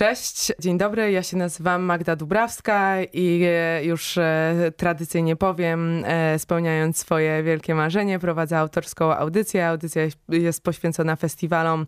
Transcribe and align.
Cześć, 0.00 0.52
dzień 0.58 0.78
dobry, 0.78 1.12
ja 1.12 1.22
się 1.22 1.36
nazywam 1.36 1.82
Magda 1.82 2.16
Dubrawska 2.16 3.02
i 3.02 3.42
e, 3.44 3.84
już 3.84 4.18
e, 4.18 4.72
tradycyjnie 4.76 5.36
powiem, 5.36 6.02
e, 6.04 6.38
spełniając 6.38 6.98
swoje 6.98 7.42
wielkie 7.42 7.74
marzenie, 7.74 8.18
prowadzę 8.18 8.58
autorską 8.58 9.14
audycję. 9.16 9.68
Audycja 9.68 10.02
jest 10.28 10.62
poświęcona 10.62 11.16
festiwalom 11.16 11.86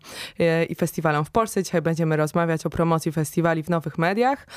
i 0.69 0.75
festiwalom 0.75 1.25
w 1.25 1.31
Polsce. 1.31 1.63
Dzisiaj 1.63 1.81
będziemy 1.81 2.17
rozmawiać 2.17 2.65
o 2.65 2.69
promocji 2.69 3.11
festiwali 3.11 3.63
w 3.63 3.69
nowych 3.69 3.97
mediach. 3.97 4.47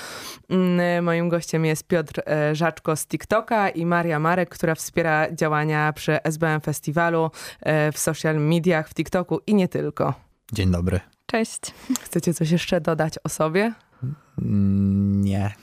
Mm, 0.51 1.05
moim 1.05 1.29
gościem 1.29 1.65
jest 1.65 1.87
Piotr 1.87 2.23
Żaczko 2.53 2.97
z 2.97 3.07
TikToka 3.07 3.69
i 3.69 3.87
Maria 3.87 4.19
Marek, 4.19 4.49
która 4.49 4.75
wspiera 4.75 5.33
działania 5.33 5.93
przy 5.93 6.23
SBM 6.23 6.61
Festiwalu 6.61 7.31
w 7.93 7.99
social 7.99 8.37
mediach, 8.37 8.89
w 8.89 8.95
TikToku 8.95 9.41
i 9.47 9.55
nie 9.55 9.69
tylko. 9.69 10.15
Dzień 10.53 10.71
dobry. 10.71 11.16
Cześć. 11.27 11.61
Chcecie 12.03 12.35
coś 12.35 12.51
jeszcze 12.51 12.81
dodać 12.81 13.15
o 13.25 13.29
sobie? 13.29 13.73
Mm, 14.43 15.25
nie. 15.25 15.55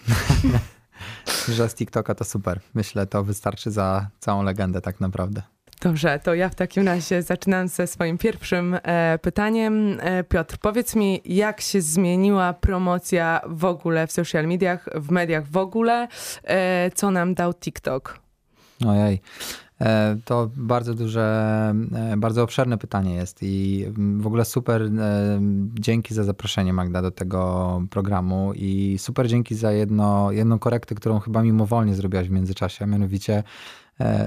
Że 1.55 1.69
z 1.69 1.75
TikToka 1.75 2.15
to 2.15 2.23
super. 2.23 2.59
Myślę, 2.73 3.07
to 3.07 3.23
wystarczy 3.23 3.71
za 3.71 4.07
całą 4.19 4.43
legendę 4.43 4.81
tak 4.81 4.99
naprawdę. 4.99 5.41
Dobrze, 5.81 6.19
to 6.19 6.33
ja 6.33 6.49
w 6.49 6.55
takim 6.55 6.87
razie 6.87 7.21
zaczynam 7.21 7.67
ze 7.67 7.87
swoim 7.87 8.17
pierwszym 8.17 8.77
e, 8.83 9.19
pytaniem. 9.21 9.97
E, 9.99 10.23
Piotr, 10.23 10.57
powiedz 10.57 10.95
mi, 10.95 11.21
jak 11.25 11.61
się 11.61 11.81
zmieniła 11.81 12.53
promocja 12.53 13.41
w 13.45 13.65
ogóle 13.65 14.07
w 14.07 14.11
social 14.11 14.47
mediach, 14.47 14.89
w 14.95 15.11
mediach 15.11 15.47
w 15.47 15.57
ogóle? 15.57 16.07
E, 16.43 16.91
co 16.91 17.11
nam 17.11 17.33
dał 17.33 17.53
TikTok? 17.53 18.19
Ojej. 18.87 19.21
E, 19.83 20.17
to 20.25 20.49
bardzo 20.55 20.93
duże, 20.93 21.21
e, 21.95 22.17
bardzo 22.17 22.43
obszerne 22.43 22.77
pytanie 22.77 23.15
jest 23.15 23.37
i 23.41 23.85
w 24.17 24.27
ogóle 24.27 24.45
super 24.45 24.81
e, 24.81 24.89
dzięki 25.73 26.13
za 26.13 26.23
zaproszenie 26.23 26.73
Magda 26.73 27.01
do 27.01 27.11
tego 27.11 27.81
programu 27.89 28.53
i 28.55 28.97
super 28.99 29.27
dzięki 29.27 29.55
za 29.55 29.71
jedno, 29.71 30.31
jedną 30.31 30.59
korektę, 30.59 30.95
którą 30.95 31.19
chyba 31.19 31.43
mimowolnie 31.43 31.95
zrobiłaś 31.95 32.27
w 32.27 32.31
międzyczasie, 32.31 32.85
a 32.85 32.87
mianowicie 32.87 33.43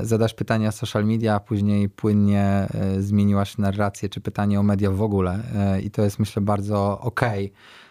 zadasz 0.03 0.35
pytania 0.35 0.73
social 0.73 1.05
media, 1.05 1.35
a 1.35 1.41
później 1.41 1.89
płynnie 1.89 2.69
zmieniłaś 2.99 3.59
narrację 3.59 4.09
czy 4.09 4.21
pytanie 4.21 4.61
o 4.61 4.63
media 4.63 4.91
w 4.91 5.03
ogóle 5.03 5.43
i 5.83 5.91
to 5.91 6.03
jest 6.03 6.19
myślę 6.19 6.43
bardzo 6.43 7.01
okej. 7.01 7.47
Okay 7.47 7.86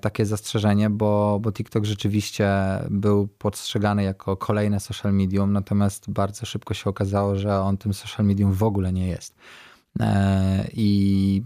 takie 0.00 0.26
zastrzeżenie, 0.26 0.90
bo, 0.90 1.38
bo 1.42 1.52
TikTok 1.52 1.84
rzeczywiście 1.84 2.48
był 2.90 3.28
postrzegany 3.28 4.02
jako 4.02 4.36
kolejne 4.36 4.80
social 4.80 5.14
medium, 5.14 5.52
natomiast 5.52 6.10
bardzo 6.10 6.46
szybko 6.46 6.74
się 6.74 6.90
okazało, 6.90 7.36
że 7.36 7.60
on 7.60 7.76
tym 7.76 7.94
social 7.94 8.26
medium 8.26 8.52
w 8.52 8.62
ogóle 8.62 8.92
nie 8.92 9.06
jest. 9.06 9.34
E, 10.00 10.68
I 10.72 11.42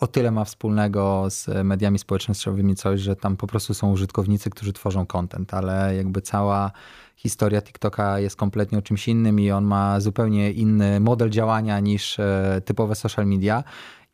o 0.00 0.06
tyle 0.06 0.30
ma 0.30 0.44
wspólnego 0.44 1.26
z 1.30 1.64
mediami 1.64 1.98
społecznościowymi 1.98 2.74
coś, 2.74 3.00
że 3.00 3.16
tam 3.16 3.36
po 3.36 3.46
prostu 3.46 3.74
są 3.74 3.92
użytkownicy, 3.92 4.50
którzy 4.50 4.72
tworzą 4.72 5.06
content, 5.06 5.54
ale 5.54 5.96
jakby 5.96 6.22
cała 6.22 6.72
historia 7.16 7.62
TikToka 7.62 8.18
jest 8.18 8.36
kompletnie 8.36 8.78
o 8.78 8.82
czymś 8.82 9.08
innym 9.08 9.40
i 9.40 9.50
on 9.50 9.64
ma 9.64 10.00
zupełnie 10.00 10.52
inny 10.52 11.00
model 11.00 11.30
działania 11.30 11.80
niż 11.80 12.18
e, 12.18 12.62
typowe 12.64 12.94
social 12.94 13.26
media. 13.26 13.64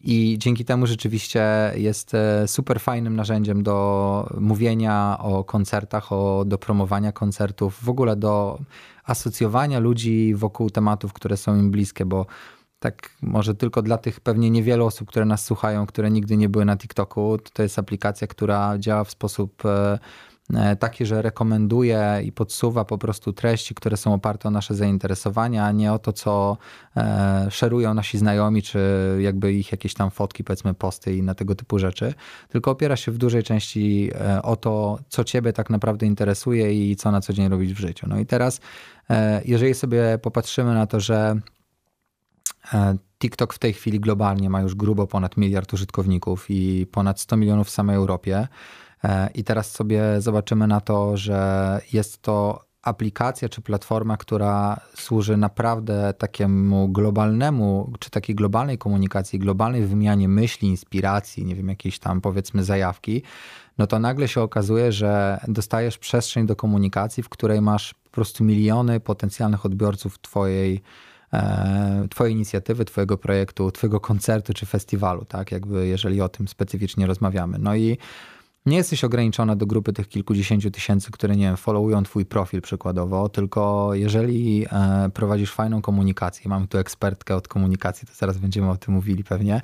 I 0.07 0.37
dzięki 0.39 0.65
temu 0.65 0.87
rzeczywiście 0.87 1.73
jest 1.77 2.15
e, 2.15 2.49
super 2.49 2.81
fajnym 2.81 3.17
narzędziem 3.17 3.63
do 3.63 4.37
mówienia 4.41 5.17
o 5.21 5.45
koncertach, 5.45 6.13
o, 6.13 6.45
do 6.47 6.59
promowania 6.59 7.13
koncertów, 7.13 7.85
w 7.85 7.89
ogóle 7.89 8.17
do 8.17 8.59
asocjowania 9.05 9.79
ludzi 9.79 10.35
wokół 10.35 10.71
tematów, 10.71 11.13
które 11.13 11.37
są 11.37 11.57
im 11.57 11.71
bliskie, 11.71 12.05
bo 12.05 12.27
tak 12.79 13.11
może 13.23 13.55
tylko 13.55 13.83
dla 13.83 13.99
tych 13.99 14.21
pewnie 14.21 14.51
niewielu 14.51 14.87
osób, 14.87 15.09
które 15.09 15.25
nas 15.25 15.45
słuchają, 15.45 15.87
które 15.87 16.11
nigdy 16.11 16.37
nie 16.37 16.49
były 16.49 16.65
na 16.65 16.77
TikToku, 16.77 17.39
to 17.53 17.63
jest 17.63 17.79
aplikacja, 17.79 18.27
która 18.27 18.79
działa 18.79 19.05
w 19.05 19.11
sposób 19.11 19.67
e, 19.67 19.99
E, 20.53 20.77
taki, 20.77 21.07
że 21.07 21.23
rekomenduje 21.23 22.21
i 22.25 22.33
podsuwa 22.33 22.85
po 22.85 22.99
prostu 22.99 23.33
treści, 23.33 23.75
które 23.75 23.97
są 23.97 24.15
oparte 24.15 24.49
o 24.49 24.51
nasze 24.51 24.75
zainteresowania, 24.75 25.67
a 25.67 25.73
nie 25.73 25.93
o 25.93 25.99
to, 25.99 26.13
co 26.13 26.57
e, 26.97 27.47
szerują 27.51 27.95
nasi 27.95 28.19
znajomi, 28.19 28.63
czy 28.63 28.79
jakby 29.21 29.53
ich 29.53 29.73
jakieś 29.73 29.95
tam 29.95 30.11
fotki, 30.11 30.45
powiedzmy 30.45 30.75
posty 30.75 31.17
i 31.17 31.23
na 31.23 31.35
tego 31.35 31.55
typu 31.55 31.79
rzeczy, 31.79 32.15
tylko 32.49 32.71
opiera 32.71 32.97
się 32.97 33.13
w 33.13 33.19
dużej 33.19 33.43
części 33.43 34.11
e, 34.15 34.43
o 34.43 34.57
to, 34.57 34.99
co 35.09 35.25
ciebie 35.25 35.53
tak 35.53 35.71
naprawdę 35.71 36.07
interesuje 36.07 36.91
i 36.91 36.97
co 36.97 37.11
na 37.11 37.21
co 37.21 37.33
dzień 37.33 37.49
robić 37.49 37.75
w 37.75 37.79
życiu. 37.79 38.07
No 38.09 38.19
i 38.19 38.27
teraz, 38.27 38.61
jeżeli 39.45 39.75
sobie 39.75 40.19
popatrzymy 40.23 40.75
na 40.75 40.87
to, 40.87 41.01
że 41.01 41.41
TikTok 43.19 43.55
w 43.55 43.59
tej 43.59 43.73
chwili 43.73 44.01
globalnie 44.01 44.51
ma 44.51 44.61
już 44.61 44.75
grubo 44.75 45.07
ponad 45.07 45.37
miliard 45.37 45.73
użytkowników 45.73 46.47
i 46.49 46.87
ponad 46.93 47.21
100 47.21 47.37
milionów 47.37 47.67
w 47.67 47.71
samej 47.71 47.97
Europie, 47.97 48.49
I 49.35 49.45
teraz 49.45 49.71
sobie 49.71 50.21
zobaczymy 50.21 50.67
na 50.67 50.81
to, 50.81 51.17
że 51.17 51.81
jest 51.93 52.23
to 52.23 52.65
aplikacja 52.83 53.49
czy 53.49 53.61
platforma, 53.61 54.17
która 54.17 54.81
służy 54.95 55.37
naprawdę 55.37 56.15
takiemu 56.19 56.89
globalnemu, 56.89 57.93
czy 57.99 58.11
takiej 58.11 58.35
globalnej 58.35 58.79
komunikacji, 58.79 59.39
globalnej 59.39 59.87
wymianie 59.87 60.29
myśli, 60.29 60.69
inspiracji, 60.69 61.45
nie 61.45 61.55
wiem, 61.55 61.69
jakiejś 61.69 61.99
tam 61.99 62.21
powiedzmy 62.21 62.65
zajawki, 62.65 63.23
no 63.79 63.87
to 63.87 63.99
nagle 63.99 64.29
się 64.29 64.41
okazuje, 64.41 64.93
że 64.93 65.41
dostajesz 65.49 65.99
przestrzeń 65.99 66.47
do 66.47 66.57
komunikacji, 66.57 67.23
w 67.23 67.29
której 67.29 67.61
masz 67.61 67.95
po 67.95 68.11
prostu 68.11 68.45
miliony 68.45 69.01
potencjalnych 69.01 69.67
odbiorców 69.67 70.19
twojej 70.21 70.83
e, 71.33 72.09
Twojej 72.11 72.35
inicjatywy, 72.35 72.85
Twojego 72.85 73.19
projektu, 73.19 73.71
Twojego 73.71 74.01
koncertu 74.01 74.53
czy 74.53 74.67
festiwalu, 74.67 75.25
tak? 75.25 75.53
Jakby 75.53 75.87
jeżeli 75.87 76.21
o 76.21 76.29
tym 76.29 76.49
specyficznie 76.49 77.07
rozmawiamy. 77.07 77.59
No 77.59 77.75
i 77.75 77.99
nie 78.67 78.77
jesteś 78.77 79.05
ograniczona 79.05 79.57
do 79.57 79.67
grupy 79.67 79.93
tych 79.93 80.09
kilkudziesięciu 80.09 80.71
tysięcy, 80.71 81.11
które, 81.11 81.37
nie 81.37 81.45
wiem, 81.45 81.57
followują 81.57 82.03
twój 82.03 82.27
profil 82.27 82.63
przykładowo, 82.63 83.29
tylko 83.29 83.91
jeżeli 83.95 84.67
e, 84.73 85.11
prowadzisz 85.15 85.53
fajną 85.53 85.83
komunikację, 85.83 86.49
mamy 86.49 86.69
tu 86.69 86.79
ekspertkę 86.79 87.37
od 87.37 87.49
komunikacji, 87.49 88.09
to 88.09 88.15
zaraz 88.15 88.39
będziemy 88.39 88.71
o 88.71 88.77
tym 88.77 88.95
mówili 88.95 89.25
pewnie, 89.25 89.61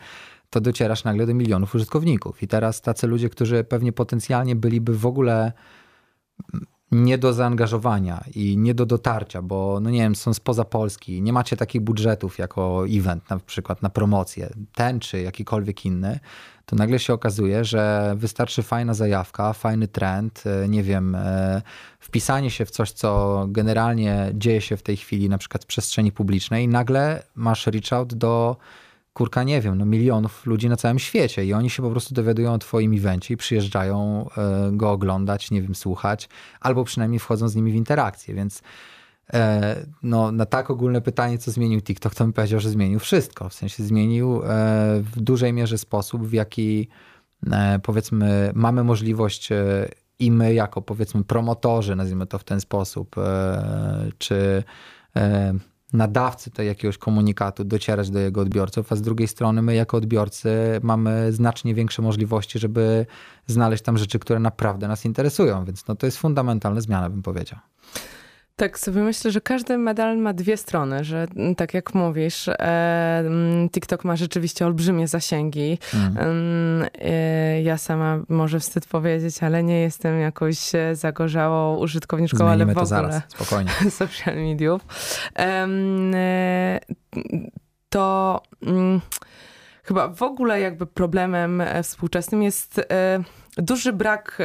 to 0.50 0.60
docierasz 0.60 1.04
nagle 1.04 1.26
do 1.26 1.34
milionów 1.34 1.74
użytkowników. 1.74 2.42
I 2.42 2.48
teraz 2.48 2.80
tacy 2.80 3.06
ludzie, 3.06 3.28
którzy 3.28 3.64
pewnie 3.64 3.92
potencjalnie 3.92 4.56
byliby 4.56 4.98
w 4.98 5.06
ogóle 5.06 5.52
nie 6.92 7.18
do 7.18 7.32
zaangażowania 7.32 8.24
i 8.34 8.56
nie 8.58 8.74
do 8.74 8.86
dotarcia, 8.86 9.42
bo 9.42 9.78
no 9.82 9.90
nie 9.90 9.98
wiem, 9.98 10.14
są 10.14 10.34
spoza 10.34 10.64
Polski, 10.64 11.22
nie 11.22 11.32
macie 11.32 11.56
takich 11.56 11.80
budżetów 11.80 12.38
jako 12.38 12.84
event 12.88 13.30
na 13.30 13.38
przykład 13.38 13.82
na 13.82 13.90
promocję, 13.90 14.50
ten 14.74 15.00
czy 15.00 15.20
jakikolwiek 15.20 15.86
inny, 15.86 16.20
to 16.70 16.76
nagle 16.76 16.98
się 16.98 17.12
okazuje, 17.12 17.64
że 17.64 18.14
wystarczy 18.16 18.62
fajna 18.62 18.94
zajawka, 18.94 19.52
fajny 19.52 19.88
trend, 19.88 20.42
e, 20.46 20.68
nie 20.68 20.82
wiem, 20.82 21.14
e, 21.14 21.62
wpisanie 22.00 22.50
się 22.50 22.64
w 22.64 22.70
coś, 22.70 22.92
co 22.92 23.44
generalnie 23.48 24.30
dzieje 24.34 24.60
się 24.60 24.76
w 24.76 24.82
tej 24.82 24.96
chwili 24.96 25.28
na 25.28 25.38
przykład 25.38 25.64
w 25.64 25.66
przestrzeni 25.66 26.12
publicznej 26.12 26.68
nagle 26.68 27.22
masz 27.34 27.66
reach 27.66 27.92
out 27.92 28.14
do 28.14 28.56
kurka, 29.12 29.42
nie 29.42 29.60
wiem, 29.60 29.78
no 29.78 29.84
milionów 29.84 30.46
ludzi 30.46 30.68
na 30.68 30.76
całym 30.76 30.98
świecie 30.98 31.44
i 31.44 31.52
oni 31.52 31.70
się 31.70 31.82
po 31.82 31.90
prostu 31.90 32.14
dowiadują 32.14 32.54
o 32.54 32.58
twoim 32.58 32.92
evencie 32.92 33.34
i 33.34 33.36
przyjeżdżają 33.36 34.26
e, 34.36 34.70
go 34.72 34.90
oglądać, 34.90 35.50
nie 35.50 35.62
wiem, 35.62 35.74
słuchać, 35.74 36.28
albo 36.60 36.84
przynajmniej 36.84 37.18
wchodzą 37.18 37.48
z 37.48 37.54
nimi 37.54 37.72
w 37.72 37.74
interakcję, 37.74 38.34
więc 38.34 38.62
no, 40.02 40.32
na 40.32 40.46
tak 40.46 40.70
ogólne 40.70 41.00
pytanie, 41.00 41.38
co 41.38 41.50
zmienił 41.50 41.80
TikTok, 41.80 42.14
to 42.14 42.24
bym 42.24 42.32
powiedział, 42.32 42.60
że 42.60 42.70
zmienił 42.70 42.98
wszystko. 42.98 43.48
W 43.48 43.54
sensie 43.54 43.84
zmienił 43.84 44.36
e, 44.36 44.46
w 45.02 45.20
dużej 45.20 45.52
mierze 45.52 45.78
sposób, 45.78 46.26
w 46.26 46.32
jaki 46.32 46.88
powiedzmy 47.82 48.50
mamy 48.54 48.84
możliwość 48.84 49.48
i 50.18 50.30
my 50.30 50.54
jako 50.54 50.82
powiedzmy 50.82 51.24
promotorzy, 51.24 51.96
nazwijmy 51.96 52.26
to 52.26 52.38
w 52.38 52.44
ten 52.44 52.60
sposób, 52.60 53.16
czy 54.18 54.64
nadawcy 55.92 56.50
tej 56.50 56.66
jakiegoś 56.66 56.98
komunikatu 56.98 57.64
docierać 57.64 58.10
do 58.10 58.18
jego 58.18 58.40
odbiorców, 58.40 58.92
a 58.92 58.96
z 58.96 59.02
drugiej 59.02 59.28
strony 59.28 59.62
my 59.62 59.74
jako 59.74 59.96
odbiorcy 59.96 60.50
mamy 60.82 61.32
znacznie 61.32 61.74
większe 61.74 62.02
możliwości, 62.02 62.58
żeby 62.58 63.06
znaleźć 63.46 63.82
tam 63.82 63.98
rzeczy, 63.98 64.18
które 64.18 64.40
naprawdę 64.40 64.88
nas 64.88 65.04
interesują, 65.04 65.64
więc 65.64 65.86
no 65.86 65.96
to 65.96 66.06
jest 66.06 66.18
fundamentalna 66.18 66.80
zmiana, 66.80 67.10
bym 67.10 67.22
powiedział. 67.22 67.58
Tak 68.60 68.78
sobie 68.78 69.02
myślę, 69.02 69.30
że 69.30 69.40
każdy 69.40 69.78
medal 69.78 70.18
ma 70.18 70.32
dwie 70.32 70.56
strony, 70.56 71.04
że 71.04 71.26
mm, 71.36 71.54
tak 71.54 71.74
jak 71.74 71.94
mówisz, 71.94 72.48
e, 72.48 72.54
mm, 73.18 73.70
TikTok 73.70 74.04
ma 74.04 74.16
rzeczywiście 74.16 74.66
olbrzymie 74.66 75.08
zasięgi. 75.08 75.78
Mm. 75.94 76.86
E, 76.98 77.62
ja 77.62 77.78
sama 77.78 78.18
może 78.28 78.60
wstyd 78.60 78.86
powiedzieć, 78.86 79.42
ale 79.42 79.62
nie 79.62 79.80
jestem 79.80 80.20
jakoś 80.20 80.74
e, 80.74 80.94
zagorzałą 80.94 81.76
użytkowniczką, 81.76 82.36
Zmienimy 82.36 82.62
ale 82.62 82.64
w 82.64 82.74
to 82.74 82.80
ogóle 82.80 82.86
zaraz, 82.86 83.22
spokojnie. 83.28 83.70
social 83.90 84.36
mediów. 84.36 84.82
E, 85.38 86.80
to 87.88 88.42
chyba 89.82 90.08
w 90.08 90.22
ogóle 90.22 90.60
jakby 90.60 90.86
problemem 90.86 91.60
e, 91.60 91.82
współczesnym 91.82 92.42
jest 92.42 92.80
duży 93.62 93.92
brak 93.92 94.38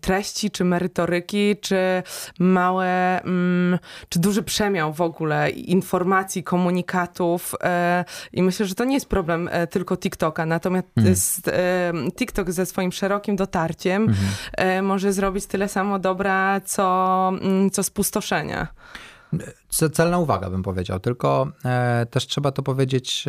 treści, 0.00 0.50
czy 0.50 0.64
merytoryki, 0.64 1.56
czy 1.60 2.02
małe, 2.38 3.20
mm, 3.22 3.78
czy 4.08 4.18
duży 4.18 4.42
przemiał 4.42 4.92
w 4.92 5.00
ogóle 5.00 5.50
informacji, 5.50 6.42
komunikatów 6.42 7.54
e, 7.62 8.04
i 8.32 8.42
myślę, 8.42 8.66
że 8.66 8.74
to 8.74 8.84
nie 8.84 8.94
jest 8.94 9.08
problem 9.08 9.48
e, 9.52 9.66
tylko 9.66 9.96
TikToka, 9.96 10.46
natomiast 10.46 10.88
mhm. 11.48 12.12
TikTok 12.12 12.50
ze 12.50 12.66
swoim 12.66 12.92
szerokim 12.92 13.36
dotarciem 13.36 14.02
mhm. 14.02 14.84
może 14.84 15.12
zrobić 15.12 15.46
tyle 15.46 15.68
samo 15.68 15.98
dobra, 15.98 16.60
co, 16.60 17.28
mm, 17.42 17.70
co 17.70 17.82
spustoszenia. 17.82 18.66
Celna 19.92 20.18
uwaga, 20.18 20.50
bym 20.50 20.62
powiedział. 20.62 21.00
Tylko 21.00 21.52
e, 21.64 22.06
też 22.10 22.26
trzeba 22.26 22.52
to 22.52 22.62
powiedzieć, 22.62 23.24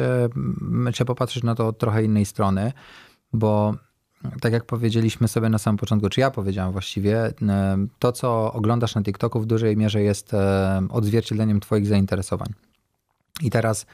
e, 0.86 0.92
trzeba 0.92 1.08
popatrzeć 1.08 1.44
na 1.44 1.56
to 1.56 1.68
od 1.68 1.78
trochę 1.78 2.04
innej 2.04 2.26
strony, 2.26 2.74
bo 3.34 3.76
tak 4.42 4.54
jak 4.54 4.66
powiedzieliśmy 4.66 5.28
sobie 5.28 5.50
na 5.50 5.58
samym 5.58 5.78
początku, 5.78 6.10
czy 6.10 6.20
ja 6.20 6.32
powiedziałem 6.32 6.72
właściwie, 6.72 7.26
e, 7.26 7.34
to 8.00 8.12
co 8.12 8.54
oglądasz 8.54 8.96
na 8.96 9.04
TikToku 9.04 9.40
w 9.40 9.46
dużej 9.46 9.78
mierze 9.78 10.02
jest 10.02 10.34
e, 10.34 10.88
odzwierciedleniem 10.90 11.60
Twoich 11.60 11.88
zainteresowań. 11.88 12.54
I 13.42 13.50
teraz, 13.50 13.86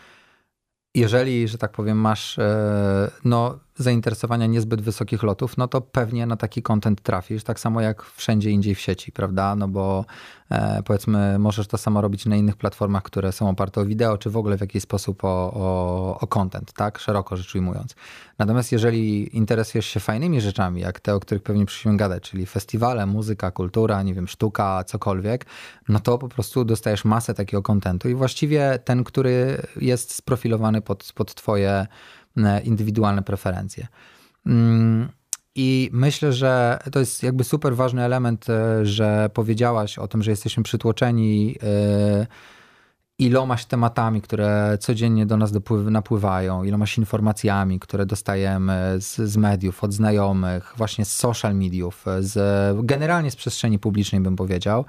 jeżeli, 0.96 1.48
że 1.48 1.58
tak 1.58 1.72
powiem, 1.72 1.98
masz 1.98 2.40
e, 2.40 3.12
no, 3.26 3.60
zainteresowania 3.78 4.46
niezbyt 4.46 4.82
wysokich 4.82 5.24
lotów, 5.24 5.58
no 5.58 5.68
to 5.68 5.82
pewnie 5.82 6.26
na 6.26 6.38
taki 6.38 6.62
content 6.62 7.02
trafisz, 7.02 7.44
tak 7.44 7.60
samo 7.60 7.82
jak 7.82 8.04
wszędzie 8.04 8.52
indziej 8.52 8.76
w 8.76 8.80
sieci, 8.80 9.12
prawda? 9.12 9.56
No 9.56 9.68
bo 9.68 10.06
e, 10.52 10.84
powiedzmy, 10.86 11.40
możesz 11.40 11.68
to 11.68 11.78
samo 11.78 12.02
robić 12.02 12.26
na 12.26 12.36
innych 12.36 12.56
platformach, 12.56 13.04
które 13.04 13.32
są 13.32 13.50
oparte 13.50 13.82
o 13.82 13.86
wideo, 13.86 14.18
czy 14.18 14.30
w 14.30 14.38
ogóle 14.38 14.58
w 14.58 14.62
jakiś 14.62 14.84
sposób 14.84 15.24
o, 15.24 15.54
o, 15.54 16.20
o 16.20 16.28
content, 16.28 16.74
tak? 16.74 17.00
Szeroko 17.00 17.38
rzecz 17.38 17.56
ujmując. 17.56 17.96
Natomiast 18.38 18.72
jeżeli 18.72 19.38
interesujesz 19.38 19.86
się 19.86 20.00
fajnymi 20.00 20.42
rzeczami, 20.42 20.82
jak 20.82 21.00
te, 21.00 21.16
o 21.16 21.20
których 21.20 21.44
pewnie 21.44 21.66
przyszliśmy 21.66 21.98
gadać, 21.98 22.24
czyli 22.24 22.46
festiwale, 22.46 23.06
muzyka, 23.06 23.52
kultura, 23.52 24.04
nie 24.04 24.14
wiem, 24.14 24.28
sztuka, 24.28 24.84
cokolwiek, 24.84 25.46
no 25.90 26.00
to 26.00 26.18
po 26.18 26.28
prostu 26.30 26.66
dostajesz 26.66 27.06
masę 27.06 27.34
takiego 27.34 27.64
kontentu 27.64 28.10
i 28.10 28.16
właściwie 28.16 28.80
ten, 28.86 29.04
który 29.04 29.62
jest 29.82 30.16
sprofilowany 30.16 30.82
pod, 30.82 31.14
pod 31.16 31.36
twoje 31.36 31.88
indywidualne 32.64 33.22
preferencje. 33.22 33.88
Mm, 34.46 35.10
I 35.56 35.90
myślę, 35.94 36.34
że 36.34 36.80
to 36.92 37.00
jest 37.00 37.24
jakby 37.24 37.44
super 37.44 37.76
ważny 37.76 38.04
element, 38.04 38.50
e, 38.50 38.86
że 38.86 39.30
powiedziałaś 39.34 40.00
o 40.00 40.08
tym, 40.08 40.24
że 40.24 40.32
jesteśmy 40.32 40.64
przytłoczeni 40.64 41.56
e, 41.64 42.28
ilomaś 43.20 43.66
tematami, 43.66 44.22
które 44.22 44.78
codziennie 44.80 45.26
do 45.26 45.38
nas 45.38 45.52
napływają, 45.86 46.64
ilomaś 46.64 46.98
informacjami, 46.98 47.80
które 47.80 48.06
dostajemy 48.06 48.96
z, 49.00 49.16
z, 49.16 49.38
mediów, 49.38 49.84
od 49.84 49.94
znajomych, 49.94 50.74
właśnie 50.78 51.06
z 51.06 51.16
social 51.16 51.56
mediów, 51.56 52.06
z, 52.20 52.38
generalnie 52.86 53.32
z 53.32 53.36
przestrzeni 53.36 53.80
publicznej 53.80 54.22
bym 54.22 54.36
powiedział. 54.36 54.86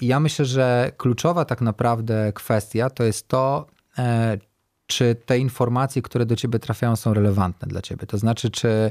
I 0.00 0.06
ja 0.06 0.20
myślę, 0.20 0.44
że 0.44 0.92
kluczowa 0.96 1.44
tak 1.44 1.60
naprawdę 1.60 2.32
kwestia 2.32 2.90
to 2.90 3.04
jest 3.04 3.28
to, 3.28 3.66
czy 4.90 5.16
te 5.26 5.38
informacje, 5.38 6.02
które 6.02 6.26
do 6.26 6.36
ciebie 6.36 6.58
trafiają, 6.58 6.96
są 6.96 7.14
relevantne 7.14 7.68
dla 7.68 7.82
ciebie. 7.82 8.06
To 8.06 8.18
znaczy, 8.18 8.50
czy 8.50 8.90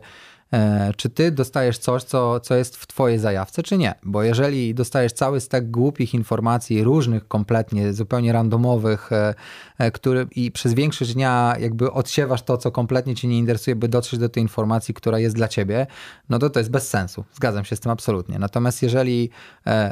czy 0.95 1.09
ty 1.09 1.31
dostajesz 1.31 1.77
coś, 1.77 2.03
co, 2.03 2.39
co 2.39 2.55
jest 2.55 2.77
w 2.77 2.87
twojej 2.87 3.19
zajawce, 3.19 3.63
czy 3.63 3.77
nie. 3.77 3.95
Bo 4.03 4.23
jeżeli 4.23 4.75
dostajesz 4.75 5.13
cały 5.13 5.41
stek 5.41 5.71
głupich 5.71 6.13
informacji, 6.13 6.83
różnych 6.83 7.27
kompletnie, 7.27 7.93
zupełnie 7.93 8.33
randomowych, 8.33 9.11
e, 9.11 9.33
e, 9.77 9.91
który, 9.91 10.27
i 10.35 10.51
przez 10.51 10.73
większość 10.73 11.13
dnia 11.13 11.55
jakby 11.59 11.91
odsiewasz 11.91 12.41
to, 12.41 12.57
co 12.57 12.71
kompletnie 12.71 13.15
cię 13.15 13.27
nie 13.27 13.37
interesuje, 13.37 13.75
by 13.75 13.87
dotrzeć 13.87 14.19
do 14.19 14.29
tej 14.29 14.43
informacji, 14.43 14.93
która 14.93 15.19
jest 15.19 15.35
dla 15.35 15.47
ciebie, 15.47 15.87
no 16.29 16.39
to 16.39 16.49
to 16.49 16.59
jest 16.59 16.71
bez 16.71 16.89
sensu. 16.89 17.23
Zgadzam 17.33 17.65
się 17.65 17.75
z 17.75 17.79
tym 17.79 17.91
absolutnie. 17.91 18.39
Natomiast 18.39 18.83
jeżeli 18.83 19.29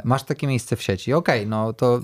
masz 0.04 0.22
takie 0.22 0.46
miejsce 0.46 0.76
w 0.76 0.82
sieci, 0.82 1.12
okej, 1.12 1.40
okay, 1.40 1.50
no 1.50 1.72
to 1.72 2.00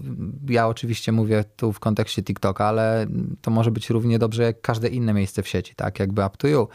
ja 0.48 0.68
oczywiście 0.68 1.12
mówię 1.12 1.44
tu 1.56 1.72
w 1.72 1.80
kontekście 1.80 2.22
TikToka, 2.22 2.66
ale 2.66 3.06
to 3.42 3.50
może 3.50 3.70
być 3.70 3.90
równie 3.90 4.18
dobrze 4.18 4.42
jak 4.42 4.60
każde 4.60 4.88
inne 4.88 5.14
miejsce 5.14 5.42
w 5.42 5.48
sieci, 5.48 5.74
tak? 5.74 6.00
Jakby 6.00 6.26
up 6.26 6.36
to 6.38 6.48
you 6.48 6.68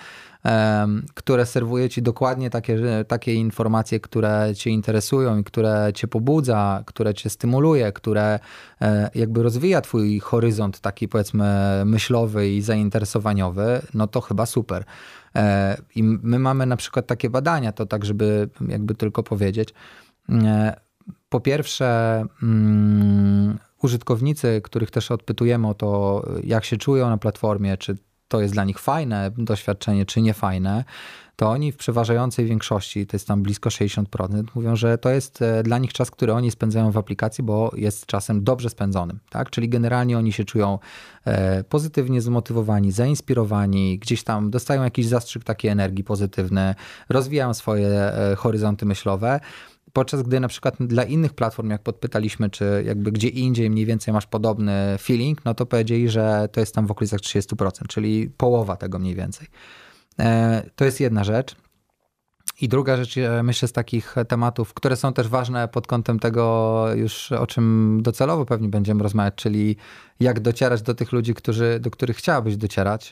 które 1.13 1.45
serwuje 1.45 1.89
ci 1.89 2.01
dokładnie 2.01 2.49
takie, 2.49 2.79
takie 3.07 3.33
informacje, 3.33 3.99
które 3.99 4.51
cię 4.55 4.69
interesują 4.69 5.37
i 5.37 5.43
które 5.43 5.91
cię 5.95 6.07
pobudza, 6.07 6.83
które 6.85 7.13
cię 7.13 7.29
stymuluje, 7.29 7.91
które 7.91 8.39
e, 8.81 9.09
jakby 9.15 9.43
rozwija 9.43 9.81
twój 9.81 10.19
horyzont 10.19 10.79
taki 10.79 11.07
powiedzmy 11.07 11.81
myślowy 11.85 12.49
i 12.49 12.61
zainteresowaniowy, 12.61 13.81
no 13.93 14.07
to 14.07 14.21
chyba 14.21 14.45
super. 14.45 14.83
E, 15.35 15.77
I 15.95 16.03
my 16.03 16.39
mamy 16.39 16.65
na 16.65 16.77
przykład 16.77 17.07
takie 17.07 17.29
badania, 17.29 17.71
to 17.71 17.85
tak, 17.85 18.05
żeby 18.05 18.49
jakby 18.67 18.95
tylko 18.95 19.23
powiedzieć. 19.23 19.73
E, 20.29 20.75
po 21.29 21.39
pierwsze, 21.39 22.23
mm, 22.43 23.57
użytkownicy, 23.81 24.61
których 24.63 24.91
też 24.91 25.11
odpytujemy 25.11 25.67
o 25.67 25.73
to, 25.73 26.23
jak 26.43 26.65
się 26.65 26.77
czują 26.77 27.09
na 27.09 27.17
platformie, 27.17 27.77
czy 27.77 27.97
to 28.29 28.41
jest 28.41 28.53
dla 28.53 28.63
nich 28.63 28.79
fajne 28.79 29.31
doświadczenie, 29.37 30.05
czy 30.05 30.21
niefajne, 30.21 30.83
to 31.39 31.49
oni 31.49 31.71
w 31.71 31.77
przeważającej 31.77 32.45
większości, 32.45 33.07
to 33.07 33.15
jest 33.15 33.27
tam 33.27 33.43
blisko 33.43 33.69
60%, 33.69 34.43
mówią, 34.55 34.75
że 34.75 34.97
to 34.97 35.09
jest 35.09 35.41
e, 35.41 35.63
dla 35.63 35.77
nich 35.77 35.93
czas, 35.93 36.11
który 36.11 36.33
oni 36.33 36.51
spędzają 36.51 36.91
w 36.91 36.97
aplikacji, 36.97 37.43
bo 37.43 37.71
jest 37.75 38.05
czasem 38.05 38.43
dobrze 38.43 38.69
spędzonym. 38.69 39.19
Tak? 39.29 39.49
Czyli 39.49 39.69
generalnie 39.69 40.17
oni 40.17 40.33
się 40.33 40.43
czują 40.43 40.79
e, 41.25 41.63
pozytywnie 41.63 42.21
zmotywowani, 42.21 42.91
zainspirowani, 42.91 43.99
gdzieś 43.99 44.23
tam 44.23 44.51
dostają 44.51 44.83
jakiś 44.83 45.05
zastrzyk 45.05 45.43
takiej 45.43 45.71
energii 45.71 46.03
pozytywny, 46.03 46.75
rozwijają 47.09 47.53
swoje 47.53 47.89
e, 47.89 48.35
horyzonty 48.35 48.85
myślowe. 48.85 49.39
Podczas 49.99 50.21
gdy 50.21 50.39
na 50.39 50.47
przykład 50.47 50.75
dla 50.79 51.03
innych 51.03 51.33
platform, 51.33 51.69
jak 51.69 51.83
podpytaliśmy, 51.83 52.49
czy 52.49 52.83
jakby 52.85 53.11
gdzie 53.11 53.27
indziej 53.27 53.69
mniej 53.69 53.85
więcej 53.85 54.13
masz 54.13 54.27
podobny 54.27 54.95
feeling, 54.99 55.45
no 55.45 55.53
to 55.53 55.65
powiedzieli, 55.65 56.09
że 56.09 56.49
to 56.51 56.59
jest 56.59 56.75
tam 56.75 56.87
w 56.87 56.91
okolicach 56.91 57.19
30%, 57.19 57.87
czyli 57.87 58.29
połowa 58.37 58.75
tego 58.75 58.99
mniej 58.99 59.15
więcej. 59.15 59.47
E, 60.19 60.69
to 60.75 60.85
jest 60.85 60.99
jedna 60.99 61.23
rzecz. 61.23 61.55
I 62.61 62.67
druga 62.67 62.97
rzecz, 62.97 63.17
e, 63.17 63.43
myślę, 63.43 63.67
z 63.67 63.71
takich 63.71 64.15
tematów, 64.27 64.73
które 64.73 64.95
są 64.95 65.13
też 65.13 65.27
ważne 65.27 65.67
pod 65.67 65.87
kątem 65.87 66.19
tego, 66.19 66.85
już 66.95 67.31
o 67.31 67.47
czym 67.47 67.99
docelowo 68.01 68.45
pewnie 68.45 68.69
będziemy 68.69 69.03
rozmawiać, 69.03 69.33
czyli 69.35 69.75
jak 70.19 70.39
docierać 70.39 70.81
do 70.81 70.93
tych 70.93 71.11
ludzi, 71.11 71.33
którzy, 71.33 71.79
do 71.79 71.91
których 71.91 72.17
chciałabyś 72.17 72.57
docierać. 72.57 73.11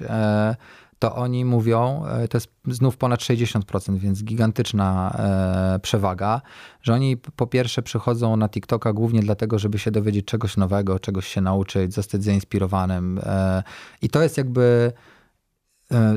To 0.99 1.15
oni 1.15 1.45
mówią, 1.45 2.05
e, 2.05 2.27
to 2.27 2.37
jest 2.37 2.51
znów 2.67 2.97
ponad 2.97 3.19
60%, 3.19 3.97
więc 3.97 4.23
gigantyczna 4.23 5.15
e, 5.75 5.79
przewaga, 5.79 6.41
że 6.81 6.93
oni 6.93 7.17
po 7.17 7.47
pierwsze 7.47 7.81
przychodzą 7.81 8.37
na 8.37 8.49
TikToka 8.49 8.93
głównie 8.93 9.21
dlatego, 9.21 9.59
żeby 9.59 9.79
się 9.79 9.91
dowiedzieć 9.91 10.25
czegoś 10.25 10.57
nowego, 10.57 10.99
czegoś 10.99 11.27
się 11.27 11.41
nauczyć, 11.41 11.93
zostać 11.93 12.23
zainspirowanym. 12.23 13.19
E, 13.23 13.63
I 14.01 14.09
to 14.09 14.23
jest 14.23 14.37
jakby 14.37 14.91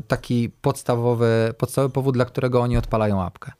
taki 0.08 0.50
podstawowy, 0.60 1.54
podstawowy 1.58 1.94
powód, 1.94 2.14
dla 2.14 2.24
którego 2.24 2.60
oni 2.60 2.76
odpalają 2.76 3.22
apkę. 3.22 3.52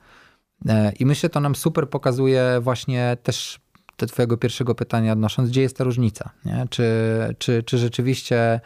I 0.99 1.07
myślę, 1.07 1.29
to 1.29 1.41
nam 1.41 1.55
super 1.55 1.91
pokazuje 1.91 2.59
właśnie 2.61 3.17
też 3.23 3.61
do 3.99 4.07
twojego 4.07 4.37
pierwszego 4.37 4.75
pytania 4.75 5.13
odnosząc, 5.13 5.51
gdzie 5.51 5.63
jest 5.63 5.77
ta 5.77 5.85
różnica, 5.85 6.31
nie? 6.45 6.67
Czy, 6.71 6.85
czy, 7.39 7.63
czy 7.63 7.79
rzeczywiście 7.79 8.61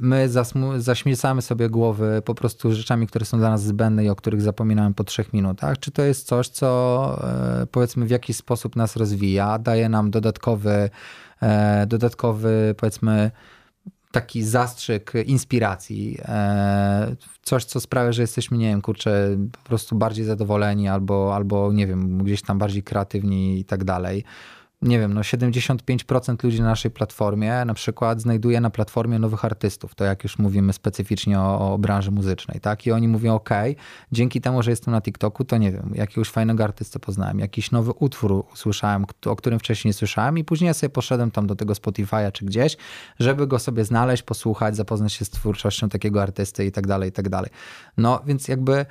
my 0.00 0.28
zaśmiecamy 0.76 1.42
sobie 1.42 1.68
głowy 1.68 2.22
po 2.24 2.34
prostu 2.34 2.72
rzeczami, 2.72 3.06
które 3.06 3.24
są 3.24 3.38
dla 3.38 3.50
nas 3.50 3.62
zbędne 3.62 4.04
i 4.04 4.08
o 4.08 4.16
których 4.16 4.42
zapominamy 4.42 4.94
po 4.94 5.04
trzech 5.04 5.32
minutach. 5.32 5.78
Czy 5.78 5.90
to 5.90 6.02
jest 6.02 6.26
coś, 6.26 6.48
co 6.48 7.18
e, 7.62 7.66
powiedzmy 7.66 8.06
w 8.06 8.10
jakiś 8.10 8.36
sposób 8.36 8.76
nas 8.76 8.96
rozwija, 8.96 9.58
daje 9.58 9.88
nam 9.88 10.10
dodatkowy, 10.10 10.90
e, 11.42 11.86
dodatkowy 11.86 12.74
powiedzmy 12.78 13.30
taki 14.12 14.42
zastrzyk 14.42 15.12
inspiracji, 15.26 16.18
coś, 17.42 17.64
co 17.64 17.80
sprawia, 17.80 18.12
że 18.12 18.22
jesteśmy, 18.22 18.58
nie 18.58 18.68
wiem, 18.68 18.82
kurczę, 18.82 19.36
po 19.52 19.68
prostu 19.68 19.96
bardziej 19.96 20.24
zadowoleni 20.24 20.88
albo, 20.88 21.34
albo 21.34 21.72
nie 21.72 21.86
wiem, 21.86 22.18
gdzieś 22.18 22.42
tam 22.42 22.58
bardziej 22.58 22.82
kreatywni 22.82 23.58
i 23.58 23.64
tak 23.64 23.84
dalej 23.84 24.24
nie 24.84 24.98
wiem, 24.98 25.14
no 25.14 25.20
75% 25.20 26.44
ludzi 26.44 26.60
na 26.60 26.66
naszej 26.66 26.90
platformie 26.90 27.64
na 27.64 27.74
przykład 27.74 28.20
znajduje 28.20 28.60
na 28.60 28.70
platformie 28.70 29.18
nowych 29.18 29.44
artystów, 29.44 29.94
to 29.94 30.04
jak 30.04 30.22
już 30.24 30.38
mówimy 30.38 30.72
specyficznie 30.72 31.40
o, 31.40 31.72
o 31.72 31.78
branży 31.78 32.10
muzycznej, 32.10 32.60
tak? 32.60 32.86
I 32.86 32.92
oni 32.92 33.08
mówią, 33.08 33.34
ok, 33.34 33.50
dzięki 34.12 34.40
temu, 34.40 34.62
że 34.62 34.70
jestem 34.70 34.92
na 34.92 35.00
TikToku, 35.00 35.44
to 35.44 35.56
nie 35.56 35.72
wiem, 35.72 35.92
jakiegoś 35.94 36.28
fajnego 36.28 36.64
artystę 36.64 36.98
poznałem, 36.98 37.38
jakiś 37.38 37.70
nowy 37.70 37.92
utwór 37.92 38.44
usłyszałem, 38.52 39.06
o 39.26 39.36
którym 39.36 39.58
wcześniej 39.58 39.88
nie 39.88 39.94
słyszałem 39.94 40.38
i 40.38 40.44
później 40.44 40.66
ja 40.66 40.74
sobie 40.74 40.90
poszedłem 40.90 41.30
tam 41.30 41.46
do 41.46 41.56
tego 41.56 41.72
Spotify'a 41.72 42.32
czy 42.32 42.44
gdzieś, 42.44 42.76
żeby 43.18 43.46
go 43.46 43.58
sobie 43.58 43.84
znaleźć, 43.84 44.22
posłuchać, 44.22 44.76
zapoznać 44.76 45.12
się 45.12 45.24
z 45.24 45.30
twórczością 45.30 45.88
takiego 45.88 46.22
artysty 46.22 46.64
i 46.64 46.72
tak 46.72 46.86
dalej, 46.86 47.08
i 47.08 47.12
tak 47.12 47.28
dalej. 47.28 47.50
No, 47.96 48.22
więc 48.26 48.48
jakby 48.48 48.86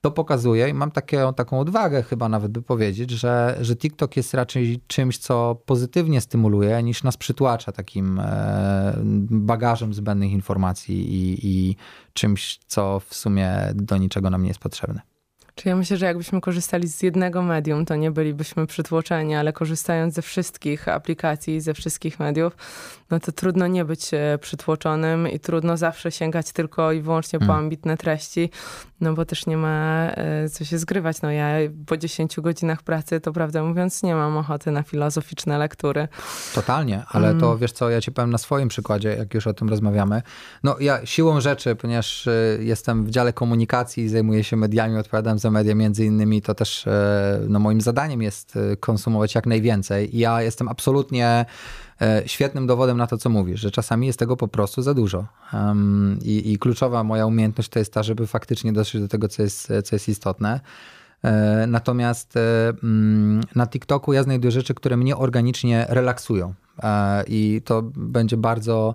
to 0.00 0.10
pokazuje 0.10 0.68
i 0.68 0.74
mam 0.74 0.90
takie, 0.90 1.32
taką 1.36 1.60
odwagę 1.60 2.02
chyba 2.02 2.28
nawet 2.28 2.52
by 2.52 2.62
powiedzieć, 2.62 3.10
że, 3.10 3.58
że 3.60 3.76
TikTok 3.76 4.16
jest 4.16 4.34
raczej 4.34 4.80
czymś, 4.86 5.18
co 5.18 5.62
pozytywnie 5.66 6.20
stymuluje, 6.20 6.82
niż 6.82 7.02
nas 7.02 7.16
przytłacza 7.16 7.72
takim 7.72 8.20
e, 8.20 8.94
bagażem 9.30 9.94
zbędnych 9.94 10.30
informacji 10.30 11.14
i, 11.14 11.46
i 11.46 11.76
czymś, 12.12 12.58
co 12.66 13.00
w 13.00 13.14
sumie 13.14 13.72
do 13.74 13.96
niczego 13.96 14.30
nam 14.30 14.42
nie 14.42 14.48
jest 14.48 14.60
potrzebne. 14.60 15.17
Czy 15.58 15.68
ja 15.68 15.76
myślę, 15.76 15.96
że 15.96 16.06
jakbyśmy 16.06 16.40
korzystali 16.40 16.88
z 16.88 17.02
jednego 17.02 17.42
medium, 17.42 17.84
to 17.86 17.96
nie 17.96 18.10
bylibyśmy 18.10 18.66
przytłoczeni, 18.66 19.34
ale 19.34 19.52
korzystając 19.52 20.14
ze 20.14 20.22
wszystkich 20.22 20.88
aplikacji, 20.88 21.60
ze 21.60 21.74
wszystkich 21.74 22.20
mediów, 22.20 22.56
no 23.10 23.20
to 23.20 23.32
trudno 23.32 23.66
nie 23.66 23.84
być 23.84 24.14
e, 24.14 24.38
przytłoczonym 24.40 25.28
i 25.28 25.40
trudno 25.40 25.76
zawsze 25.76 26.12
sięgać 26.12 26.52
tylko 26.52 26.92
i 26.92 27.00
wyłącznie 27.00 27.38
po 27.38 27.44
Mm. 27.44 27.56
ambitne 27.56 27.96
treści, 27.96 28.50
no 29.00 29.14
bo 29.14 29.24
też 29.24 29.46
nie 29.46 29.56
ma 29.56 30.06
e, 30.10 30.48
co 30.48 30.64
się 30.64 30.78
zgrywać. 30.78 31.22
No 31.22 31.30
ja 31.30 31.46
po 31.86 31.96
10 31.96 32.40
godzinach 32.40 32.82
pracy, 32.82 33.20
to 33.20 33.32
prawdę 33.32 33.62
mówiąc, 33.62 34.02
nie 34.02 34.14
mam 34.14 34.36
ochoty 34.36 34.70
na 34.70 34.82
filozoficzne 34.82 35.58
lektury. 35.58 36.08
Totalnie, 36.54 37.02
ale 37.08 37.28
Mm. 37.28 37.40
to 37.40 37.58
wiesz 37.58 37.72
co, 37.72 37.90
ja 37.90 38.00
ci 38.00 38.12
powiem 38.12 38.30
na 38.30 38.38
swoim 38.38 38.68
przykładzie, 38.68 39.08
jak 39.08 39.34
już 39.34 39.46
o 39.46 39.54
tym 39.54 39.68
rozmawiamy. 39.68 40.22
No 40.64 40.76
ja 40.80 41.06
siłą 41.06 41.40
rzeczy, 41.40 41.76
ponieważ 41.76 42.26
y, 42.26 42.58
jestem 42.62 43.04
w 43.06 43.10
dziale 43.10 43.32
komunikacji 43.32 44.04
i 44.04 44.08
zajmuję 44.08 44.44
się 44.44 44.56
mediami, 44.56 44.96
odpowiadam 44.98 45.38
za 45.38 45.47
media 45.50 45.74
między 45.74 46.04
innymi, 46.04 46.42
to 46.42 46.54
też 46.54 46.86
y, 46.86 46.90
no, 47.48 47.58
moim 47.58 47.80
zadaniem 47.80 48.22
jest 48.22 48.56
y, 48.56 48.76
konsumować 48.76 49.34
jak 49.34 49.46
najwięcej. 49.46 50.16
I 50.16 50.18
ja 50.18 50.42
jestem 50.42 50.68
absolutnie 50.68 51.46
y, 52.02 52.28
świetnym 52.28 52.66
dowodem 52.66 52.96
na 52.96 53.06
to, 53.06 53.18
co 53.18 53.28
mówisz, 53.28 53.60
że 53.60 53.70
czasami 53.70 54.06
jest 54.06 54.18
tego 54.18 54.36
po 54.36 54.48
prostu 54.48 54.82
za 54.82 54.94
dużo. 54.94 55.26
I, 56.22 56.52
I 56.52 56.58
kluczowa 56.58 57.04
moja 57.04 57.26
umiejętność 57.26 57.68
to 57.68 57.78
jest 57.78 57.92
ta, 57.92 58.02
żeby 58.02 58.26
faktycznie 58.26 58.72
dotrzeć 58.72 59.00
do 59.00 59.08
tego, 59.08 59.28
co 59.28 59.42
jest, 59.42 59.72
co 59.84 59.96
jest 59.96 60.08
istotne. 60.08 60.60
E, 61.22 61.66
Natomiast 61.66 62.36
e, 62.36 62.68
mm, 62.82 63.40
na 63.54 63.66
TikToku 63.66 64.12
ja 64.12 64.22
znajduję 64.22 64.52
rzeczy, 64.52 64.74
które 64.74 64.96
mnie 64.96 65.16
organicznie 65.16 65.86
relaksują. 65.88 66.54
E, 66.82 67.24
I 67.26 67.62
to 67.64 67.82
będzie 67.96 68.36
bardzo 68.36 68.94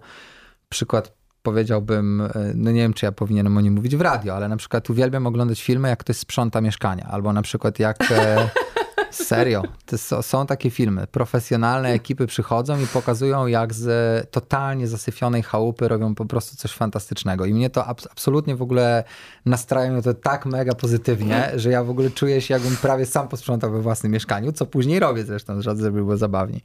przykład, 0.70 1.14
powiedziałbym, 1.44 2.22
e, 2.22 2.30
no 2.56 2.72
nie 2.72 2.82
wiem, 2.82 2.94
czy 2.94 3.06
ja 3.06 3.12
powinienem 3.12 3.58
o 3.58 3.62
nim 3.62 3.74
mówić 3.74 3.96
w 3.96 4.02
radio, 4.02 4.36
ale 4.36 4.50
na 4.50 4.58
przykład 4.58 4.90
uwielbiam 4.90 5.28
oglądać 5.28 5.64
filmy, 5.64 5.90
jak 5.90 6.00
ktoś 6.00 6.18
sprząta 6.18 6.62
mieszkania, 6.62 7.08
albo 7.12 7.34
na 7.34 7.42
przykład 7.42 7.80
jak. 7.80 7.98
Serio, 9.14 9.64
to 9.86 10.24
są, 10.24 10.46
takie 10.46 10.70
filmy. 10.70 11.08
Profesjonalne 11.08 11.90
ekipy 11.90 12.28
przychodzą 12.28 12.80
i 12.80 12.88
pokazują, 12.88 13.48
jak 13.48 13.74
z 13.74 14.32
totalnie 14.32 14.88
zasyfionej 14.88 15.44
chałupy 15.44 15.88
robią 15.88 16.16
po 16.16 16.26
prostu 16.26 16.58
coś 16.58 16.72
fantastycznego. 16.72 17.46
I 17.46 17.54
mnie 17.54 17.70
to 17.70 17.82
abs- 17.82 18.08
absolutnie 18.12 18.56
w 18.56 18.62
ogóle 18.62 19.04
nastraja 19.46 19.92
mnie 19.92 20.02
to 20.02 20.14
tak 20.14 20.46
mega 20.46 20.76
pozytywnie, 20.76 21.52
że 21.56 21.70
ja 21.70 21.84
w 21.84 21.90
ogóle 21.90 22.10
czuję 22.10 22.42
się, 22.42 22.54
jakbym 22.54 22.76
prawie 22.78 23.06
sam 23.06 23.28
posprzątał 23.28 23.72
we 23.72 23.82
własnym 23.82 24.12
mieszkaniu, 24.12 24.52
co 24.52 24.66
później 24.66 25.00
robię 25.00 25.24
zresztą, 25.24 25.62
żeby 25.62 25.92
było 25.92 26.18
zabawniej. 26.18 26.62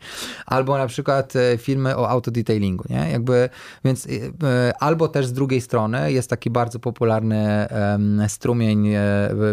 Albo 0.47 0.79
na 0.79 0.87
przykład 0.87 1.37
e, 1.37 1.59
filmy 1.59 1.97
o 1.97 2.09
autodetailingu, 2.09 2.85
nie? 2.91 3.11
Jakby, 3.11 3.49
więc 3.85 4.07
e, 4.07 4.11
e, 4.49 4.73
albo 4.81 5.09
też 5.09 5.27
z 5.27 5.33
drugiej 5.33 5.61
strony 5.61 6.13
jest 6.13 6.31
taki 6.31 6.51
bardzo 6.51 6.79
popularny 6.79 7.69
em, 7.69 8.23
strumień, 8.29 8.89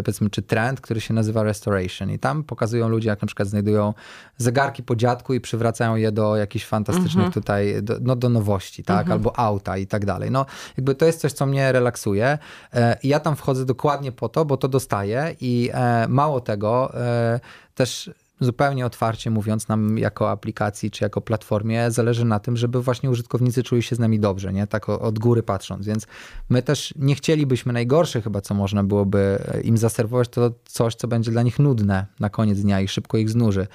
powiedzmy, 0.04 0.30
czy 0.30 0.42
trend, 0.42 0.80
który 0.80 1.00
się 1.00 1.14
nazywa 1.14 1.42
restoration 1.42 2.10
i 2.10 2.18
tam 2.18 2.44
pokazują 2.44 2.85
ludzie, 2.88 3.08
jak 3.08 3.22
na 3.22 3.26
przykład 3.26 3.48
znajdują 3.48 3.94
zegarki 4.36 4.82
po 4.82 4.96
dziadku 4.96 5.34
i 5.34 5.40
przywracają 5.40 5.96
je 5.96 6.12
do 6.12 6.36
jakichś 6.36 6.64
fantastycznych 6.64 7.32
tutaj, 7.32 7.82
do, 7.82 7.96
no 8.00 8.16
do 8.16 8.28
nowości, 8.28 8.84
tak? 8.84 9.10
Albo 9.10 9.38
auta 9.38 9.76
i 9.76 9.86
tak 9.86 10.06
dalej. 10.06 10.30
No 10.30 10.46
jakby 10.76 10.94
to 10.94 11.06
jest 11.06 11.20
coś, 11.20 11.32
co 11.32 11.46
mnie 11.46 11.72
relaksuje. 11.72 12.38
E, 12.72 12.96
i 13.02 13.08
ja 13.08 13.20
tam 13.20 13.36
wchodzę 13.36 13.64
dokładnie 13.64 14.12
po 14.12 14.28
to, 14.28 14.44
bo 14.44 14.56
to 14.56 14.68
dostaję 14.68 15.34
i 15.40 15.70
e, 15.72 16.08
mało 16.08 16.40
tego, 16.40 16.94
e, 16.94 17.40
też 17.74 18.10
zupełnie 18.40 18.86
otwarcie 18.86 19.30
mówiąc 19.30 19.68
nam 19.68 19.98
jako 19.98 20.30
aplikacji 20.30 20.90
czy 20.90 21.04
jako 21.04 21.20
platformie 21.20 21.90
zależy 21.90 22.24
na 22.24 22.40
tym, 22.40 22.56
żeby 22.56 22.82
właśnie 22.82 23.10
użytkownicy 23.10 23.62
czuli 23.62 23.82
się 23.82 23.96
z 23.96 23.98
nami 23.98 24.20
dobrze, 24.20 24.52
nie? 24.52 24.66
Tak 24.66 24.88
od 24.88 25.18
góry 25.18 25.42
patrząc. 25.42 25.86
Więc 25.86 26.06
my 26.48 26.62
też 26.62 26.94
nie 26.96 27.14
chcielibyśmy 27.14 27.72
najgorsze 27.72 28.22
chyba, 28.22 28.40
co 28.40 28.54
można 28.54 28.84
byłoby 28.84 29.38
im 29.64 29.78
zaserwować, 29.78 30.28
to 30.28 30.50
coś, 30.64 30.94
co 30.94 31.08
będzie 31.08 31.30
dla 31.30 31.42
nich 31.42 31.58
nudne 31.58 32.06
na 32.20 32.30
koniec 32.30 32.60
dnia 32.60 32.80
i 32.80 32.88
szybko 32.88 33.18
ich 33.18 33.30
znuży. 33.30 33.66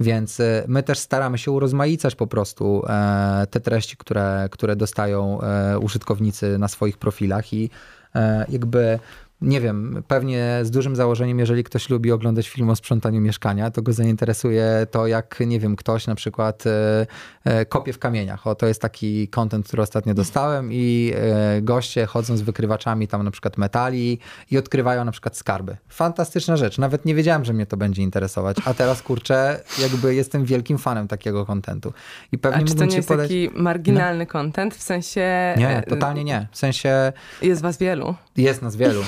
Więc 0.00 0.40
e, 0.40 0.64
my 0.68 0.82
też 0.82 0.98
staramy 0.98 1.38
się 1.38 1.50
urozmaicać 1.50 2.14
po 2.14 2.26
prostu 2.26 2.82
e, 2.88 3.46
te 3.50 3.60
treści, 3.60 3.96
które, 3.96 4.48
które 4.50 4.76
dostają 4.76 5.40
e, 5.40 5.78
użytkownicy 5.78 6.58
na 6.58 6.68
swoich 6.68 6.98
profilach 6.98 7.52
i 7.52 7.70
e, 8.14 8.46
jakby 8.48 8.98
nie 9.42 9.60
wiem, 9.60 10.02
pewnie 10.08 10.60
z 10.62 10.70
dużym 10.70 10.96
założeniem, 10.96 11.38
jeżeli 11.38 11.64
ktoś 11.64 11.90
lubi 11.90 12.12
oglądać 12.12 12.48
film 12.48 12.70
o 12.70 12.76
sprzątaniu 12.76 13.20
mieszkania, 13.20 13.70
to 13.70 13.82
go 13.82 13.92
zainteresuje 13.92 14.86
to, 14.90 15.06
jak, 15.06 15.40
nie 15.46 15.60
wiem, 15.60 15.76
ktoś 15.76 16.06
na 16.06 16.14
przykład 16.14 16.64
e, 16.66 17.06
e, 17.44 17.64
kopie 17.64 17.92
w 17.92 17.98
kamieniach. 17.98 18.46
O, 18.46 18.54
to 18.54 18.66
jest 18.66 18.82
taki 18.82 19.28
content, 19.28 19.66
który 19.66 19.82
ostatnio 19.82 20.14
dostałem 20.14 20.72
i 20.72 21.12
e, 21.16 21.62
goście 21.62 22.06
chodzą 22.06 22.36
z 22.36 22.42
wykrywaczami 22.42 23.08
tam 23.08 23.22
na 23.22 23.30
przykład 23.30 23.58
metali 23.58 24.18
i 24.50 24.58
odkrywają 24.58 25.04
na 25.04 25.12
przykład 25.12 25.36
skarby. 25.36 25.76
Fantastyczna 25.88 26.56
rzecz. 26.56 26.78
Nawet 26.78 27.04
nie 27.04 27.14
wiedziałem, 27.14 27.44
że 27.44 27.52
mnie 27.52 27.66
to 27.66 27.76
będzie 27.76 28.02
interesować, 28.02 28.56
a 28.64 28.74
teraz, 28.74 29.02
kurczę, 29.02 29.60
jakby 29.82 30.14
jestem 30.14 30.44
wielkim 30.44 30.78
fanem 30.78 31.08
takiego 31.08 31.46
contentu. 31.46 31.92
I 32.32 32.38
pewnie 32.38 32.62
A 32.62 32.66
czy 32.66 32.74
to 32.74 32.84
nie 32.84 32.96
jest 32.96 33.08
podać... 33.08 33.28
taki 33.28 33.50
marginalny 33.54 34.26
content? 34.26 34.74
W 34.74 34.82
sensie... 34.82 35.54
Nie, 35.58 35.82
totalnie 35.88 36.24
nie. 36.24 36.48
W 36.50 36.58
sensie 36.58 37.12
Jest 37.42 37.62
was 37.62 37.78
wielu. 37.78 38.14
jest 38.36 38.62
nas 38.62 38.76
wielu. 38.76 39.02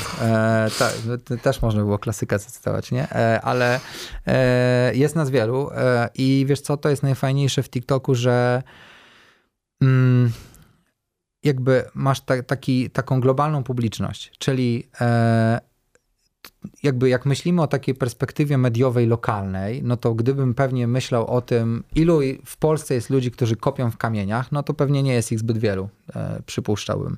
Ta, 0.79 0.91
to 1.25 1.37
też 1.37 1.62
można 1.62 1.83
było 1.83 1.99
klasykę 1.99 2.38
zacytować, 2.38 2.91
nie? 2.91 3.11
E, 3.11 3.41
ale 3.41 3.81
e, 4.26 4.95
jest 4.95 5.17
nas 5.17 5.31
wielu 5.31 5.71
e, 5.71 6.09
i 6.14 6.45
wiesz 6.49 6.61
co, 6.61 6.76
to 6.76 6.88
jest 6.88 7.02
najfajniejsze 7.02 7.62
w 7.62 7.71
TikToku, 7.71 8.14
że 8.14 8.62
mm, 9.83 10.33
jakby 11.45 11.85
masz 11.95 12.21
ta, 12.21 12.43
taki, 12.43 12.91
taką 12.91 13.21
globalną 13.21 13.64
publiczność, 13.64 14.33
czyli 14.38 14.88
e, 15.00 15.61
jakby 16.83 17.09
jak 17.09 17.26
myślimy 17.26 17.62
o 17.62 17.67
takiej 17.67 17.95
perspektywie 17.95 18.59
mediowej 18.59 19.07
lokalnej, 19.07 19.83
no 19.83 19.97
to 19.97 20.14
gdybym 20.14 20.55
pewnie 20.55 20.87
myślał 20.87 21.26
o 21.26 21.41
tym, 21.41 21.85
ilu 21.95 22.21
w 22.45 22.57
Polsce 22.57 22.95
jest 22.95 23.11
ludzi, 23.11 23.31
którzy 23.31 23.57
kopią 23.57 23.91
w 23.91 23.97
kamieniach, 23.97 24.52
no 24.52 24.62
to 24.62 24.75
pewnie 24.75 25.02
nie 25.02 25.14
jest 25.14 25.33
ich 25.33 25.38
zbyt 25.38 25.59
wielu, 25.59 25.88
przypuszczałbym. 26.47 27.17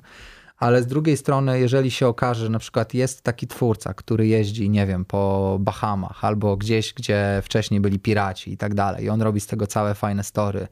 Ale 0.57 0.83
z 0.83 0.87
drugiej 0.87 1.17
strony, 1.17 1.59
jeżeli 1.59 1.91
się 1.91 2.07
okaże, 2.07 2.43
że 2.43 2.49
na 2.49 2.59
przykład 2.59 2.93
jest 2.93 3.21
taki 3.21 3.47
twórca, 3.47 3.93
który 3.93 4.27
jeździ, 4.27 4.69
nie 4.69 4.87
wiem, 4.87 5.05
po 5.05 5.57
Bahamach 5.59 6.25
albo 6.25 6.57
gdzieś, 6.57 6.93
gdzie 6.93 7.41
wcześniej 7.43 7.79
byli 7.79 7.99
piraci 7.99 8.51
i 8.51 8.57
tak 8.57 8.73
dalej, 8.73 9.05
i 9.05 9.09
on 9.09 9.21
robi 9.21 9.39
z 9.39 9.47
tego 9.47 9.67
całe 9.67 9.95
fajne 9.95 10.23
story 10.23 10.67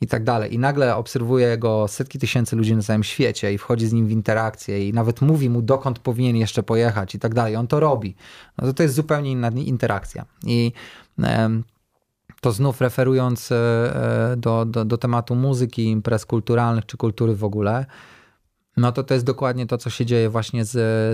i 0.00 0.06
tak 0.06 0.24
dalej, 0.24 0.54
i 0.54 0.58
nagle 0.58 0.96
obserwuje 0.96 1.58
go 1.58 1.88
setki 1.88 2.18
tysięcy 2.18 2.56
ludzi 2.56 2.76
na 2.76 2.82
całym 2.82 3.04
świecie 3.04 3.52
i 3.52 3.58
wchodzi 3.58 3.86
z 3.86 3.92
nim 3.92 4.06
w 4.06 4.10
interakcję 4.10 4.88
i 4.88 4.92
nawet 4.92 5.22
mówi 5.22 5.50
mu, 5.50 5.62
dokąd 5.62 5.98
powinien 5.98 6.36
jeszcze 6.36 6.62
pojechać 6.62 7.14
i 7.14 7.18
tak 7.18 7.34
dalej, 7.34 7.56
on 7.56 7.66
to 7.66 7.80
robi, 7.80 8.14
no 8.58 8.66
to 8.66 8.74
to 8.74 8.82
jest 8.82 8.94
zupełnie 8.94 9.30
inna 9.30 9.48
interakcja. 9.48 10.24
I 10.46 10.72
em, 11.22 11.64
to 12.40 12.52
znów 12.52 12.80
referując 12.80 13.52
e, 13.52 13.56
e, 14.32 14.36
do, 14.36 14.64
do, 14.64 14.84
do 14.84 14.98
tematu 14.98 15.34
muzyki, 15.34 15.84
imprez 15.84 16.26
kulturalnych 16.26 16.86
czy 16.86 16.96
kultury 16.96 17.34
w 17.34 17.44
ogóle, 17.44 17.86
no 18.78 18.92
to 18.92 19.02
to 19.02 19.14
jest 19.14 19.26
dokładnie 19.26 19.66
to, 19.66 19.78
co 19.78 19.90
się 19.90 20.06
dzieje 20.06 20.30
właśnie 20.30 20.64
z, 20.64 20.70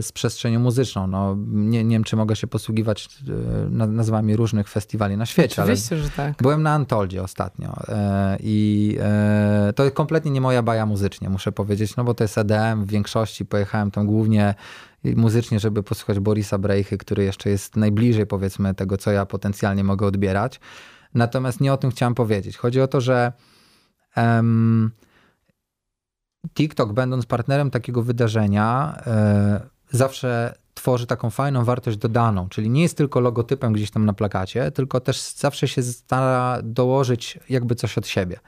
z 0.06 0.12
przestrzenią 0.12 0.60
muzyczną. 0.60 1.06
No, 1.06 1.36
nie, 1.46 1.84
nie 1.84 1.96
wiem, 1.96 2.04
czy 2.04 2.16
mogę 2.16 2.36
się 2.36 2.46
posługiwać 2.46 3.08
e, 3.28 3.70
na- 3.70 3.86
nazwami 3.86 4.36
różnych 4.36 4.68
festiwali 4.68 5.16
na 5.16 5.26
świecie, 5.26 5.62
ale 5.62 5.72
Oczywiście, 5.72 5.96
że 5.98 6.10
tak. 6.10 6.34
byłem 6.42 6.62
na 6.62 6.72
Antoldzie 6.72 7.22
ostatnio 7.22 7.74
e, 7.88 8.36
i 8.40 8.96
e, 9.00 9.72
to 9.76 9.84
jest 9.84 9.96
kompletnie 9.96 10.30
nie 10.30 10.40
moja 10.40 10.62
baja 10.62 10.86
muzycznie, 10.86 11.28
muszę 11.28 11.52
powiedzieć, 11.52 11.96
no 11.96 12.04
bo 12.04 12.14
to 12.14 12.24
jest 12.24 12.38
EDM 12.38 12.84
w 12.84 12.90
większości, 12.90 13.46
pojechałem 13.46 13.90
tam 13.90 14.06
głównie 14.06 14.54
muzycznie, 15.16 15.60
żeby 15.60 15.82
posłuchać 15.82 16.20
Borisa 16.20 16.58
Brejchy, 16.58 16.98
który 16.98 17.24
jeszcze 17.24 17.50
jest 17.50 17.76
najbliżej 17.76 18.26
powiedzmy 18.26 18.74
tego, 18.74 18.96
co 18.96 19.10
ja 19.10 19.26
potencjalnie 19.26 19.84
mogę 19.84 20.06
odbierać. 20.06 20.60
Natomiast 21.14 21.60
nie 21.60 21.72
o 21.72 21.76
tym 21.76 21.90
chciałem 21.90 22.14
powiedzieć. 22.14 22.56
Chodzi 22.56 22.80
o 22.80 22.88
to, 22.88 23.00
że 23.00 23.32
TikTok, 26.54 26.92
będąc 26.92 27.26
partnerem 27.26 27.70
takiego 27.70 28.02
wydarzenia, 28.02 28.98
e, 29.06 29.60
zawsze 29.90 30.54
tworzy 30.74 31.06
taką 31.06 31.30
fajną 31.30 31.64
wartość 31.64 31.96
dodaną, 31.96 32.48
czyli 32.48 32.70
nie 32.70 32.82
jest 32.82 32.96
tylko 32.96 33.20
logotypem 33.20 33.72
gdzieś 33.72 33.90
tam 33.90 34.04
na 34.04 34.12
plakacie, 34.12 34.70
tylko 34.70 35.00
też 35.00 35.20
zawsze 35.20 35.68
się 35.68 35.82
stara 35.82 36.58
dołożyć 36.62 37.38
jakby 37.48 37.74
coś 37.74 37.98
od 37.98 38.06
siebie. 38.06 38.40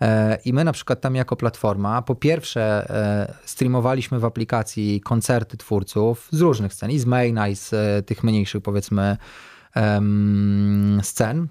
E, 0.00 0.38
I 0.44 0.52
my 0.52 0.64
na 0.64 0.72
przykład 0.72 1.00
tam 1.00 1.14
jako 1.14 1.36
platforma, 1.36 2.02
po 2.02 2.14
pierwsze 2.14 2.90
e, 2.90 3.34
streamowaliśmy 3.44 4.18
w 4.18 4.24
aplikacji 4.24 5.00
koncerty 5.00 5.56
twórców 5.56 6.28
z 6.30 6.40
różnych 6.40 6.74
scen, 6.74 6.90
i 6.90 6.98
z 6.98 7.06
maina, 7.06 7.48
i 7.48 7.56
z 7.56 7.74
tych 8.06 8.24
mniejszych 8.24 8.62
powiedzmy 8.62 9.16
scen, 11.02 11.48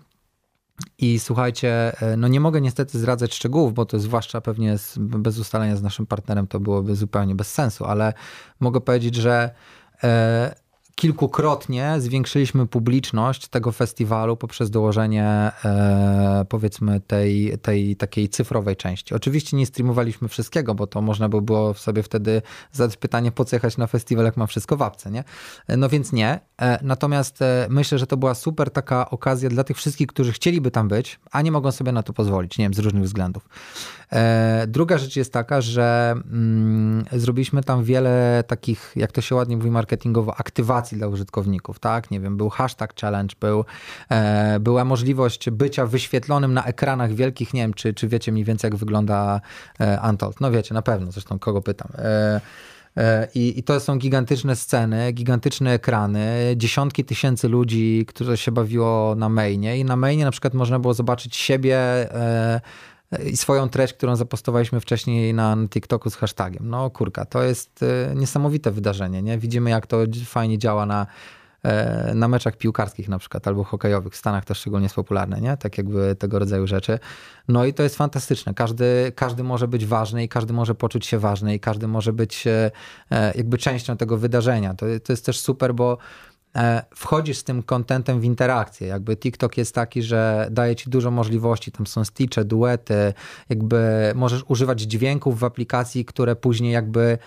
i 0.97 1.19
słuchajcie, 1.19 2.01
e, 2.01 2.17
no 2.17 2.27
nie 2.27 2.39
mogę 2.39 2.61
niestety 2.61 2.99
zdradzać 2.99 3.35
szczegółów, 3.35 3.73
bo 3.73 3.85
to 3.85 3.99
zwłaszcza 3.99 4.41
pewnie 4.41 4.77
z, 4.77 4.97
bez 4.97 5.39
ustalenia 5.39 5.75
z 5.75 5.81
naszym 5.81 6.05
partnerem 6.05 6.47
to 6.47 6.59
byłoby 6.59 6.95
zupełnie 6.95 7.35
bez 7.35 7.53
sensu, 7.53 7.85
ale 7.85 8.13
mogę 8.59 8.81
powiedzieć, 8.81 9.15
że 9.15 9.49
e, 10.03 10.55
kilkukrotnie 10.97 11.95
zwiększyliśmy 11.97 12.67
publiczność 12.67 13.47
tego 13.47 13.71
festiwalu 13.71 14.37
poprzez 14.37 14.69
dołożenie 14.69 15.25
e, 15.65 16.45
powiedzmy 16.49 16.99
tej, 16.99 17.57
tej 17.61 17.95
takiej 17.95 18.29
cyfrowej 18.29 18.75
części. 18.75 19.13
Oczywiście 19.13 19.57
nie 19.57 19.65
streamowaliśmy 19.65 20.27
wszystkiego, 20.27 20.75
bo 20.75 20.87
to 20.87 21.01
można 21.01 21.29
by 21.29 21.41
było 21.41 21.73
sobie 21.73 22.03
wtedy 22.03 22.41
zadać 22.71 22.97
pytanie, 22.97 23.31
po 23.31 23.45
co 23.45 23.55
jechać 23.55 23.77
na 23.77 23.87
festiwal, 23.87 24.25
jak 24.25 24.37
ma 24.37 24.47
wszystko 24.47 24.77
w 24.77 24.81
apce, 24.81 25.11
nie? 25.11 25.23
No 25.77 25.89
więc 25.89 26.13
nie. 26.13 26.39
E, 26.61 26.79
natomiast 26.83 27.41
e, 27.41 27.67
myślę, 27.69 27.97
że 27.97 28.07
to 28.07 28.17
była 28.17 28.35
super 28.35 28.71
taka 28.71 29.09
okazja 29.09 29.49
dla 29.49 29.63
tych 29.63 29.77
wszystkich, 29.77 30.07
którzy 30.07 30.31
chcieliby 30.31 30.71
tam 30.71 30.87
być, 30.87 31.19
a 31.31 31.41
nie 31.41 31.51
mogą 31.51 31.71
sobie 31.71 31.91
na 31.91 32.03
to 32.03 32.13
pozwolić, 32.13 32.57
nie 32.57 32.65
wiem, 32.65 32.73
z 32.73 32.79
różnych 32.79 33.03
względów. 33.03 33.49
E, 34.11 34.65
druga 34.67 34.97
rzecz 34.97 35.15
jest 35.15 35.33
taka, 35.33 35.61
że 35.61 36.15
mm, 36.31 37.05
zrobiliśmy 37.11 37.63
tam 37.63 37.83
wiele 37.83 38.43
takich, 38.47 38.91
jak 38.95 39.11
to 39.11 39.21
się 39.21 39.35
ładnie 39.35 39.57
mówi 39.57 39.71
marketingowo, 39.71 40.35
aktywacji 40.35 40.97
dla 40.97 41.07
użytkowników, 41.07 41.79
tak? 41.79 42.11
Nie 42.11 42.19
wiem, 42.19 42.37
był 42.37 42.49
hashtag 42.49 42.93
challenge, 43.01 43.35
był, 43.39 43.65
e, 44.09 44.59
była 44.59 44.85
możliwość 44.85 45.49
bycia 45.49 45.85
wyświetlonym 45.85 46.53
na 46.53 46.63
ekranach 46.63 47.13
wielkich, 47.13 47.53
nie 47.53 47.61
wiem, 47.61 47.73
czy, 47.73 47.93
czy 47.93 48.07
wiecie 48.07 48.31
mniej 48.31 48.45
więcej, 48.45 48.69
jak 48.69 48.75
wygląda 48.75 49.41
e. 49.79 50.17
No 50.41 50.51
wiecie, 50.51 50.73
na 50.73 50.81
pewno, 50.81 51.11
zresztą 51.11 51.39
kogo 51.39 51.61
pytam. 51.61 51.87
E, 51.97 52.41
i, 53.35 53.59
I, 53.59 53.63
to 53.63 53.79
są 53.79 53.97
gigantyczne 53.97 54.55
sceny, 54.55 55.11
gigantyczne 55.11 55.73
ekrany, 55.73 56.53
dziesiątki 56.55 57.05
tysięcy 57.05 57.49
ludzi, 57.49 58.05
którzy 58.07 58.37
się 58.37 58.51
bawiło 58.51 59.15
na 59.15 59.29
mainie. 59.29 59.77
I 59.77 59.85
na 59.85 59.95
mainie 59.95 60.25
na 60.25 60.31
przykład 60.31 60.53
można 60.53 60.79
było 60.79 60.93
zobaczyć 60.93 61.35
siebie 61.35 61.79
i 63.25 63.37
swoją 63.37 63.69
treść, 63.69 63.93
którą 63.93 64.15
zapostowaliśmy 64.15 64.79
wcześniej 64.79 65.33
na, 65.33 65.57
TikToku 65.69 66.09
z 66.09 66.15
hashtagiem. 66.15 66.69
No 66.69 66.89
kurka, 66.89 67.25
to 67.25 67.43
jest 67.43 67.83
e, 67.83 68.15
niesamowite 68.15 68.71
wydarzenie, 68.71 69.21
nie? 69.21 69.37
Widzimy 69.37 69.69
jak 69.69 69.87
to 69.87 69.97
fajnie 70.25 70.57
działa 70.57 70.85
na, 70.85 71.07
e, 71.63 72.11
na 72.15 72.27
meczach 72.27 72.57
piłkarskich 72.57 73.09
na 73.09 73.19
przykład, 73.19 73.47
albo 73.47 73.63
hokejowych. 73.63 74.13
W 74.13 74.17
Stanach 74.17 74.45
to 74.45 74.53
szczególnie 74.53 74.85
jest 74.85 74.95
popularne, 74.95 75.41
nie? 75.41 75.57
Tak 75.57 75.77
jakby 75.77 76.15
tego 76.15 76.39
rodzaju 76.39 76.67
rzeczy. 76.67 76.99
No 77.47 77.65
i 77.65 77.73
to 77.73 77.83
jest 77.83 77.95
fantastyczne. 77.95 78.53
Każdy, 78.53 79.11
każdy 79.15 79.43
może 79.43 79.67
być 79.67 79.85
ważny 79.85 80.23
i 80.23 80.29
każdy 80.29 80.53
może 80.53 80.75
poczuć 80.75 81.05
się 81.05 81.19
ważny 81.19 81.55
i 81.55 81.59
każdy 81.59 81.87
może 81.87 82.13
być 82.13 82.47
e, 82.47 82.71
jakby 83.35 83.57
częścią 83.57 83.97
tego 83.97 84.17
wydarzenia. 84.17 84.73
To, 84.73 84.85
to 85.03 85.13
jest 85.13 85.25
też 85.25 85.39
super, 85.39 85.75
bo 85.75 85.97
E, 86.55 86.83
wchodzisz 86.95 87.37
z 87.37 87.43
tym 87.43 87.63
kontentem 87.63 88.19
w 88.19 88.23
interakcję. 88.23 88.87
Jakby 88.87 89.17
TikTok 89.17 89.57
jest 89.57 89.75
taki, 89.75 90.03
że 90.03 90.47
daje 90.51 90.75
ci 90.75 90.89
dużo 90.89 91.11
możliwości. 91.11 91.71
Tam 91.71 91.87
są 91.87 92.05
stitche, 92.05 92.45
duety, 92.45 93.13
jakby 93.49 94.11
możesz 94.15 94.43
używać 94.47 94.81
dźwięków 94.81 95.39
w 95.39 95.43
aplikacji, 95.43 96.05
które 96.05 96.35
później 96.35 96.71
jakby 96.71 97.17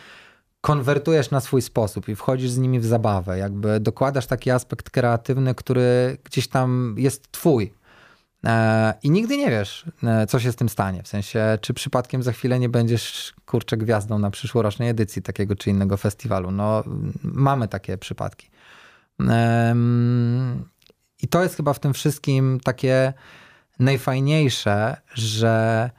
konwertujesz 0.60 1.30
na 1.30 1.40
swój 1.40 1.62
sposób 1.62 2.08
i 2.08 2.16
wchodzisz 2.16 2.50
z 2.50 2.58
nimi 2.58 2.80
w 2.80 2.86
zabawę. 2.86 3.38
Jakby 3.38 3.80
dokładasz 3.80 4.26
taki 4.26 4.50
aspekt 4.50 4.90
kreatywny, 4.90 5.54
który 5.54 6.18
gdzieś 6.24 6.48
tam 6.48 6.94
jest 6.98 7.32
twój. 7.32 7.74
E, 8.44 8.94
I 9.02 9.10
nigdy 9.10 9.36
nie 9.36 9.50
wiesz, 9.50 9.84
e, 10.02 10.26
co 10.26 10.40
się 10.40 10.52
z 10.52 10.56
tym 10.56 10.68
stanie. 10.68 11.02
W 11.02 11.08
sensie, 11.08 11.58
czy 11.60 11.74
przypadkiem 11.74 12.22
za 12.22 12.32
chwilę 12.32 12.58
nie 12.58 12.68
będziesz 12.68 13.34
kurczę 13.46 13.76
gwiazdą 13.76 14.18
na 14.18 14.30
przyszłorocznej 14.30 14.88
edycji 14.88 15.22
takiego 15.22 15.56
czy 15.56 15.70
innego 15.70 15.96
festiwalu. 15.96 16.50
No, 16.50 16.84
mamy 17.22 17.68
takie 17.68 17.98
przypadki. 17.98 18.50
I 21.22 21.28
to 21.28 21.42
jest 21.42 21.56
chyba 21.56 21.72
w 21.72 21.78
tym 21.78 21.94
wszystkim 21.94 22.60
takie 22.64 23.12
najfajniejsze, 23.78 24.96
że 25.14 25.90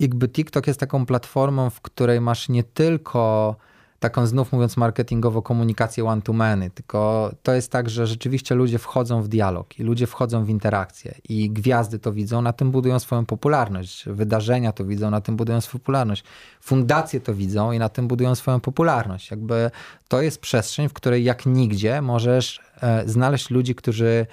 jakby 0.00 0.28
TikTok 0.28 0.66
jest 0.66 0.80
taką 0.80 1.06
platformą, 1.06 1.70
w 1.70 1.80
której 1.80 2.20
masz 2.20 2.48
nie 2.48 2.64
tylko 2.64 3.56
taką 4.02 4.26
znów 4.26 4.52
mówiąc 4.52 4.76
marketingowo 4.76 5.42
komunikację 5.42 6.04
one-to-many, 6.04 6.70
tylko 6.70 7.30
to 7.42 7.54
jest 7.54 7.72
tak, 7.72 7.90
że 7.90 8.06
rzeczywiście 8.06 8.54
ludzie 8.54 8.78
wchodzą 8.78 9.22
w 9.22 9.28
dialog 9.28 9.78
i 9.78 9.82
ludzie 9.82 10.06
wchodzą 10.06 10.44
w 10.44 10.48
interakcję 10.48 11.14
i 11.28 11.50
gwiazdy 11.50 11.98
to 11.98 12.12
widzą, 12.12 12.42
na 12.42 12.52
tym 12.52 12.70
budują 12.70 12.98
swoją 12.98 13.26
popularność, 13.26 14.04
wydarzenia 14.06 14.72
to 14.72 14.84
widzą, 14.84 15.10
na 15.10 15.20
tym 15.20 15.36
budują 15.36 15.60
swoją 15.60 15.80
popularność, 15.80 16.24
fundacje 16.60 17.20
to 17.20 17.34
widzą 17.34 17.72
i 17.72 17.78
na 17.78 17.88
tym 17.88 18.08
budują 18.08 18.34
swoją 18.34 18.60
popularność. 18.60 19.30
Jakby 19.30 19.70
to 20.08 20.22
jest 20.22 20.40
przestrzeń, 20.40 20.88
w 20.88 20.92
której 20.92 21.24
jak 21.24 21.46
nigdzie 21.46 22.02
możesz 22.02 22.60
e, 22.80 23.08
znaleźć 23.08 23.50
ludzi, 23.50 23.74
którzy 23.74 24.26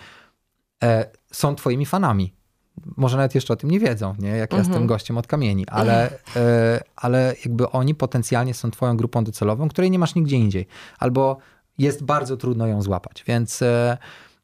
e, 0.83 1.05
są 1.31 1.55
twoimi 1.55 1.85
fanami 1.85 2.38
może 2.98 3.17
nawet 3.17 3.36
jeszcze 3.36 3.53
o 3.53 3.55
tym 3.55 3.71
nie 3.71 3.79
wiedzą, 3.79 4.15
nie? 4.19 4.29
jak 4.29 4.51
ja 4.51 4.57
jestem 4.57 4.74
mhm. 4.74 4.88
gościem 4.88 5.17
od 5.17 5.27
kamieni, 5.27 5.67
ale, 5.67 6.09
e, 6.36 6.81
ale 6.95 7.36
jakby 7.45 7.69
oni 7.69 7.95
potencjalnie 7.95 8.53
są 8.53 8.71
twoją 8.71 8.98
grupą 8.98 9.24
docelową, 9.24 9.69
której 9.69 9.91
nie 9.91 10.00
masz 10.00 10.15
nigdzie 10.15 10.36
indziej. 10.36 10.67
Albo 11.00 11.38
jest 11.77 12.03
bardzo 12.03 12.38
trudno 12.38 12.67
ją 12.67 12.81
złapać. 12.81 13.24
Więc 13.27 13.62
e, 13.62 13.98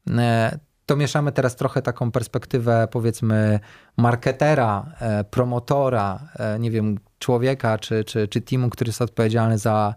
e, 0.09 0.59
to 0.85 0.95
mieszamy 0.95 1.31
teraz 1.31 1.55
trochę 1.55 1.81
taką 1.81 2.11
perspektywę, 2.11 2.87
powiedzmy, 2.91 3.59
marketera, 3.97 4.91
promotora, 5.31 6.19
nie 6.59 6.71
wiem, 6.71 6.99
człowieka 7.19 7.77
czy, 7.77 8.03
czy, 8.03 8.27
czy 8.27 8.41
teamu, 8.41 8.69
który 8.69 8.89
jest 8.89 9.01
odpowiedzialny 9.01 9.57
za 9.57 9.95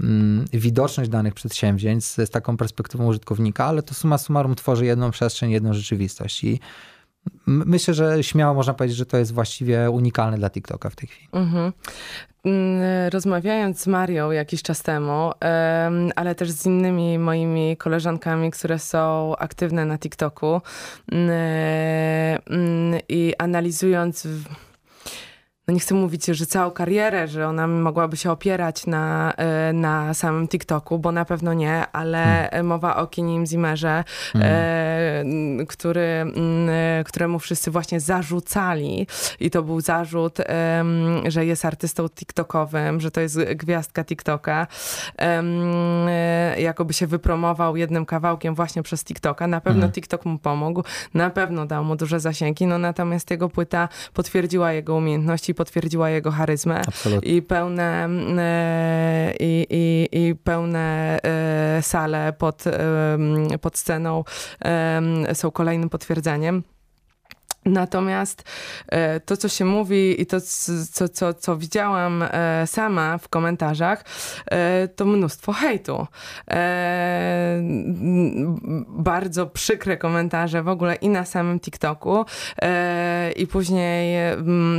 mm, 0.00 0.44
widoczność 0.52 1.10
danych 1.10 1.34
przedsięwzięć 1.34 2.04
z, 2.04 2.14
z 2.14 2.30
taką 2.30 2.56
perspektywą 2.56 3.06
użytkownika, 3.06 3.64
ale 3.64 3.82
to 3.82 3.94
suma 3.94 4.18
summarum 4.18 4.54
tworzy 4.54 4.86
jedną 4.86 5.10
przestrzeń, 5.10 5.50
jedną 5.50 5.72
rzeczywistość. 5.72 6.44
I 6.44 6.60
Myślę, 7.46 7.94
że 7.94 8.22
śmiało 8.22 8.54
można 8.54 8.74
powiedzieć, 8.74 8.98
że 8.98 9.06
to 9.06 9.16
jest 9.16 9.32
właściwie 9.32 9.90
unikalne 9.90 10.38
dla 10.38 10.50
TikToka 10.50 10.90
w 10.90 10.96
tej 10.96 11.08
chwili. 11.08 11.28
Mhm. 11.32 11.72
Mm, 12.44 12.82
rozmawiając 13.12 13.80
z 13.80 13.86
Marią 13.86 14.30
jakiś 14.30 14.62
czas 14.62 14.82
temu, 14.82 15.32
ale 16.16 16.34
też 16.34 16.50
z 16.50 16.66
innymi 16.66 17.18
moimi 17.18 17.76
koleżankami, 17.76 18.50
które 18.50 18.78
są 18.78 19.36
aktywne 19.36 19.84
na 19.84 19.98
TikToku 19.98 20.60
mm, 21.12 21.30
mm, 22.50 23.00
i 23.08 23.34
analizując 23.38 24.28
no 25.68 25.74
nie 25.74 25.80
chcę 25.80 25.94
mówić, 25.94 26.26
że 26.26 26.46
całą 26.46 26.70
karierę, 26.70 27.28
że 27.28 27.48
ona 27.48 27.66
mogłaby 27.66 28.16
się 28.16 28.30
opierać 28.30 28.86
na, 28.86 29.32
e, 29.36 29.72
na 29.72 30.14
samym 30.14 30.48
TikToku, 30.48 30.98
bo 30.98 31.12
na 31.12 31.24
pewno 31.24 31.54
nie, 31.54 31.86
ale 31.92 32.48
hmm. 32.50 32.66
mowa 32.66 32.96
o 32.96 33.06
Kinim 33.06 33.46
Zimmerze, 33.46 34.04
hmm. 34.32 34.50
e, 34.52 35.66
który, 35.66 36.00
mm, 36.00 36.68
e, 36.70 37.04
któremu 37.04 37.38
wszyscy 37.38 37.70
właśnie 37.70 38.00
zarzucali 38.00 39.06
i 39.40 39.50
to 39.50 39.62
był 39.62 39.80
zarzut, 39.80 40.40
e, 40.40 40.84
że 41.26 41.46
jest 41.46 41.64
artystą 41.64 42.08
TikTokowym, 42.08 43.00
że 43.00 43.10
to 43.10 43.20
jest 43.20 43.38
gwiazdka 43.44 44.04
TikToka, 44.04 44.66
e, 45.18 46.60
jakoby 46.60 46.92
się 46.92 47.06
wypromował 47.06 47.76
jednym 47.76 48.06
kawałkiem 48.06 48.54
właśnie 48.54 48.82
przez 48.82 49.04
TikToka. 49.04 49.46
Na 49.46 49.60
pewno 49.60 49.80
hmm. 49.80 49.92
TikTok 49.92 50.24
mu 50.24 50.38
pomógł, 50.38 50.82
na 51.14 51.30
pewno 51.30 51.66
dał 51.66 51.84
mu 51.84 51.96
duże 51.96 52.20
zasięgi, 52.20 52.66
no 52.66 52.78
natomiast 52.78 53.30
jego 53.30 53.48
płyta 53.48 53.88
potwierdziła 54.14 54.72
jego 54.72 54.94
umiejętności, 54.94 55.51
potwierdziła 55.54 56.10
jego 56.10 56.30
charyzmę 56.30 56.82
Absolutnie. 56.88 57.32
i 57.32 57.42
pełne 57.42 58.08
e, 58.38 59.34
i, 59.40 59.66
i, 59.70 60.08
i 60.28 60.34
pełne 60.34 61.18
e, 61.22 61.82
sale 61.82 62.32
pod, 62.32 62.64
pod 63.60 63.78
sceną 63.78 64.24
są 65.32 65.50
kolejnym 65.50 65.88
potwierdzeniem. 65.88 66.62
Natomiast 67.64 68.44
e, 68.88 69.20
to, 69.20 69.36
co 69.36 69.48
się 69.48 69.64
mówi 69.64 70.22
i 70.22 70.26
to, 70.26 70.40
co, 70.92 71.08
co, 71.08 71.34
co 71.34 71.56
widziałam 71.56 72.22
e, 72.22 72.66
sama 72.66 73.18
w 73.18 73.28
komentarzach, 73.28 74.04
e, 74.50 74.88
to 74.88 75.04
mnóstwo 75.04 75.52
hejtu. 75.52 76.06
Bardzo 78.88 79.46
przykre 79.46 79.96
komentarze 79.96 80.62
w 80.62 80.68
ogóle 80.68 80.94
i 80.94 81.08
na 81.08 81.24
samym 81.24 81.60
TikToku. 81.60 82.24
I 83.36 83.46
później 83.46 84.16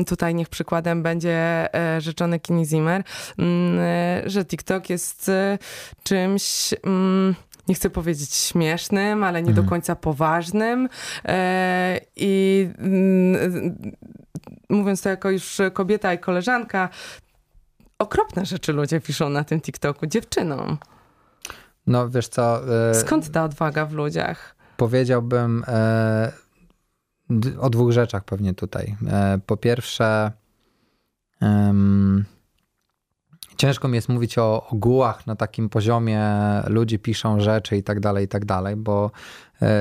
tutaj 0.07 0.35
niech 0.35 0.49
przykładem 0.49 1.03
będzie 1.03 1.67
rzeczony 1.99 2.39
Kini 2.39 2.65
Zimmer, 2.65 3.03
że 4.25 4.45
TikTok 4.45 4.89
jest 4.89 5.31
czymś 6.03 6.73
nie 7.67 7.75
chcę 7.75 7.89
powiedzieć 7.89 8.33
śmiesznym, 8.33 9.23
ale 9.23 9.43
nie 9.43 9.49
mhm. 9.49 9.65
do 9.65 9.69
końca 9.69 9.95
poważnym. 9.95 10.89
E, 11.25 11.99
I 12.15 12.69
mm, 12.77 13.93
mówiąc 14.69 15.01
to 15.01 15.09
jako 15.09 15.29
już 15.29 15.61
kobieta 15.73 16.13
i 16.13 16.19
koleżanka, 16.19 16.89
okropne 17.99 18.45
rzeczy 18.45 18.73
ludzie 18.73 18.99
piszą 18.99 19.29
na 19.29 19.43
tym 19.43 19.61
TikToku 19.61 20.07
dziewczynom. 20.07 20.77
No 21.87 22.09
wiesz 22.09 22.27
co. 22.27 22.61
E, 22.89 22.95
Skąd 22.95 23.31
ta 23.31 23.43
odwaga 23.43 23.85
w 23.85 23.93
ludziach? 23.93 24.55
Powiedziałbym 24.77 25.63
e, 25.67 26.31
o 27.59 27.69
dwóch 27.69 27.91
rzeczach 27.91 28.23
pewnie 28.23 28.53
tutaj. 28.53 28.95
E, 29.07 29.39
po 29.45 29.57
pierwsze, 29.57 30.31
ciężko 33.57 33.87
mi 33.87 33.95
jest 33.95 34.09
mówić 34.09 34.37
o 34.37 34.67
ogółach 34.69 35.27
na 35.27 35.35
takim 35.35 35.69
poziomie, 35.69 36.21
ludzie 36.67 36.99
piszą 36.99 37.39
rzeczy 37.39 37.77
i 37.77 37.83
tak 37.83 37.99
dalej, 37.99 38.25
i 38.25 38.27
tak 38.27 38.45
dalej, 38.45 38.75
bo 38.75 39.11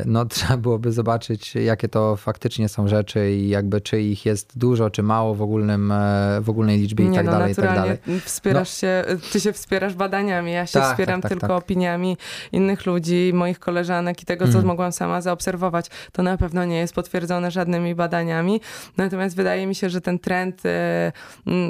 no 0.07 0.25
trzeba 0.35 0.57
byłoby 0.57 0.93
zobaczyć, 0.93 1.55
jakie 1.55 1.89
to 1.89 2.17
faktycznie 2.17 2.69
są 2.69 2.89
rzeczy 2.89 3.33
i 3.33 3.49
jakby 3.49 3.81
czy 3.81 4.01
ich 4.01 4.27
jest 4.27 4.59
dużo, 4.59 4.91
czy 4.91 5.03
mało 5.03 5.35
w, 5.35 5.43
ogólnym, 5.43 5.93
w 6.41 6.51
ogólnej 6.51 6.79
liczbie 6.79 7.05
i 7.05 7.09
Nie, 7.09 7.17
tak 7.17 7.27
no, 7.27 7.33
dalej, 7.33 7.53
i 7.53 7.55
tak 7.55 7.75
dalej. 7.75 7.99
Wspierasz 8.25 8.69
no. 8.69 8.79
się, 8.79 9.05
ty 9.33 9.41
się 9.41 9.53
wspierasz 9.53 9.95
badaniami, 9.95 10.53
ja 10.53 10.67
się 10.67 10.81
tak, 10.81 10.91
wspieram 10.91 11.21
tak, 11.21 11.31
tak, 11.31 11.41
tylko 11.41 11.55
tak. 11.55 11.65
opiniami 11.65 12.17
innych 12.53 12.87
ludzi, 12.87 13.33
moich 13.35 13.59
koleżanek 13.59 14.23
i 14.23 14.27
tego, 14.27 14.45
co 14.45 14.53
mm. 14.53 14.67
mogłam 14.67 14.93
sama 14.93 15.21
zaobserwować. 15.21 15.87
To 16.13 16.23
na 16.23 16.37
pewno 16.37 16.65
nie 16.65 16.79
jest 16.79 16.95
potwierdzone 16.95 17.51
żadnymi 17.51 17.95
badaniami, 17.95 18.61
natomiast 18.97 19.37
wydaje 19.37 19.67
mi 19.67 19.75
się, 19.75 19.91
że 19.91 20.01
ten 20.01 20.19
trend, 20.19 20.63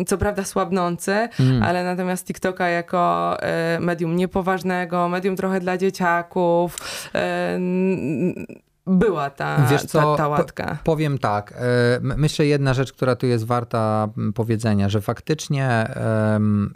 co 0.07 0.19
prawda 0.19 0.45
słabnący, 0.45 1.29
mm. 1.41 1.63
ale 1.63 1.85
natomiast 1.85 2.27
TikToka 2.27 2.69
jako 2.69 3.37
medium 3.81 4.17
niepoważnego, 4.17 5.09
medium 5.09 5.37
trochę 5.37 5.61
dla 5.61 5.79
dzieciaków, 5.79 6.79
była 8.87 9.31
ta, 9.31 9.67
Wiesz 9.71 9.85
co, 9.85 10.01
ta, 10.01 10.17
ta 10.17 10.29
łatka. 10.29 10.79
powiem 10.85 11.19
tak. 11.19 11.55
Myślę 12.01 12.47
jedna 12.47 12.75
rzecz, 12.75 12.93
która 12.93 13.17
tu 13.17 13.27
jest 13.27 13.45
warta 13.45 14.09
powiedzenia, 14.35 14.89
że 14.89 15.01
faktycznie 15.01 15.95
um, 16.33 16.75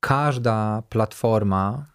każda 0.00 0.82
platforma 0.88 1.86
E, 1.88 1.93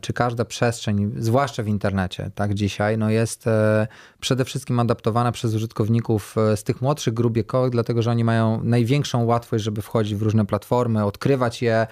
czy 0.00 0.12
każda 0.12 0.44
przestrzeń, 0.44 1.12
zwłaszcza 1.18 1.62
w 1.62 1.68
internecie, 1.68 2.30
tak 2.34 2.54
dzisiaj, 2.54 2.98
no 2.98 3.10
jest 3.10 3.46
e, 3.46 3.86
przede 4.20 4.44
wszystkim 4.44 4.80
adaptowana 4.80 5.32
przez 5.32 5.54
użytkowników 5.54 6.38
e, 6.38 6.56
z 6.56 6.64
tych 6.64 6.82
młodszych 6.82 7.14
grup 7.14 7.36
dlatego 7.70 8.02
że 8.02 8.10
oni 8.10 8.24
mają 8.24 8.64
największą 8.64 9.24
łatwość, 9.24 9.64
żeby 9.64 9.82
wchodzić 9.82 10.14
w 10.14 10.22
różne 10.22 10.46
platformy, 10.46 11.04
odkrywać 11.04 11.62
je. 11.62 11.86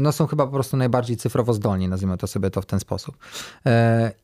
No 0.00 0.12
są 0.12 0.26
chyba 0.26 0.46
po 0.46 0.52
prostu 0.52 0.76
najbardziej 0.76 1.16
cyfrowo 1.16 1.52
zdolni, 1.52 1.88
nazwijmy 1.88 2.18
to 2.18 2.26
sobie 2.26 2.50
to 2.50 2.62
w 2.62 2.66
ten 2.66 2.80
sposób. 2.80 3.16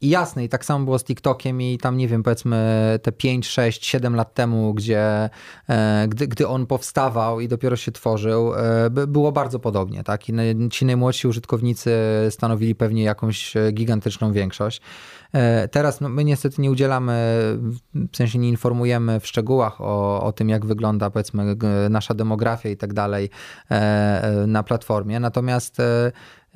I 0.00 0.08
jasne, 0.08 0.44
i 0.44 0.48
tak 0.48 0.64
samo 0.64 0.84
było 0.84 0.98
z 0.98 1.04
TikTokiem 1.04 1.62
i 1.62 1.78
tam, 1.78 1.96
nie 1.96 2.08
wiem, 2.08 2.22
powiedzmy 2.22 2.98
te 3.02 3.12
5, 3.12 3.48
6, 3.48 3.86
7 3.86 4.16
lat 4.16 4.34
temu, 4.34 4.74
gdzie 4.74 5.30
gdy, 6.08 6.28
gdy 6.28 6.48
on 6.48 6.66
powstawał 6.66 7.40
i 7.40 7.48
dopiero 7.48 7.76
się 7.76 7.92
tworzył, 7.92 8.52
było 9.06 9.32
bardzo 9.32 9.58
podobnie, 9.58 10.04
tak? 10.04 10.28
I 10.28 10.32
ci 10.70 10.84
najmłodsi 10.84 11.28
użytkownicy 11.28 11.90
stanowili 12.30 12.74
pewnie 12.74 13.02
jakąś 13.02 13.56
e, 13.56 13.72
gigantyczną 13.72 14.32
większość. 14.32 14.80
E, 15.32 15.68
teraz 15.68 16.00
no, 16.00 16.08
my 16.08 16.24
niestety 16.24 16.62
nie 16.62 16.70
udzielamy, 16.70 17.12
w 18.12 18.16
sensie 18.16 18.38
nie 18.38 18.48
informujemy 18.48 19.20
w 19.20 19.26
szczegółach 19.26 19.80
o, 19.80 20.22
o 20.22 20.32
tym, 20.32 20.48
jak 20.48 20.66
wygląda 20.66 21.10
powiedzmy 21.10 21.56
nasza 21.90 22.14
demografia 22.14 22.68
i 22.68 22.76
tak 22.76 22.92
dalej 22.92 23.30
e, 23.70 24.44
na 24.46 24.62
platformie. 24.62 25.20
Natomiast 25.20 25.78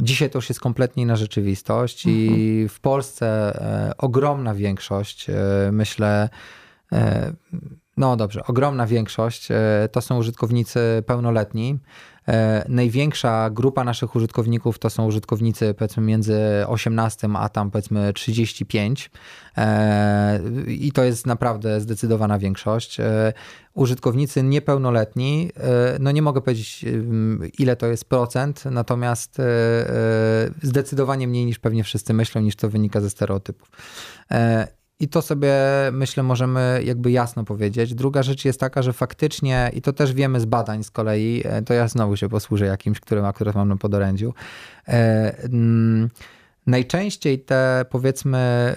Dzisiaj 0.00 0.30
to 0.30 0.38
już 0.38 0.48
jest 0.48 0.60
kompletnie 0.60 1.02
inna 1.02 1.16
rzeczywistość 1.16 2.06
i 2.06 2.28
mhm. 2.28 2.68
w 2.68 2.80
Polsce 2.80 3.58
ogromna 3.98 4.54
większość, 4.54 5.26
myślę, 5.72 6.28
no 7.96 8.16
dobrze, 8.16 8.44
ogromna 8.46 8.86
większość 8.86 9.48
to 9.92 10.00
są 10.00 10.18
użytkownicy 10.18 11.02
pełnoletni. 11.06 11.78
E, 12.28 12.64
największa 12.68 13.50
grupa 13.50 13.84
naszych 13.84 14.16
użytkowników 14.16 14.78
to 14.78 14.90
są 14.90 15.06
użytkownicy 15.06 15.74
powiedzmy 15.74 16.02
między 16.02 16.38
18 16.66 17.28
a 17.34 17.48
tam 17.48 17.70
powiedzmy 17.70 18.12
35 18.12 19.10
e, 19.56 20.40
i 20.66 20.92
to 20.92 21.04
jest 21.04 21.26
naprawdę 21.26 21.80
zdecydowana 21.80 22.38
większość. 22.38 23.00
E, 23.00 23.32
użytkownicy 23.74 24.42
niepełnoletni, 24.42 25.50
no 26.00 26.10
nie 26.10 26.22
mogę 26.22 26.40
powiedzieć 26.40 26.84
ile 27.58 27.76
to 27.76 27.86
jest 27.86 28.04
procent, 28.04 28.64
natomiast 28.64 29.36
zdecydowanie 30.62 31.28
mniej 31.28 31.46
niż 31.46 31.58
pewnie 31.58 31.84
wszyscy 31.84 32.14
myślą, 32.14 32.40
niż 32.40 32.56
to 32.56 32.68
wynika 32.68 33.00
ze 33.00 33.10
stereotypów. 33.10 33.70
I 35.00 35.08
to 35.08 35.22
sobie 35.22 35.54
myślę 35.92 36.22
możemy 36.22 36.80
jakby 36.84 37.10
jasno 37.10 37.44
powiedzieć. 37.44 37.94
Druga 37.94 38.22
rzecz 38.22 38.44
jest 38.44 38.60
taka, 38.60 38.82
że 38.82 38.92
faktycznie, 38.92 39.70
i 39.74 39.82
to 39.82 39.92
też 39.92 40.12
wiemy 40.12 40.40
z 40.40 40.44
badań 40.44 40.84
z 40.84 40.90
kolei, 40.90 41.42
e, 41.44 41.62
to 41.62 41.74
ja 41.74 41.88
znowu 41.88 42.16
się 42.16 42.28
posłużę 42.28 42.66
jakimś, 42.66 43.00
którym 43.00 43.24
akurat 43.24 43.54
mam 43.54 43.68
na 43.68 43.76
podorędziu. 43.76 44.34
E, 44.88 45.38
mm, 45.44 46.10
najczęściej 46.66 47.38
te 47.38 47.84
powiedzmy. 47.90 48.74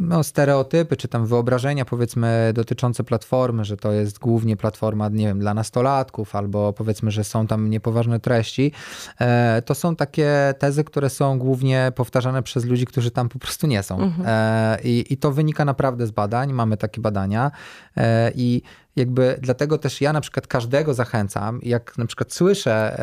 No, 0.00 0.24
stereotypy, 0.24 0.96
czy 0.96 1.08
tam 1.08 1.26
wyobrażenia 1.26 1.84
powiedzmy 1.84 2.52
dotyczące 2.54 3.04
platformy, 3.04 3.64
że 3.64 3.76
to 3.76 3.92
jest 3.92 4.18
głównie 4.18 4.56
platforma, 4.56 5.08
nie 5.08 5.26
wiem, 5.26 5.38
dla 5.38 5.54
nastolatków, 5.54 6.36
albo 6.36 6.72
powiedzmy, 6.72 7.10
że 7.10 7.24
są 7.24 7.46
tam 7.46 7.70
niepoważne 7.70 8.20
treści, 8.20 8.72
e, 9.20 9.62
to 9.62 9.74
są 9.74 9.96
takie 9.96 10.54
tezy, 10.58 10.84
które 10.84 11.10
są 11.10 11.38
głównie 11.38 11.92
powtarzane 11.94 12.42
przez 12.42 12.64
ludzi, 12.64 12.86
którzy 12.86 13.10
tam 13.10 13.28
po 13.28 13.38
prostu 13.38 13.66
nie 13.66 13.82
są. 13.82 14.00
Mhm. 14.00 14.28
E, 14.28 14.78
I, 14.84 15.12
I 15.12 15.16
to 15.16 15.32
wynika 15.32 15.64
naprawdę 15.64 16.06
z 16.06 16.10
badań, 16.10 16.52
mamy 16.52 16.76
takie 16.76 17.00
badania 17.00 17.50
e, 17.96 18.32
i 18.34 18.62
jakby 18.96 19.38
dlatego 19.40 19.78
też 19.78 20.00
ja 20.00 20.12
na 20.12 20.20
przykład 20.20 20.46
każdego 20.46 20.94
zachęcam, 20.94 21.60
jak 21.62 21.98
na 21.98 22.06
przykład 22.06 22.32
słyszę 22.32 22.98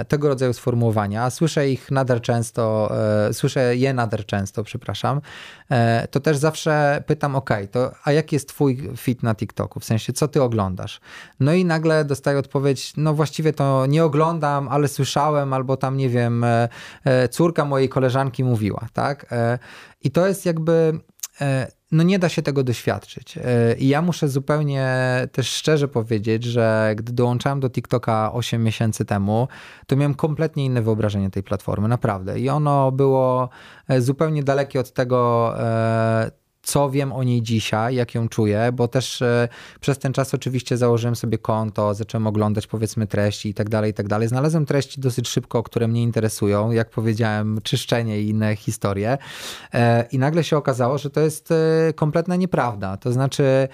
e, 0.00 0.04
tego 0.04 0.28
rodzaju 0.28 0.52
sformułowania, 0.52 1.30
słyszę 1.30 1.68
ich 1.70 1.90
nader 1.90 2.20
często, 2.20 2.92
e, 3.28 3.32
słyszę 3.32 3.76
je 3.76 3.94
nader 3.94 4.26
często, 4.26 4.64
przepraszam, 4.64 5.20
e, 5.70 6.08
to 6.10 6.20
też 6.20 6.36
zawsze 6.36 7.02
pytam, 7.06 7.36
ok, 7.36 7.50
to 7.70 7.92
a 8.04 8.12
jaki 8.12 8.36
jest 8.36 8.48
twój 8.48 8.90
fit 8.96 9.22
na 9.22 9.34
TikToku? 9.34 9.80
W 9.80 9.84
sensie, 9.84 10.12
co 10.12 10.28
ty 10.28 10.42
oglądasz? 10.42 11.00
No 11.40 11.52
i 11.52 11.64
nagle 11.64 12.04
dostaję 12.04 12.38
odpowiedź, 12.38 12.92
no 12.96 13.14
właściwie 13.14 13.52
to 13.52 13.86
nie 13.86 14.04
oglądam, 14.04 14.68
ale 14.68 14.88
słyszałem, 14.88 15.52
albo 15.52 15.76
tam, 15.76 15.96
nie 15.96 16.08
wiem, 16.08 16.44
e, 16.44 16.68
e, 17.04 17.28
córka 17.28 17.64
mojej 17.64 17.88
koleżanki 17.88 18.44
mówiła, 18.44 18.86
tak? 18.92 19.26
E, 19.32 19.58
I 20.02 20.10
to 20.10 20.26
jest 20.26 20.46
jakby 20.46 21.00
no 21.92 22.02
nie 22.02 22.18
da 22.18 22.28
się 22.28 22.42
tego 22.42 22.62
doświadczyć. 22.62 23.38
E, 23.38 23.74
I 23.74 23.88
ja 23.88 24.02
muszę 24.02 24.28
zupełnie 24.28 24.88
też 25.32 25.48
szczerze 25.48 25.88
powiedzieć, 25.88 26.44
że 26.44 26.94
gdy 26.96 27.12
dołączałem 27.12 27.60
do 27.60 27.70
TikToka 27.70 28.32
8 28.32 28.64
miesięcy 28.64 29.04
temu, 29.04 29.48
to 29.86 29.96
miałem 29.96 30.14
kompletnie 30.14 30.64
inne 30.64 30.82
wyobrażenie 30.82 31.30
tej 31.30 31.42
platformy, 31.42 31.88
naprawdę. 31.88 32.38
I 32.38 32.48
ono 32.48 32.92
było 32.92 33.48
e, 33.88 34.00
zupełnie 34.00 34.42
dalekie 34.42 34.80
od 34.80 34.92
tego, 34.92 35.52
e, 35.60 36.41
co 36.62 36.90
wiem 36.90 37.12
o 37.12 37.22
niej 37.22 37.42
dzisiaj, 37.42 37.94
jak 37.94 38.14
ją 38.14 38.28
czuję, 38.28 38.70
bo 38.72 38.88
też 38.88 39.22
e, 39.22 39.48
przez 39.80 39.98
ten 39.98 40.12
czas 40.12 40.34
oczywiście 40.34 40.76
założyłem 40.76 41.16
sobie 41.16 41.38
konto, 41.38 41.94
zacząłem 41.94 42.26
oglądać 42.26 42.66
powiedzmy 42.66 43.06
treści 43.06 43.48
i 43.48 43.54
tak 43.54 43.68
dalej, 43.68 43.90
i 43.90 43.94
tak 43.94 44.08
dalej. 44.08 44.28
Znalazłem 44.28 44.66
treści 44.66 45.00
dosyć 45.00 45.28
szybko, 45.28 45.62
które 45.62 45.88
mnie 45.88 46.02
interesują, 46.02 46.70
jak 46.70 46.90
powiedziałem, 46.90 47.58
czyszczenie 47.62 48.20
i 48.20 48.28
inne 48.28 48.56
historie. 48.56 49.18
E, 49.74 50.06
I 50.12 50.18
nagle 50.18 50.44
się 50.44 50.56
okazało, 50.56 50.98
że 50.98 51.10
to 51.10 51.20
jest 51.20 51.50
e, 51.50 51.92
kompletna 51.92 52.36
nieprawda. 52.36 52.96
To 52.96 53.12
znaczy, 53.12 53.68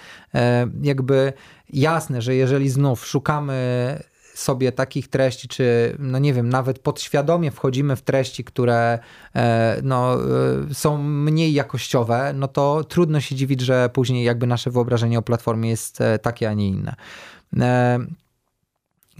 jakby 0.82 1.32
jasne, 1.72 2.22
że 2.22 2.34
jeżeli 2.34 2.68
znów 2.68 3.06
szukamy 3.06 3.98
sobie 4.38 4.72
takich 4.72 5.08
treści, 5.08 5.48
czy 5.48 5.96
no 5.98 6.18
nie 6.18 6.34
wiem, 6.34 6.48
nawet 6.48 6.78
podświadomie 6.78 7.50
wchodzimy 7.50 7.96
w 7.96 8.02
treści, 8.02 8.44
które 8.44 8.98
e, 9.34 9.80
no, 9.82 10.14
e, 10.14 10.74
są 10.74 10.98
mniej 11.02 11.52
jakościowe, 11.52 12.32
no 12.34 12.48
to 12.48 12.84
trudno 12.84 13.20
się 13.20 13.34
dziwić, 13.34 13.60
że 13.60 13.90
później 13.92 14.24
jakby 14.24 14.46
nasze 14.46 14.70
wyobrażenie 14.70 15.18
o 15.18 15.22
platformie 15.22 15.70
jest 15.70 16.00
e, 16.00 16.18
takie, 16.18 16.48
a 16.48 16.54
nie 16.54 16.68
inne. 16.68 16.94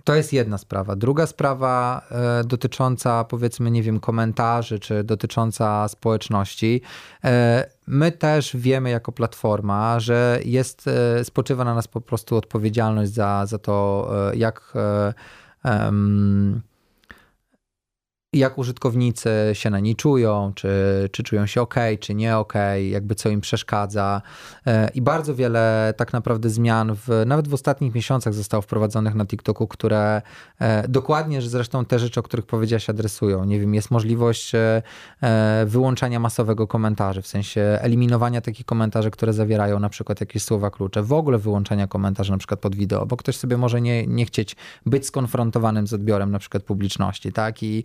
To 0.09 0.15
jest 0.15 0.33
jedna 0.33 0.59
sprawa. 0.59 0.97
Druga 0.97 1.27
sprawa 1.27 2.03
e, 2.11 2.45
dotycząca, 2.45 3.25
powiedzmy, 3.25 3.71
nie 3.71 3.83
wiem, 3.83 4.01
komentarzy, 4.01 4.79
czy 4.79 5.05
dotycząca 5.05 5.89
społeczności. 5.89 6.81
E, 7.25 7.71
my 7.87 8.13
też 8.13 8.57
wiemy 8.57 8.91
jako 8.91 9.13
platforma, 9.13 10.01
że 10.01 10.41
jest, 10.45 10.89
e, 10.89 11.25
spoczywa 11.25 11.65
na 11.65 11.75
nas 11.75 11.89
po 11.89 12.01
prostu 12.01 12.37
odpowiedzialność 12.37 13.13
za, 13.13 13.47
za 13.47 13.59
to, 13.59 14.09
e, 14.33 14.37
jak. 14.37 14.73
Um, 15.65 16.63
jak 18.33 18.59
użytkownicy 18.59 19.31
się 19.53 19.71
na 19.71 19.81
niej 19.81 19.97
czują, 19.97 20.53
czy, 20.55 20.69
czy 21.13 21.23
czują 21.23 21.47
się 21.47 21.63
ok, 21.63 21.75
czy 22.01 22.15
nie 22.15 22.37
ok, 22.37 22.53
jakby 22.91 23.15
co 23.15 23.29
im 23.29 23.41
przeszkadza. 23.41 24.23
E, 24.67 24.91
I 24.95 25.03
bardzo 25.03 25.35
wiele 25.35 25.95
tak 25.97 26.13
naprawdę 26.13 26.51
zmian, 26.51 26.95
w, 26.95 27.09
nawet 27.27 27.49
w 27.49 27.55
ostatnich 27.55 27.95
miesiącach 27.95 28.35
zostało 28.35 28.63
wprowadzonych 28.63 29.15
na 29.15 29.27
TikToku, 29.27 29.67
które 29.67 30.23
e, 30.61 30.89
dokładnie, 30.89 31.43
że 31.43 31.49
zresztą 31.49 31.85
te 31.85 31.99
rzeczy, 31.99 32.21
o 32.21 32.23
których 32.23 32.47
powiedziałaś, 32.47 32.91
adresują. 32.91 33.45
Nie 33.45 33.61
wiem, 33.61 33.75
jest 33.75 33.91
możliwość 33.91 34.55
e, 34.55 34.83
wyłączania 35.67 36.21
masowego 36.21 36.67
komentarzy, 36.67 37.23
w 37.23 37.27
sensie 37.27 37.79
eliminowania 37.81 38.41
takich 38.41 38.67
komentarzy, 38.67 39.11
które 39.11 39.33
zawierają 39.33 39.81
na 39.81 39.89
przykład 39.89 40.21
jakieś 40.21 40.43
słowa 40.43 40.71
klucze, 40.71 41.03
w 41.03 41.13
ogóle 41.13 41.39
wyłączania 41.39 41.87
komentarzy 41.87 42.33
na 42.33 42.39
przykład 42.39 42.61
pod 42.61 42.75
wideo, 42.75 43.07
bo 43.07 43.17
ktoś 43.17 43.37
sobie 43.37 43.57
może 43.57 43.81
nie, 43.81 44.07
nie 44.07 44.27
chcieć 44.27 44.57
być 44.87 45.07
skonfrontowanym 45.07 45.87
z 45.87 45.93
odbiorem 45.93 46.31
na 46.31 46.39
przykład 46.39 46.63
publiczności, 46.63 47.33
tak? 47.33 47.63
I 47.63 47.85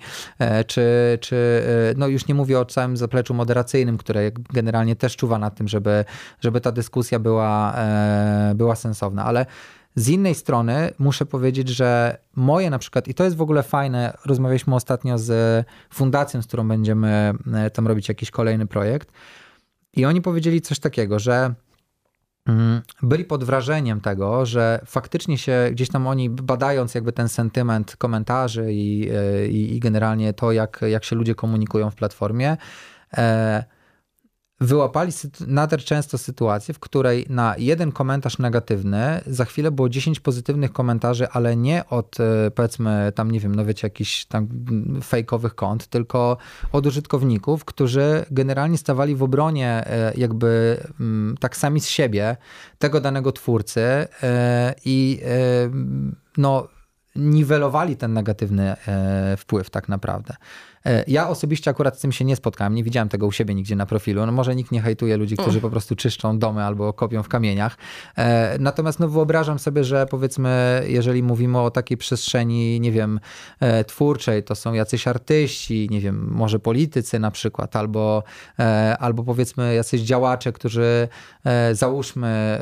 czy, 0.68 1.18
czy 1.22 1.64
e, 1.92 1.94
no 1.98 2.08
już 2.08 2.28
nie 2.28 2.36
mówię 2.36 2.60
o 2.60 2.66
całym 2.66 2.98
zapleczu 2.98 3.34
moderacyjnym, 3.34 3.98
które 3.98 4.32
generalnie 4.32 4.96
też 4.96 5.16
czuwa 5.16 5.40
nad 5.40 5.56
tym, 5.56 5.68
żeby, 5.68 6.06
żeby 6.42 6.62
ta 6.62 6.72
dyskusja 6.72 7.20
była, 7.20 7.76
e, 7.76 8.54
była 8.56 8.76
sensowna, 8.76 9.26
ale 9.26 9.46
Z 9.96 10.10
innej 10.10 10.36
strony 10.36 10.92
muszę 11.00 11.26
powiedzieć, 11.26 11.70
że 11.70 12.18
moje 12.36 12.70
na 12.70 12.80
przykład, 12.80 13.08
i 13.08 13.14
to 13.14 13.24
jest 13.24 13.36
w 13.36 13.42
ogóle 13.42 13.64
fajne, 13.64 14.18
rozmawialiśmy 14.26 14.76
ostatnio 14.76 15.18
z 15.18 15.66
fundacją, 15.90 16.42
z 16.42 16.48
którą 16.48 16.68
będziemy 16.68 17.34
e, 17.54 17.70
tam 17.70 17.88
robić 17.88 18.10
jakiś 18.10 18.32
kolejny 18.32 18.68
projekt, 18.68 19.12
i 19.96 20.06
oni 20.06 20.22
powiedzieli 20.22 20.62
coś 20.62 20.80
takiego, 20.80 21.20
że 21.20 21.54
byli 23.02 23.26
pod 23.26 23.44
wrażeniem 23.44 24.02
tego, 24.02 24.46
że 24.46 24.80
faktycznie 24.86 25.38
się 25.38 25.70
gdzieś 25.72 25.90
tam 25.90 26.08
oni 26.08 26.30
badając 26.30 26.96
jakby 26.96 27.12
ten 27.12 27.30
sentyment 27.30 27.96
komentarzy 27.96 28.74
i, 28.74 29.10
e, 29.10 29.48
i, 29.48 29.76
i 29.76 29.80
generalnie 29.80 30.34
to, 30.34 30.52
jak, 30.52 30.82
jak 30.88 31.04
się 31.04 31.16
ludzie 31.16 31.36
komunikują 31.36 31.90
w 31.90 31.96
platformie, 31.96 32.58
e, 33.18 33.64
wyłapali 34.64 35.12
nader 35.48 35.84
często 35.84 36.18
sytuację, 36.18 36.74
w 36.74 36.80
której 36.80 37.26
na 37.30 37.56
jeden 37.58 37.92
komentarz 37.92 38.40
negatywny 38.40 39.22
za 39.28 39.46
chwilę 39.46 39.72
było 39.72 39.90
10 39.90 40.20
pozytywnych 40.20 40.74
komentarzy, 40.74 41.28
ale 41.30 41.56
nie 41.56 41.90
od 41.90 42.20
e, 42.20 42.52
powiedzmy 42.52 43.12
tam, 43.16 43.32
nie 43.32 43.40
wiem, 43.40 43.56
no 43.56 43.66
wiecie, 43.66 43.86
jakichś 43.86 44.26
tam 44.26 44.48
fejkowych 45.04 45.56
kont, 45.56 45.88
tylko 45.88 46.38
od 46.72 46.88
użytkowników, 46.88 47.66
którzy 47.66 48.26
generalnie 48.32 48.78
stawali 48.78 49.16
w 49.16 49.24
obronie 49.24 49.84
e, 49.88 50.14
jakby 50.18 50.78
mm, 51.00 51.36
tak 51.40 51.58
sami 51.58 51.82
z 51.82 51.88
siebie 51.88 52.38
tego 52.80 53.02
danego 53.02 53.32
twórcy 53.32 53.82
e, 54.24 54.76
i 54.86 55.22
no 56.38 56.68
niwelowali 57.16 57.96
ten 57.98 58.14
negatywny 58.14 58.76
wpływ 59.38 59.70
tak 59.70 59.90
naprawdę. 59.90 60.36
E, 60.86 61.04
ja 61.08 61.30
osobiście 61.30 61.72
akurat 61.72 61.98
z 61.98 62.02
tym 62.02 62.12
się 62.12 62.26
nie 62.26 62.36
spotkałem, 62.36 62.76
nie 62.76 62.84
widziałem 62.84 63.10
tego 63.10 63.28
u 63.28 63.32
siebie 63.32 63.56
nigdzie 63.56 63.76
na 63.76 63.86
profilu. 63.86 64.26
No 64.26 64.32
może 64.32 64.56
nikt 64.56 64.72
nie 64.72 64.82
hejtuje 64.82 65.18
ludzi, 65.18 65.38
którzy 65.38 65.62
po 65.62 65.70
prostu 65.70 65.96
czyszczą 65.96 66.40
domy 66.40 66.64
albo 66.64 66.94
kopią 66.94 67.24
w 67.24 67.28
kamieniach. 67.28 67.78
E, 68.18 68.58
natomiast 68.60 69.00
no 69.00 69.08
wyobrażam 69.08 69.60
sobie, 69.60 69.84
że 69.84 70.06
powiedzmy, 70.06 70.84
jeżeli 70.88 71.24
mówimy 71.24 71.60
o 71.60 71.72
takiej 71.72 71.98
przestrzeni, 71.98 72.80
nie 72.80 72.92
wiem, 72.92 73.20
e, 73.60 73.84
twórczej, 73.84 74.44
to 74.44 74.56
są 74.56 74.74
jacyś 74.74 75.08
artyści, 75.08 75.88
nie 75.92 76.02
wiem, 76.02 76.28
może 76.32 76.60
politycy 76.60 77.20
na 77.20 77.32
przykład, 77.32 77.76
albo, 77.76 78.24
albo 79.00 79.24
powiedzmy 79.24 79.76
jacyś 79.76 80.02
działacze, 80.02 80.52
którzy 80.52 81.08
załóżmy, 81.72 82.60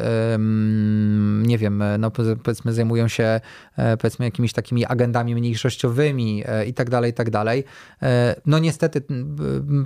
nie 1.41 1.57
wiem, 1.57 1.83
no 1.99 2.11
powiedzmy 2.43 2.73
zajmują 2.73 3.07
się 3.07 3.41
powiedzmy 3.99 4.25
jakimiś 4.25 4.53
takimi 4.53 4.85
agendami 4.85 5.35
mniejszościowymi 5.35 6.43
i 6.67 6.73
tak 6.73 6.89
dalej, 6.89 7.11
i 7.11 7.13
tak 7.13 7.29
dalej 7.29 7.63
no 8.45 8.59
niestety 8.59 9.01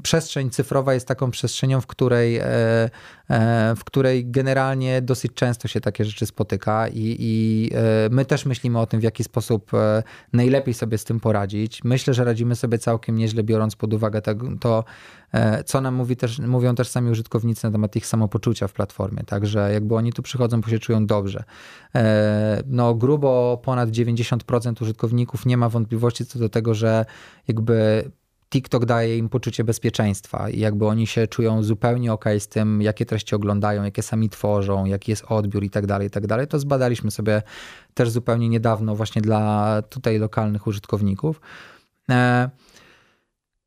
przestrzeń 0.03 0.49
cyfrowa 0.49 0.93
jest 0.93 1.07
taką 1.07 1.31
przestrzenią, 1.31 1.81
w 1.81 1.87
której, 1.87 2.37
e, 2.37 2.45
e, 2.45 2.89
w 3.75 3.83
której 3.85 4.31
generalnie 4.31 5.01
dosyć 5.01 5.31
często 5.33 5.67
się 5.67 5.81
takie 5.81 6.05
rzeczy 6.05 6.25
spotyka 6.25 6.87
i, 6.87 7.15
i 7.19 7.69
my 8.11 8.25
też 8.25 8.45
myślimy 8.45 8.79
o 8.79 8.85
tym, 8.85 8.99
w 8.99 9.03
jaki 9.03 9.23
sposób 9.23 9.71
najlepiej 10.33 10.73
sobie 10.73 10.97
z 10.97 11.03
tym 11.03 11.19
poradzić. 11.19 11.83
Myślę, 11.83 12.13
że 12.13 12.23
radzimy 12.23 12.55
sobie 12.55 12.77
całkiem 12.77 13.15
nieźle, 13.15 13.43
biorąc 13.43 13.75
pod 13.75 13.93
uwagę 13.93 14.21
to, 14.21 14.33
to 14.59 14.83
co 15.65 15.81
nam 15.81 15.95
mówi 15.95 16.15
też, 16.15 16.39
mówią 16.39 16.75
też 16.75 16.87
sami 16.87 17.11
użytkownicy 17.11 17.67
na 17.67 17.71
temat 17.71 17.95
ich 17.95 18.07
samopoczucia 18.07 18.67
w 18.67 18.73
platformie. 18.73 19.23
Także 19.23 19.73
jakby 19.73 19.95
oni 19.95 20.13
tu 20.13 20.21
przychodzą, 20.21 20.61
bo 20.61 20.69
się 20.69 20.79
czują 20.79 21.05
dobrze. 21.05 21.43
No 22.65 22.95
grubo 22.95 23.61
ponad 23.63 23.89
90% 23.89 24.81
użytkowników 24.81 25.45
nie 25.45 25.57
ma 25.57 25.69
wątpliwości 25.69 26.25
co 26.25 26.39
do 26.39 26.49
tego, 26.49 26.73
że 26.73 27.05
jakby 27.47 28.03
TikTok 28.49 28.85
daje 28.85 29.17
im 29.17 29.29
poczucie 29.29 29.63
bezpieczeństwa 29.63 30.49
i 30.49 30.59
jakby 30.59 30.87
oni 30.87 31.07
się 31.07 31.27
czują 31.27 31.63
zupełnie 31.63 32.13
ok 32.13 32.25
z 32.39 32.47
tym, 32.47 32.81
jakie 32.81 33.05
treści 33.05 33.35
oglądają, 33.35 33.83
jakie 33.83 34.01
sami 34.01 34.29
tworzą, 34.29 34.85
jaki 34.85 35.11
jest 35.11 35.25
odbiór 35.29 35.63
i 35.63 35.69
tak 35.69 35.85
dalej, 35.85 36.07
i 36.07 36.11
tak 36.11 36.27
dalej. 36.27 36.47
To 36.47 36.59
zbadaliśmy 36.59 37.11
sobie 37.11 37.41
też 37.93 38.09
zupełnie 38.09 38.49
niedawno 38.49 38.95
właśnie 38.95 39.21
dla 39.21 39.81
tutaj 39.81 40.19
lokalnych 40.19 40.67
użytkowników. 40.67 41.41
E, 42.09 42.49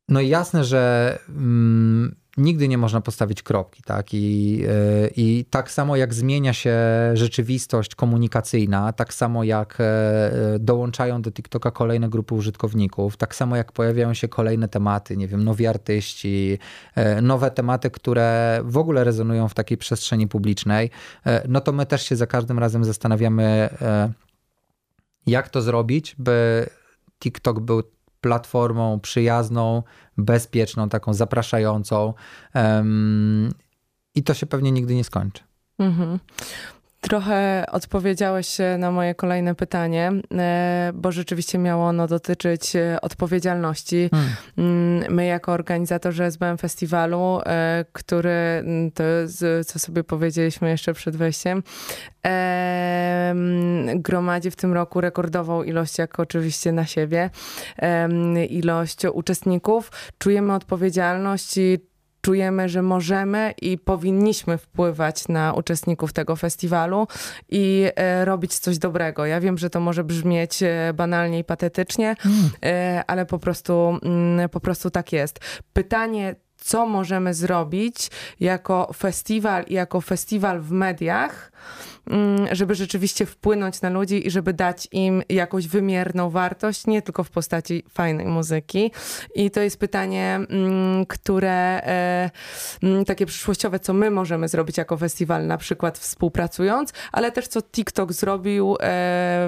no 0.09 0.21
i 0.21 0.27
jasne, 0.27 0.63
że 0.63 1.19
mm, 1.29 2.15
nigdy 2.39 2.67
nie 2.67 2.77
można 2.77 3.01
postawić 3.01 3.43
kropki, 3.43 3.83
tak? 3.83 4.13
I, 4.13 4.63
e, 4.67 5.09
I 5.15 5.45
tak 5.49 5.71
samo 5.71 5.95
jak 5.95 6.13
zmienia 6.13 6.53
się 6.53 6.75
rzeczywistość 7.13 7.95
komunikacyjna, 7.95 8.93
tak 8.93 9.13
samo 9.13 9.43
jak 9.43 9.77
e, 9.79 10.31
dołączają 10.59 11.21
do 11.21 11.31
TikToka 11.31 11.71
kolejne 11.71 12.09
grupy 12.09 12.35
użytkowników, 12.35 13.17
tak 13.17 13.35
samo 13.35 13.55
jak 13.55 13.71
pojawiają 13.71 14.13
się 14.13 14.27
kolejne 14.27 14.67
tematy, 14.67 15.17
nie 15.17 15.27
wiem, 15.27 15.43
nowi 15.43 15.67
artyści, 15.67 16.57
e, 16.95 17.21
nowe 17.21 17.51
tematy, 17.51 17.91
które 17.91 18.61
w 18.63 18.77
ogóle 18.77 19.03
rezonują 19.03 19.47
w 19.47 19.53
takiej 19.53 19.77
przestrzeni 19.77 20.27
publicznej, 20.27 20.89
no 21.47 21.61
to 21.61 21.71
my 21.71 21.85
też 21.85 22.03
się 22.09 22.15
za 22.15 22.27
każdym 22.27 22.59
razem 22.59 22.83
zastanawiamy, 22.83 23.69
jak 25.27 25.49
to 25.49 25.61
zrobić, 25.61 26.15
by 26.19 26.69
TikTok 27.19 27.59
był 27.59 27.83
platformą 28.21 28.99
przyjazną, 28.99 29.83
bezpieczną, 30.17 30.89
taką 30.89 31.13
zapraszającą. 31.13 32.13
Um, 32.55 33.51
I 34.15 34.23
to 34.23 34.33
się 34.33 34.45
pewnie 34.45 34.71
nigdy 34.71 34.95
nie 34.95 35.03
skończy. 35.03 35.43
Mhm. 35.79 36.19
Trochę 37.01 37.65
odpowiedziałeś 37.71 38.57
na 38.77 38.91
moje 38.91 39.15
kolejne 39.15 39.55
pytanie, 39.55 40.11
e, 40.37 40.91
bo 40.93 41.11
rzeczywiście 41.11 41.57
miało 41.57 41.87
ono 41.87 42.07
dotyczyć 42.07 42.75
e, 42.75 42.97
odpowiedzialności. 43.01 44.09
Hmm. 44.11 44.29
Mm, 44.57 45.15
my 45.15 45.25
jako 45.25 45.51
organizatorzy 45.51 46.23
SBM 46.23 46.57
Festiwalu, 46.57 47.41
e, 47.45 47.85
który 47.93 48.29
mm, 48.29 48.91
to 48.91 49.03
co 49.65 49.79
sobie 49.79 50.03
powiedzieliśmy 50.03 50.69
jeszcze 50.69 50.93
przed 50.93 51.15
wejściem, 51.15 51.63
gromadzi 53.95 54.51
w 54.51 54.55
tym 54.55 54.73
roku 54.73 55.01
rekordową 55.01 55.63
ilość, 55.63 55.97
jak 55.97 56.19
oczywiście 56.19 56.71
na 56.71 56.85
siebie, 56.85 57.29
ilość 58.49 59.05
uczestników. 59.13 59.91
Czujemy 60.17 60.53
odpowiedzialność 60.53 61.57
i 61.57 61.77
czujemy, 62.21 62.69
że 62.69 62.81
możemy 62.81 63.53
i 63.61 63.77
powinniśmy 63.77 64.57
wpływać 64.57 65.27
na 65.27 65.53
uczestników 65.53 66.13
tego 66.13 66.35
festiwalu 66.35 67.07
i 67.49 67.85
e, 67.95 68.25
robić 68.25 68.59
coś 68.59 68.77
dobrego. 68.77 69.25
Ja 69.25 69.39
wiem, 69.39 69.57
że 69.57 69.69
to 69.69 69.79
może 69.79 70.03
brzmieć 70.03 70.63
e, 70.63 70.93
banalnie 70.93 71.39
i 71.39 71.43
patetycznie, 71.43 72.15
mm. 72.25 73.03
ale 73.07 73.25
po 73.25 73.39
prostu, 73.39 73.99
mm, 74.03 74.49
po 74.49 74.59
prostu 74.59 74.89
tak 74.89 75.13
jest. 75.13 75.39
Pytanie, 75.73 76.35
co 76.61 76.85
możemy 76.85 77.33
zrobić 77.33 78.09
jako 78.39 78.91
festiwal 78.93 79.63
i 79.67 79.73
jako 79.73 80.01
festiwal 80.01 80.61
w 80.61 80.71
mediach, 80.71 81.51
Mm, 82.09 82.55
żeby 82.55 82.75
rzeczywiście 82.75 83.25
wpłynąć 83.25 83.81
na 83.81 83.89
ludzi 83.89 84.27
i 84.27 84.31
żeby 84.31 84.53
dać 84.53 84.87
im 84.91 85.23
jakąś 85.29 85.67
wymierną 85.67 86.29
wartość, 86.29 86.87
nie 86.87 87.01
tylko 87.01 87.23
w 87.23 87.29
postaci 87.29 87.83
fajnej 87.89 88.27
muzyki. 88.27 88.91
I 89.35 89.51
to 89.51 89.61
jest 89.61 89.79
pytanie, 89.79 90.39
mm, 90.49 91.05
które 91.05 91.83
e, 91.83 92.29
mm, 92.83 93.05
takie 93.05 93.25
przyszłościowe, 93.25 93.79
co 93.79 93.93
my 93.93 94.11
możemy 94.11 94.47
zrobić 94.47 94.77
jako 94.77 94.97
festiwal, 94.97 95.47
na 95.47 95.57
przykład 95.57 95.97
współpracując, 95.97 96.93
ale 97.11 97.31
też 97.31 97.47
co 97.47 97.61
TikTok 97.61 98.13
zrobił 98.13 98.73
e, 98.73 98.77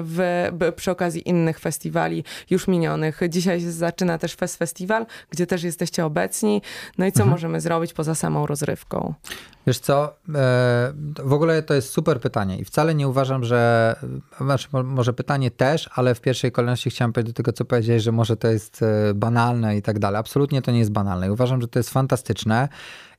w, 0.04 0.48
przy 0.76 0.90
okazji 0.90 1.28
innych 1.28 1.60
festiwali 1.60 2.24
już 2.50 2.68
minionych. 2.68 3.20
Dzisiaj 3.28 3.60
zaczyna 3.60 4.18
też 4.18 4.34
Fest 4.34 4.56
Festiwal, 4.56 5.06
gdzie 5.30 5.46
też 5.46 5.62
jesteście 5.62 6.04
obecni. 6.04 6.62
No 7.02 7.08
i 7.08 7.12
co 7.12 7.22
mhm. 7.22 7.30
możemy 7.30 7.60
zrobić 7.60 7.92
poza 7.92 8.14
samą 8.14 8.46
rozrywką? 8.46 9.14
Wiesz 9.66 9.78
co, 9.78 10.04
e, 10.34 10.92
w 11.24 11.32
ogóle 11.32 11.62
to 11.62 11.74
jest 11.74 11.90
super 11.90 12.20
pytanie 12.20 12.58
i 12.58 12.64
wcale 12.64 12.94
nie 12.94 13.08
uważam, 13.08 13.44
że, 13.44 13.94
znaczy 14.40 14.68
może 14.84 15.12
pytanie 15.12 15.50
też, 15.50 15.90
ale 15.94 16.14
w 16.14 16.20
pierwszej 16.20 16.52
kolejności 16.52 16.90
chciałem 16.90 17.12
powiedzieć 17.12 17.32
do 17.32 17.36
tego, 17.36 17.52
co 17.52 17.64
powiedziałeś, 17.64 18.02
że 18.02 18.12
może 18.12 18.36
to 18.36 18.48
jest 18.48 18.82
e, 18.82 19.14
banalne 19.14 19.76
i 19.76 19.82
tak 19.82 19.98
dalej. 19.98 20.20
Absolutnie 20.20 20.62
to 20.62 20.70
nie 20.70 20.78
jest 20.78 20.92
banalne. 20.92 21.32
Uważam, 21.32 21.60
że 21.60 21.68
to 21.68 21.78
jest 21.78 21.90
fantastyczne 21.90 22.68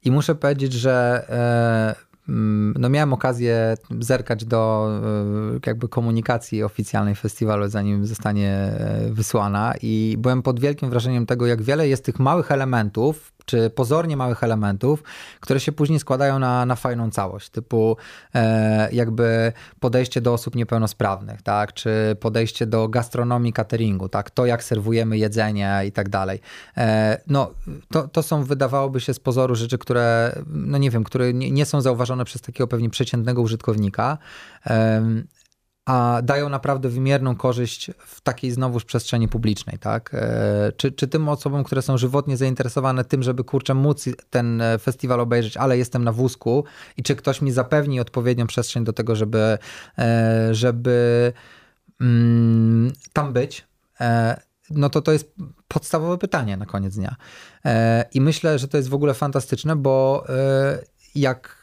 i 0.04 0.12
muszę 0.12 0.36
powiedzieć, 0.36 0.74
że 0.74 1.26
e, 1.30 2.30
mm, 2.30 2.74
no 2.80 2.90
miałem 2.90 3.14
okazję 3.14 3.78
zerkać 4.00 4.46
do 4.46 4.90
jakby 5.66 5.88
komunikacji 5.88 6.64
oficjalnej 6.64 7.16
festiwalu, 7.16 7.68
zanim 7.68 8.06
zostanie 8.06 8.74
wysłana 9.10 9.74
i 9.82 10.16
byłem 10.20 10.42
pod 10.42 10.60
wielkim 10.60 10.90
wrażeniem 10.90 11.26
tego, 11.26 11.46
jak 11.46 11.62
wiele 11.62 11.88
jest 11.88 12.06
tych 12.06 12.20
małych 12.20 12.52
elementów, 12.52 13.33
czy 13.46 13.70
pozornie 13.70 14.18
małych 14.18 14.44
elementów, 14.44 15.04
które 15.40 15.60
się 15.60 15.72
później 15.72 16.00
składają 16.00 16.40
na, 16.40 16.66
na 16.66 16.76
fajną 16.76 17.12
całość, 17.12 17.50
typu 17.50 17.98
e, 18.36 18.92
jakby 18.92 19.54
podejście 19.80 20.22
do 20.22 20.34
osób 20.34 20.56
niepełnosprawnych, 20.56 21.42
tak, 21.42 21.74
czy 21.74 22.16
podejście 22.20 22.66
do 22.66 22.88
gastronomii, 22.88 23.54
cateringu, 23.54 24.10
tak, 24.10 24.30
to 24.30 24.46
jak 24.46 24.64
serwujemy 24.64 25.18
jedzenie 25.18 25.82
i 25.88 25.92
tak 25.92 26.10
dalej. 26.10 26.40
E, 26.78 27.22
no, 27.28 27.52
to, 27.92 28.08
to 28.08 28.24
są 28.24 28.44
wydawałoby 28.44 29.00
się 29.02 29.14
z 29.14 29.20
pozoru 29.20 29.56
rzeczy, 29.56 29.78
które, 29.78 30.36
no 30.48 30.78
nie 30.78 30.90
wiem, 30.90 31.04
które 31.04 31.34
nie, 31.34 31.52
nie 31.52 31.66
są 31.66 31.82
zauważone 31.82 32.26
przez 32.26 32.42
takiego 32.42 32.68
pewnie 32.68 32.90
przeciętnego 32.90 33.42
użytkownika, 33.42 34.18
e, 34.68 35.04
a 35.86 36.22
dają 36.24 36.50
naprawdę 36.50 36.90
wymierną 36.90 37.36
korzyść 37.36 37.92
w 37.98 38.22
takiej 38.22 38.52
znowuż 38.52 38.86
przestrzeni 38.86 39.28
publicznej, 39.28 39.80
tak? 39.80 40.12
E, 40.14 40.72
czy, 40.78 40.92
czy 40.92 41.08
tym 41.08 41.30
osobom, 41.30 41.64
które 41.64 41.82
są 41.82 41.98
żywotnie 41.98 42.38
zainteresowane 42.38 43.06
tym, 43.06 43.24
żeby 43.24 43.44
kurczę 43.44 43.74
móc 43.74 44.06
ten 44.30 44.62
e, 44.62 44.80
festiwal 44.80 45.20
obejrzeć, 45.20 45.58
ale 45.58 45.78
jestem 45.78 46.04
na 46.04 46.12
wózku 46.12 46.64
i 46.98 47.04
czy 47.04 47.16
ktoś 47.16 47.42
mi 47.42 47.52
zapewni 47.52 48.00
odpowiednią 48.00 48.48
przestrzeń 48.48 48.84
do 48.84 48.94
tego, 48.94 49.16
żeby, 49.16 49.58
e, 49.98 50.50
żeby 50.56 51.34
mm, 52.02 52.92
tam 53.14 53.34
być, 53.34 53.68
no 54.70 54.90
to 54.90 55.02
to 55.02 55.12
jest 55.12 55.34
podstawowe 55.68 56.18
pytanie 56.18 56.58
na 56.58 56.66
koniec 56.66 56.96
dnia. 56.96 57.16
I 58.14 58.22
myślę, 58.22 58.60
że 58.60 58.68
to 58.68 58.78
jest 58.78 58.90
w 58.90 58.94
ogóle 58.94 59.14
fantastyczne, 59.14 59.76
bo 59.76 60.26
jak 61.16 61.63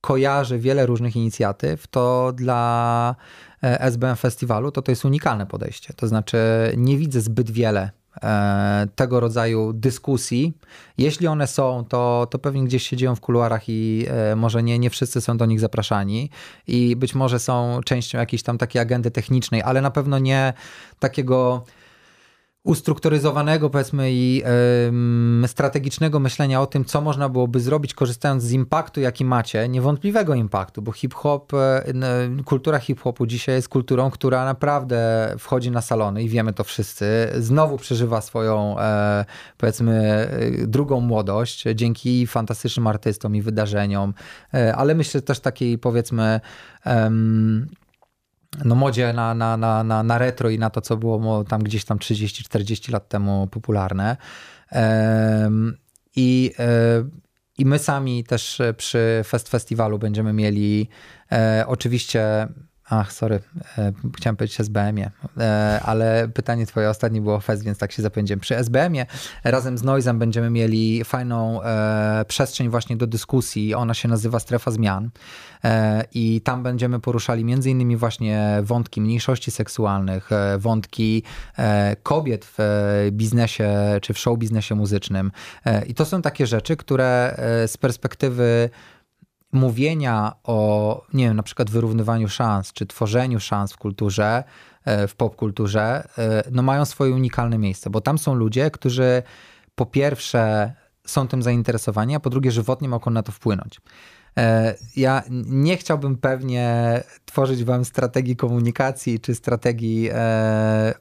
kojarzy 0.00 0.58
wiele 0.58 0.86
różnych 0.86 1.16
inicjatyw, 1.16 1.86
to 1.86 2.32
dla 2.32 3.14
e, 3.62 3.80
SBM 3.80 4.16
Festiwalu 4.16 4.72
to 4.72 4.82
to 4.82 4.92
jest 4.92 5.04
unikalne 5.04 5.46
podejście. 5.46 5.94
To 5.94 6.08
znaczy 6.08 6.38
nie 6.76 6.96
widzę 6.96 7.20
zbyt 7.20 7.50
wiele 7.50 7.90
e, 8.22 8.86
tego 8.94 9.20
rodzaju 9.20 9.72
dyskusji. 9.72 10.52
Jeśli 10.98 11.26
one 11.26 11.46
są, 11.46 11.84
to, 11.88 12.26
to 12.30 12.38
pewnie 12.38 12.64
gdzieś 12.64 12.88
się 12.88 12.96
dzieją 12.96 13.14
w 13.14 13.20
kuluarach 13.20 13.68
i 13.68 14.06
e, 14.08 14.36
może 14.36 14.62
nie, 14.62 14.78
nie 14.78 14.90
wszyscy 14.90 15.20
są 15.20 15.36
do 15.36 15.46
nich 15.46 15.60
zapraszani 15.60 16.30
i 16.66 16.96
być 16.96 17.14
może 17.14 17.38
są 17.38 17.80
częścią 17.84 18.18
jakiejś 18.18 18.42
tam 18.42 18.58
takiej 18.58 18.82
agendy 18.82 19.10
technicznej, 19.10 19.62
ale 19.62 19.80
na 19.80 19.90
pewno 19.90 20.18
nie 20.18 20.52
takiego 20.98 21.64
ustrukturyzowanego, 22.64 23.70
powiedzmy, 23.70 24.12
i 24.12 24.42
y, 25.44 25.48
strategicznego 25.48 26.20
myślenia 26.20 26.60
o 26.60 26.66
tym, 26.66 26.84
co 26.84 27.00
można 27.00 27.28
byłoby 27.28 27.60
zrobić, 27.60 27.94
korzystając 27.94 28.42
z 28.42 28.52
impaktu, 28.52 29.00
jaki 29.00 29.24
macie, 29.24 29.68
niewątpliwego 29.68 30.34
impaktu, 30.34 30.82
bo 30.82 30.92
hip-hop, 30.92 31.52
y, 31.54 32.44
kultura 32.44 32.78
hip-hopu 32.78 33.26
dzisiaj 33.26 33.54
jest 33.54 33.68
kulturą, 33.68 34.10
która 34.10 34.44
naprawdę 34.44 35.30
wchodzi 35.38 35.70
na 35.70 35.80
salony 35.80 36.22
i 36.22 36.28
wiemy 36.28 36.52
to 36.52 36.64
wszyscy, 36.64 37.28
znowu 37.38 37.76
przeżywa 37.78 38.20
swoją, 38.20 38.76
y, 38.78 38.82
powiedzmy, 39.58 40.28
drugą 40.66 41.00
młodość 41.00 41.64
dzięki 41.74 42.26
fantastycznym 42.26 42.86
artystom 42.86 43.36
i 43.36 43.42
wydarzeniom, 43.42 44.14
ale 44.74 44.94
myślę 44.94 45.22
też 45.22 45.40
takiej, 45.40 45.78
powiedzmy, 45.78 46.40
no, 48.64 48.74
modzie 48.74 49.12
na, 49.12 49.34
na, 49.34 49.56
na, 49.56 49.84
na, 49.84 50.02
na 50.02 50.18
retro 50.18 50.50
i 50.50 50.58
na 50.58 50.70
to, 50.70 50.80
co 50.80 50.96
było 50.96 51.44
tam 51.44 51.62
gdzieś 51.62 51.84
tam 51.84 51.98
30-40 51.98 52.92
lat 52.92 53.08
temu 53.08 53.46
popularne. 53.46 54.16
I, 56.16 56.52
e, 56.58 57.04
I 57.58 57.64
my 57.66 57.78
sami 57.78 58.24
też 58.24 58.62
przy 58.76 59.22
Fest 59.26 59.48
Festiwalu 59.48 59.98
będziemy 59.98 60.32
mieli 60.32 60.88
e, 61.32 61.64
oczywiście 61.66 62.48
Ach, 62.92 63.12
sorry, 63.12 63.40
e, 63.78 63.92
chciałem 64.16 64.36
powiedzieć 64.36 64.60
SBM-ie, 64.60 65.10
e, 65.38 65.80
ale 65.84 66.28
pytanie 66.34 66.66
twoje 66.66 66.90
ostatnie 66.90 67.20
było 67.20 67.40
Fest, 67.40 67.64
więc 67.64 67.78
tak 67.78 67.92
się 67.92 68.02
zapędziłem. 68.02 68.40
Przy 68.40 68.56
SBM-ie 68.56 69.06
razem 69.44 69.78
z 69.78 69.82
Noizem 69.82 70.18
będziemy 70.18 70.50
mieli 70.50 71.04
fajną 71.04 71.62
e, 71.62 72.24
przestrzeń 72.28 72.68
właśnie 72.68 72.96
do 72.96 73.06
dyskusji. 73.06 73.74
Ona 73.74 73.94
się 73.94 74.08
nazywa 74.08 74.40
Strefa 74.40 74.70
Zmian 74.70 75.10
i 76.14 76.40
tam 76.40 76.62
będziemy 76.62 77.00
poruszali 77.00 77.44
między 77.44 77.70
innymi 77.70 77.96
właśnie 77.96 78.58
wątki 78.62 79.00
mniejszości 79.00 79.50
seksualnych, 79.50 80.30
wątki 80.58 81.22
kobiet 82.02 82.46
w 82.58 83.08
biznesie 83.12 83.70
czy 84.02 84.14
w 84.14 84.18
show 84.18 84.38
biznesie 84.38 84.74
muzycznym. 84.74 85.32
I 85.86 85.94
to 85.94 86.04
są 86.04 86.22
takie 86.22 86.46
rzeczy, 86.46 86.76
które 86.76 87.34
z 87.66 87.76
perspektywy 87.76 88.70
mówienia 89.52 90.32
o, 90.44 91.02
nie 91.14 91.24
wiem, 91.24 91.36
na 91.36 91.42
przykład 91.42 91.70
wyrównywaniu 91.70 92.28
szans, 92.28 92.72
czy 92.72 92.86
tworzeniu 92.86 93.40
szans 93.40 93.72
w 93.72 93.76
kulturze, 93.76 94.44
e, 94.84 95.08
w 95.08 95.14
popkulturze, 95.14 96.08
e, 96.18 96.42
no 96.50 96.62
mają 96.62 96.84
swoje 96.84 97.14
unikalne 97.14 97.58
miejsce, 97.58 97.90
bo 97.90 98.00
tam 98.00 98.18
są 98.18 98.34
ludzie, 98.34 98.70
którzy 98.70 99.22
po 99.74 99.86
pierwsze 99.86 100.72
są 101.06 101.28
tym 101.28 101.42
zainteresowani, 101.42 102.14
a 102.14 102.20
po 102.20 102.30
drugie 102.30 102.50
żywotnie 102.50 102.88
mogą 102.88 103.10
na 103.10 103.22
to 103.22 103.32
wpłynąć. 103.32 103.80
E, 104.36 104.74
ja 104.96 105.22
nie 105.46 105.76
chciałbym 105.76 106.16
pewnie 106.16 107.02
tworzyć 107.24 107.64
wam 107.64 107.84
strategii 107.84 108.36
komunikacji 108.36 109.20
czy 109.20 109.34
strategii 109.34 110.10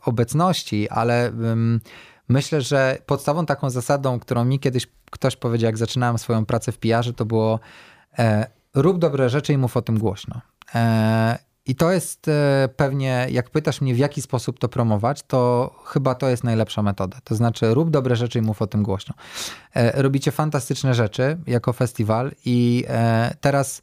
obecności, 0.06 0.90
ale 0.90 1.32
myślę, 2.30 2.62
że 2.62 2.98
podstawą 3.06 3.46
taką 3.46 3.70
zasadą, 3.70 4.20
którą 4.20 4.46
mi 4.46 4.60
kiedyś 4.60 4.88
ktoś 5.12 5.36
powiedział, 5.36 5.68
jak 5.68 5.78
zaczynałem 5.78 6.18
swoją 6.18 6.46
pracę 6.46 6.72
w 6.72 6.78
PR, 6.78 7.14
to 7.16 7.26
było 7.26 7.60
rób 8.74 9.00
dobre 9.00 9.30
rzeczy 9.30 9.54
i 9.54 9.58
mów 9.58 9.78
o 9.78 9.82
tym 9.82 9.98
głośno. 9.98 10.42
E, 10.76 11.40
I 11.66 11.76
to 11.76 11.92
jest 11.92 12.28
e, 12.28 12.70
pewnie, 12.76 13.28
jak 13.32 13.50
pytasz 13.50 13.82
mnie, 13.82 13.96
w 13.96 13.98
jaki 13.98 14.22
sposób 14.22 14.60
to 14.60 14.70
promować, 14.70 15.24
to 15.24 15.72
chyba 15.86 16.16
to 16.16 16.30
jest 16.30 16.44
najlepsza 16.44 16.82
metoda. 16.82 17.18
To 17.24 17.36
znaczy, 17.36 17.74
rób 17.74 17.90
dobre 17.90 18.16
rzeczy 18.16 18.40
i 18.40 18.42
mów 18.42 18.62
o 18.62 18.68
tym 18.68 18.84
głośno. 18.84 19.16
Robicie 19.94 20.32
fantastyczne 20.32 20.94
rzeczy 20.94 21.38
jako 21.48 21.74
festiwal, 21.74 22.32
i 22.46 22.86
teraz 23.42 23.82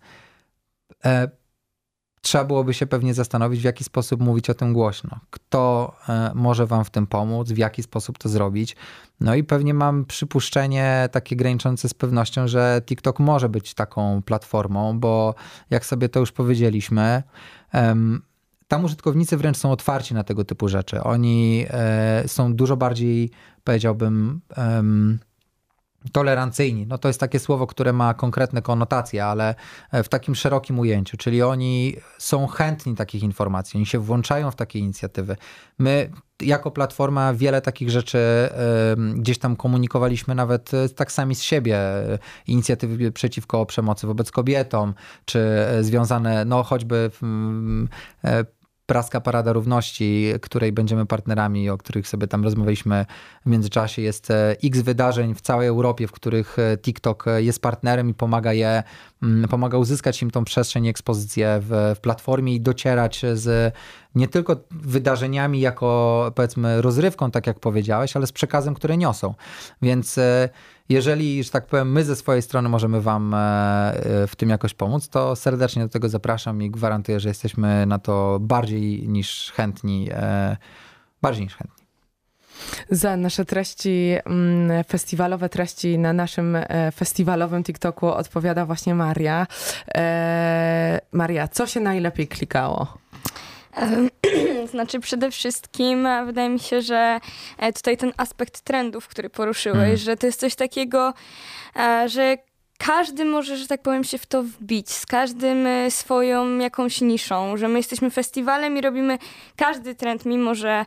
trzeba 2.26 2.44
byłoby 2.44 2.74
się 2.74 2.86
pewnie 2.86 3.14
zastanowić, 3.14 3.60
w 3.60 3.64
jaki 3.64 3.84
sposób 3.84 4.20
mówić 4.20 4.50
o 4.50 4.54
tym 4.54 4.72
głośno. 4.72 5.20
Kto 5.30 5.94
e, 6.08 6.30
może 6.34 6.66
wam 6.66 6.84
w 6.84 6.90
tym 6.90 7.06
pomóc, 7.06 7.52
w 7.52 7.58
jaki 7.58 7.82
sposób 7.82 8.18
to 8.18 8.28
zrobić. 8.28 8.76
No 9.20 9.34
i 9.34 9.44
pewnie 9.44 9.74
mam 9.74 10.04
przypuszczenie 10.04 11.08
takie 11.12 11.36
graniczące 11.36 11.88
z 11.88 11.94
pewnością, 11.94 12.48
że 12.48 12.82
TikTok 12.86 13.20
może 13.20 13.48
być 13.48 13.74
taką 13.74 14.22
platformą, 14.22 15.00
bo 15.00 15.34
jak 15.70 15.86
sobie 15.86 16.08
to 16.08 16.20
już 16.20 16.32
powiedzieliśmy, 16.32 17.22
tam 18.68 18.84
użytkownicy 18.84 19.36
wręcz 19.36 19.56
są 19.56 19.70
otwarci 19.70 20.14
na 20.14 20.24
tego 20.24 20.44
typu 20.44 20.68
rzeczy. 20.68 21.02
Oni 21.02 21.66
e, 21.70 22.24
są 22.26 22.54
dużo 22.54 22.76
bardziej, 22.76 23.30
powiedziałbym, 23.64 24.40
tolerancyjni. 26.12 26.86
No 26.86 26.98
to 26.98 27.08
jest 27.08 27.20
takie 27.20 27.38
słowo, 27.38 27.66
które 27.66 27.92
ma 27.92 28.14
konkretne 28.14 28.62
konotacje, 28.62 29.24
ale 29.24 29.54
e, 29.92 30.02
w 30.02 30.08
takim 30.08 30.34
szerokim 30.34 30.78
ujęciu, 30.78 31.16
czyli 31.16 31.42
oni 31.42 31.96
są 32.18 32.46
chętni 32.46 32.94
takich 32.94 33.22
informacji, 33.22 33.78
oni 33.78 33.86
się 33.86 33.98
włączają 33.98 34.50
w 34.50 34.56
takie 34.56 34.78
inicjatywy. 34.78 35.36
My 35.78 36.10
jako 36.42 36.70
platforma 36.70 37.34
wiele 37.34 37.60
takich 37.62 37.90
rzeczy 37.90 38.18
gdzieś 39.14 39.38
tam 39.38 39.56
komunikowaliśmy 39.56 40.34
nawet 40.34 40.74
e, 40.74 40.88
tak 40.88 41.12
sami 41.12 41.34
z 41.34 41.42
siebie. 41.42 41.78
Inicjatywy 42.46 43.12
przeciwko 43.12 43.66
przemocy 43.66 44.06
wobec 44.06 44.30
kobietom, 44.30 44.94
czy 45.24 45.38
e, 45.38 45.84
związane 45.84 46.44
no 46.44 46.62
choćby 46.62 47.10
Praska 48.86 49.20
Parada 49.20 49.52
Równości, 49.52 50.32
której 50.42 50.72
będziemy 50.72 51.06
partnerami, 51.06 51.70
o 51.70 51.78
których 51.78 52.08
sobie 52.08 52.26
tam 52.26 52.44
rozmawialiśmy 52.44 53.06
w 53.46 53.50
międzyczasie. 53.50 54.02
Jest 54.02 54.30
e, 54.30 54.56
x 54.64 54.80
wydarzeń 54.80 55.34
w 55.34 55.40
całej 55.40 55.68
Europie, 55.68 56.06
w 56.06 56.12
których 56.12 56.58
e, 56.58 56.78
TikTok 56.78 57.28
e, 57.28 57.42
jest 57.42 57.62
partnerem 57.62 58.10
i 58.10 58.14
pomaga 58.14 58.52
je, 58.52 58.82
mm, 59.22 59.48
pomaga 59.48 59.78
uzyskać 59.78 60.22
im 60.22 60.30
tą 60.30 60.44
przestrzeń 60.44 60.84
i 60.84 60.88
ekspozycję 60.88 61.60
w, 61.62 61.94
w 61.96 62.00
platformie 62.00 62.54
i 62.54 62.60
docierać 62.60 63.22
z 63.34 63.74
nie 64.16 64.28
tylko 64.28 64.56
wydarzeniami 64.70 65.60
jako 65.60 66.32
powiedzmy 66.34 66.82
rozrywką, 66.82 67.30
tak 67.30 67.46
jak 67.46 67.60
powiedziałeś, 67.60 68.16
ale 68.16 68.26
z 68.26 68.32
przekazem, 68.32 68.74
które 68.74 68.96
niosą. 68.96 69.34
Więc 69.82 70.18
jeżeli, 70.88 71.44
że 71.44 71.50
tak 71.50 71.66
powiem, 71.66 71.92
my 71.92 72.04
ze 72.04 72.16
swojej 72.16 72.42
strony 72.42 72.68
możemy 72.68 73.00
Wam 73.00 73.34
e, 73.34 73.38
e, 73.38 74.26
w 74.26 74.36
tym 74.36 74.50
jakoś 74.50 74.74
pomóc, 74.74 75.08
to 75.08 75.36
serdecznie 75.36 75.82
do 75.82 75.88
tego 75.88 76.08
zapraszam 76.08 76.62
i 76.62 76.70
gwarantuję, 76.70 77.20
że 77.20 77.28
jesteśmy 77.28 77.86
na 77.86 77.98
to 77.98 78.38
bardziej 78.40 79.08
niż 79.08 79.52
chętni. 79.56 80.08
E, 80.12 80.56
bardziej 81.22 81.44
niż 81.44 81.56
chętni. 81.56 81.86
Za 82.90 83.16
nasze 83.16 83.44
treści, 83.44 84.16
mm, 84.24 84.84
festiwalowe 84.84 85.48
treści 85.48 85.98
na 85.98 86.12
naszym 86.12 86.58
festiwalowym 86.94 87.64
TikToku 87.64 88.06
odpowiada 88.06 88.66
właśnie 88.66 88.94
Maria. 88.94 89.46
Maria, 91.12 91.48
co 91.48 91.66
się 91.66 91.80
najlepiej 91.80 92.28
klikało? 92.28 92.98
Znaczy 94.70 95.00
przede 95.00 95.30
wszystkim 95.30 96.06
e, 96.06 96.24
wydaje 96.24 96.48
mi 96.48 96.60
się, 96.60 96.82
że 96.82 97.20
e, 97.58 97.72
tutaj 97.72 97.96
ten 97.96 98.12
aspekt 98.16 98.60
trendów, 98.60 99.08
który 99.08 99.30
poruszyłeś, 99.30 99.78
mm. 99.78 99.96
że 99.96 100.16
to 100.16 100.26
jest 100.26 100.40
coś 100.40 100.54
takiego, 100.54 101.14
e, 101.76 102.08
że 102.08 102.36
każdy 102.78 103.24
może, 103.24 103.56
że 103.56 103.66
tak 103.66 103.82
powiem, 103.82 104.04
się 104.04 104.18
w 104.18 104.26
to 104.26 104.42
wbić, 104.42 104.90
z 104.90 105.06
każdym 105.06 105.68
swoją 105.90 106.58
jakąś 106.58 107.00
niszą, 107.00 107.56
że 107.56 107.68
my 107.68 107.78
jesteśmy 107.78 108.10
festiwalem 108.10 108.78
i 108.78 108.80
robimy 108.80 109.18
każdy 109.56 109.94
trend, 109.94 110.26
mimo 110.26 110.54
że 110.54 110.86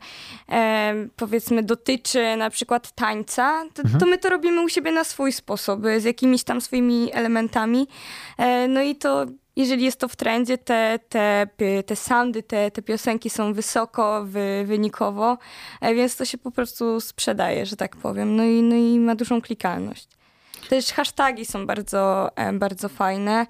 e, 0.49 0.93
powiedzmy 1.15 1.63
dotyczy 1.63 2.35
na 2.37 2.49
przykład 2.49 2.91
tańca, 2.91 3.65
to, 3.73 3.81
mhm. 3.81 3.99
to, 3.99 4.05
my 4.05 4.17
to 4.17 4.29
robimy 4.29 4.61
u 4.61 4.69
siebie 4.69 4.91
na 4.91 5.03
swój 5.03 5.31
sposób, 5.31 5.81
z 5.97 6.03
jakimiś 6.03 6.43
tam 6.43 6.61
swoimi 6.61 7.09
elementami. 7.13 7.87
E, 8.37 8.67
no 8.67 8.81
i 8.81 8.95
to 8.95 9.25
jeżeli 9.59 9.83
jest 9.83 9.99
to 9.99 10.07
w 10.07 10.15
trendzie, 10.15 10.57
te, 10.57 10.99
te, 11.09 11.47
te 11.85 11.95
soundy, 11.95 12.43
te, 12.43 12.71
te 12.71 12.81
piosenki 12.81 13.29
są 13.29 13.53
wysoko, 13.53 14.23
wy, 14.25 14.63
wynikowo, 14.65 15.37
e, 15.81 15.95
więc 15.95 16.15
to 16.15 16.25
się 16.25 16.37
po 16.37 16.51
prostu 16.51 17.01
sprzedaje, 17.01 17.65
że 17.65 17.75
tak 17.75 17.95
powiem. 17.95 18.35
No 18.35 18.43
i, 18.43 18.61
no 18.61 18.75
i 18.75 18.99
ma 18.99 19.15
dużą 19.15 19.41
klikalność. 19.41 20.07
Też 20.69 20.91
hasztagi 20.91 21.45
są 21.45 21.65
bardzo, 21.65 22.29
e, 22.35 22.53
bardzo 22.53 22.89
fajne. 22.89 23.47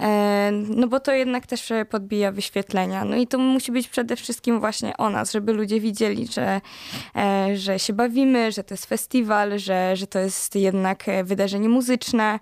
E, 0.00 0.50
no 0.52 0.86
bo 0.86 1.00
to 1.00 1.12
jednak 1.12 1.46
też 1.46 1.72
podbija 1.90 2.32
wyświetlenia. 2.32 3.04
No 3.04 3.16
i 3.16 3.26
to 3.26 3.38
musi 3.38 3.72
być 3.72 3.88
przede 3.88 4.16
wszystkim 4.16 4.60
właśnie 4.60 4.96
o 4.96 5.10
nas, 5.10 5.32
żeby 5.32 5.52
ludzie 5.52 5.80
widzieli, 5.80 6.26
że, 6.26 6.60
że 7.54 7.78
się 7.78 7.92
bawimy, 7.92 8.52
że 8.52 8.64
to 8.64 8.74
jest 8.74 8.86
festiwal, 8.86 9.58
że, 9.58 9.96
że 9.96 10.06
to 10.06 10.18
jest 10.18 10.54
jednak 10.54 11.04
wydarzenie 11.24 11.68
muzyczne. 11.68 12.38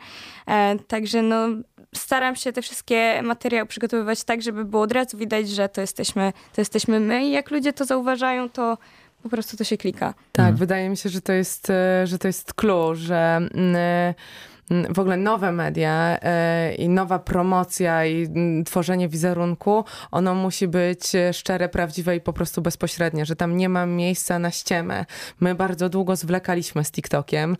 Także 0.88 1.22
no 1.22 1.48
staram 1.94 2.36
się 2.36 2.52
te 2.52 2.62
wszystkie 2.62 3.22
materiały 3.22 3.66
przygotowywać 3.66 4.24
tak, 4.24 4.42
żeby 4.42 4.64
było 4.64 4.82
od 4.82 4.92
razu 4.92 5.16
widać, 5.18 5.48
że 5.48 5.68
to 5.68 5.80
jesteśmy, 5.80 6.32
to 6.54 6.60
jesteśmy 6.60 7.00
my 7.00 7.26
i 7.26 7.30
jak 7.30 7.50
ludzie 7.50 7.72
to 7.72 7.84
zauważają, 7.84 8.48
to 8.48 8.78
po 9.22 9.28
prostu 9.28 9.56
to 9.56 9.64
się 9.64 9.76
klika. 9.76 10.14
Tak, 10.32 10.42
mhm. 10.44 10.56
wydaje 10.56 10.88
mi 10.88 10.96
się, 10.96 11.08
że 11.08 11.20
to 11.20 11.32
jest, 11.32 11.72
że 12.04 12.18
to 12.18 12.28
jest 12.28 12.54
clue, 12.54 12.94
że 12.94 13.36
mm, 13.54 14.14
w 14.90 14.98
ogóle 14.98 15.16
nowe 15.16 15.52
media 15.52 16.18
e, 16.22 16.74
i 16.74 16.88
nowa 16.88 17.18
promocja 17.18 18.06
i 18.06 18.28
tworzenie 18.64 19.08
wizerunku, 19.08 19.84
ono 20.10 20.34
musi 20.34 20.68
być 20.68 21.12
szczere, 21.32 21.68
prawdziwe 21.68 22.16
i 22.16 22.20
po 22.20 22.32
prostu 22.32 22.62
bezpośrednie, 22.62 23.26
że 23.26 23.36
tam 23.36 23.56
nie 23.56 23.68
ma 23.68 23.86
miejsca 23.86 24.38
na 24.38 24.50
ściemę. 24.50 25.04
My 25.40 25.54
bardzo 25.54 25.88
długo 25.88 26.16
zwlekaliśmy 26.16 26.84
z 26.84 26.90
TikTokiem 26.90 27.56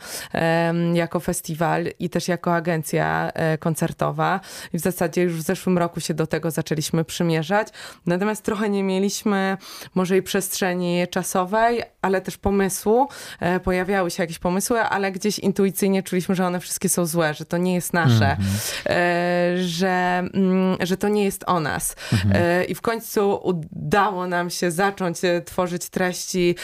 jako 0.95 1.21
festiwal 1.21 1.85
i 1.99 2.11
też 2.11 2.29
jako 2.29 2.55
agencja 2.55 3.31
e, 3.35 3.59
koncertowa 3.59 4.41
i 4.73 4.79
w 4.79 4.81
zasadzie 4.81 5.23
już 5.23 5.33
w 5.33 5.43
zeszłym 5.43 5.79
roku 5.79 6.01
się 6.01 6.15
do 6.15 6.27
tego 6.27 6.51
zaczęliśmy 6.51 7.05
przymierzać. 7.05 7.69
Natomiast 8.07 8.45
trochę 8.45 8.71
nie 8.71 8.83
mieliśmy 8.83 9.57
może 9.95 10.17
i 10.17 10.23
przestrzeni 10.23 11.05
czasowej, 11.11 11.83
ale 12.03 12.21
też 12.21 12.37
pomysłu. 12.37 13.09
E, 13.41 13.61
pojawiały 13.61 14.11
się 14.11 14.23
jakieś 14.23 14.39
pomysły, 14.39 14.81
ale 14.81 15.13
gdzieś 15.13 15.39
intuicyjnie 15.39 16.03
czuliśmy, 16.03 16.35
że 16.35 16.47
one 16.47 16.61
wszystkie 16.61 16.89
są 16.89 16.98
złe, 17.07 17.35
że 17.35 17.45
to 17.45 17.57
nie 17.57 17.75
jest 17.75 17.93
nasze, 17.93 18.27
mm 18.27 18.37
-hmm. 18.37 19.57
że, 19.57 20.23
mm, 20.35 20.77
że 20.81 20.97
to 20.97 21.09
nie 21.09 21.25
jest 21.25 21.45
o 21.47 21.61
nas. 21.61 21.97
Mm 22.13 22.25
-hmm. 22.25 22.65
I 22.69 22.75
w 22.75 22.81
końcu 22.81 23.41
udało 23.43 24.27
nam 24.27 24.51
się 24.51 24.71
zacząć 24.71 25.25
e, 25.25 25.43
tworzyć 25.43 25.89
treści, 25.89 26.55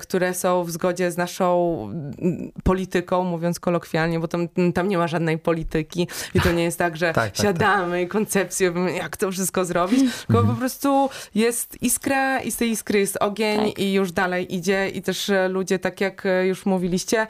które 0.00 0.34
są 0.34 0.64
w 0.64 0.70
zgodzie 0.70 1.10
z 1.10 1.16
naszą 1.16 1.78
mm, 2.18 2.52
polityką, 2.64 3.24
mówiąc 3.24 3.60
kolokwialnie, 3.60 4.20
bo 4.20 4.28
tam, 4.28 4.48
tam 4.74 4.88
nie 4.88 4.98
ma 4.98 5.08
żadnej 5.08 5.38
polityki 5.38 6.08
i 6.34 6.40
to 6.40 6.52
nie 6.52 6.64
jest 6.64 6.78
tak, 6.78 6.96
że 6.96 7.06
tak, 7.06 7.14
tak, 7.24 7.36
tak. 7.36 7.46
siadamy 7.46 7.96
tak. 7.98 8.06
i 8.06 8.08
koncepcję, 8.08 8.74
jak 8.96 9.16
to 9.16 9.30
wszystko 9.32 9.64
zrobić, 9.64 10.00
tylko 10.26 10.44
po 10.44 10.54
prostu 10.54 11.10
jest 11.34 11.82
iskra 11.82 12.40
i 12.40 12.50
z 12.50 12.56
tej 12.56 12.70
iskry 12.70 12.98
jest 12.98 13.16
ogień 13.20 13.68
tak. 13.68 13.78
i 13.78 13.92
już 13.92 14.12
dalej 14.12 14.54
idzie 14.54 14.88
i 14.88 15.02
też 15.02 15.30
ludzie, 15.48 15.78
tak 15.78 16.00
jak 16.00 16.22
już 16.44 16.66
mówiliście, 16.66 17.26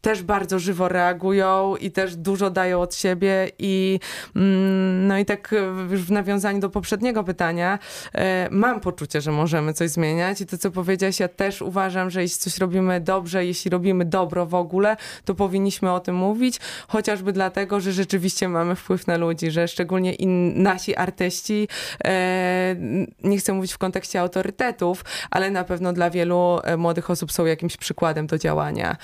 też 0.00 0.22
bardzo 0.22 0.58
żywo 0.58 0.88
reagują 0.96 1.76
i 1.76 1.90
też 1.90 2.16
dużo 2.16 2.50
dają 2.50 2.80
od 2.80 2.94
siebie 2.94 3.50
i 3.58 4.00
mm, 4.36 5.06
no 5.06 5.18
i 5.18 5.24
tak 5.24 5.54
już 5.90 6.02
w 6.02 6.10
nawiązaniu 6.10 6.60
do 6.60 6.70
poprzedniego 6.70 7.24
pytania 7.24 7.78
e, 8.14 8.48
mam 8.50 8.80
poczucie, 8.80 9.20
że 9.20 9.32
możemy 9.32 9.72
coś 9.72 9.90
zmieniać 9.90 10.40
i 10.40 10.46
to, 10.46 10.58
co 10.58 10.70
powiedziałaś, 10.70 11.20
ja 11.20 11.28
też 11.28 11.62
uważam, 11.62 12.10
że 12.10 12.22
jeśli 12.22 12.38
coś 12.38 12.58
robimy 12.58 13.00
dobrze, 13.00 13.46
jeśli 13.46 13.70
robimy 13.70 14.04
dobro 14.04 14.46
w 14.46 14.54
ogóle, 14.54 14.96
to 15.24 15.34
powinniśmy 15.34 15.92
o 15.92 16.00
tym 16.00 16.14
mówić, 16.14 16.60
chociażby 16.88 17.32
dlatego, 17.32 17.80
że 17.80 17.92
rzeczywiście 17.92 18.48
mamy 18.48 18.76
wpływ 18.76 19.06
na 19.06 19.16
ludzi, 19.16 19.50
że 19.50 19.68
szczególnie 19.68 20.14
in, 20.14 20.62
nasi 20.62 20.96
artyści, 20.96 21.68
e, 22.04 22.76
nie 23.24 23.38
chcę 23.38 23.52
mówić 23.52 23.72
w 23.72 23.78
kontekście 23.78 24.20
autorytetów, 24.20 25.04
ale 25.30 25.50
na 25.50 25.64
pewno 25.64 25.92
dla 25.92 26.10
wielu 26.10 26.58
e, 26.64 26.76
młodych 26.76 27.10
osób 27.10 27.32
są 27.32 27.46
jakimś 27.46 27.76
przykładem 27.76 28.26
do 28.26 28.38
działania. 28.38 28.96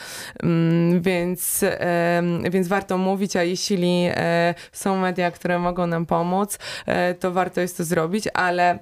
Mm, 0.42 1.02
więc 1.02 1.64
więc 2.50 2.68
warto 2.68 2.98
mówić, 2.98 3.36
a 3.36 3.42
jeśli 3.42 4.06
e, 4.08 4.54
są 4.72 4.96
media, 4.96 5.30
które 5.30 5.58
mogą 5.58 5.86
nam 5.86 6.06
pomóc, 6.06 6.58
e, 6.86 7.14
to 7.14 7.32
warto 7.32 7.60
jest 7.60 7.76
to 7.76 7.84
zrobić, 7.84 8.28
ale 8.34 8.78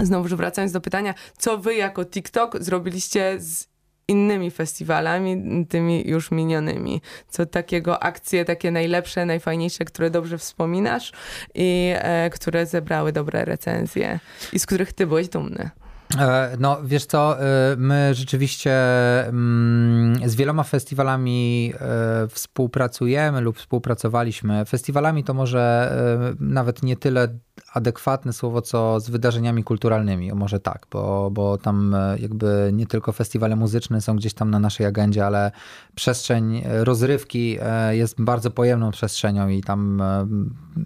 znowu 0.00 0.36
wracając 0.36 0.72
do 0.72 0.80
pytania, 0.80 1.14
co 1.38 1.58
wy 1.58 1.74
jako 1.74 2.04
TikTok 2.04 2.62
zrobiliście 2.62 3.40
z 3.40 3.74
innymi 4.08 4.50
festiwalami, 4.50 5.66
tymi 5.66 6.08
już 6.08 6.30
minionymi. 6.30 7.00
Co 7.28 7.46
takiego 7.46 8.02
akcje, 8.02 8.44
takie 8.44 8.70
najlepsze, 8.70 9.26
najfajniejsze, 9.26 9.84
które 9.84 10.10
dobrze 10.10 10.38
wspominasz 10.38 11.12
i 11.54 11.92
e, 11.94 12.30
które 12.30 12.66
zebrały 12.66 13.12
dobre 13.12 13.44
recenzje 13.44 14.18
i 14.52 14.58
z 14.58 14.66
których 14.66 14.92
ty 14.92 15.06
byłeś 15.06 15.28
dumny. 15.28 15.70
E, 16.18 16.56
no, 16.60 16.78
wiesz 16.84 17.06
co, 17.06 17.40
e, 17.40 17.76
my 17.76 18.14
rzeczywiście 18.14 18.72
mm, 19.26 20.28
z 20.28 20.34
wieloma 20.34 20.62
festiwalami 20.62 21.72
e, 21.80 22.28
współpracujemy 22.28 23.40
lub 23.40 23.58
współpracowaliśmy. 23.58 24.64
Festiwalami 24.64 25.24
to 25.24 25.34
może 25.34 25.64
nawet 26.40 26.82
nie 26.82 26.96
tyle 26.96 27.28
adekwatne 27.72 28.32
słowo, 28.32 28.62
co 28.62 29.00
z 29.00 29.10
wydarzeniami 29.10 29.64
kulturalnymi, 29.64 30.32
może 30.32 30.60
tak, 30.60 30.86
bo, 30.90 31.30
bo 31.30 31.58
tam 31.58 31.96
jakby 32.18 32.70
nie 32.72 32.86
tylko 32.86 33.12
festiwale 33.12 33.56
muzyczne 33.56 34.00
są 34.00 34.16
gdzieś 34.16 34.34
tam 34.34 34.50
na 34.50 34.58
naszej 34.58 34.86
agendzie, 34.86 35.26
ale 35.26 35.50
przestrzeń 35.94 36.62
rozrywki 36.66 37.58
jest 37.90 38.22
bardzo 38.22 38.50
pojemną 38.50 38.90
przestrzenią 38.90 39.48
i 39.48 39.62
tam 39.62 40.02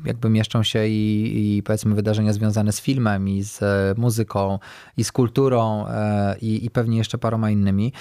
jakby 0.05 0.31
mieszczą 0.31 0.63
się 0.63 0.87
i, 0.87 1.57
i 1.57 1.63
powiedzmy 1.63 1.95
wydarzenia 1.95 2.33
związane 2.33 2.73
z 2.73 2.81
filmem 2.81 3.29
i 3.29 3.43
z 3.43 3.61
muzyką 3.99 4.59
i 4.97 5.05
z 5.05 5.13
kulturą 5.13 5.85
i, 6.41 6.65
i 6.65 6.71
pewnie 6.71 6.99
jeszcze 6.99 7.19
paroma 7.19 7.51
innymi. 7.51 7.93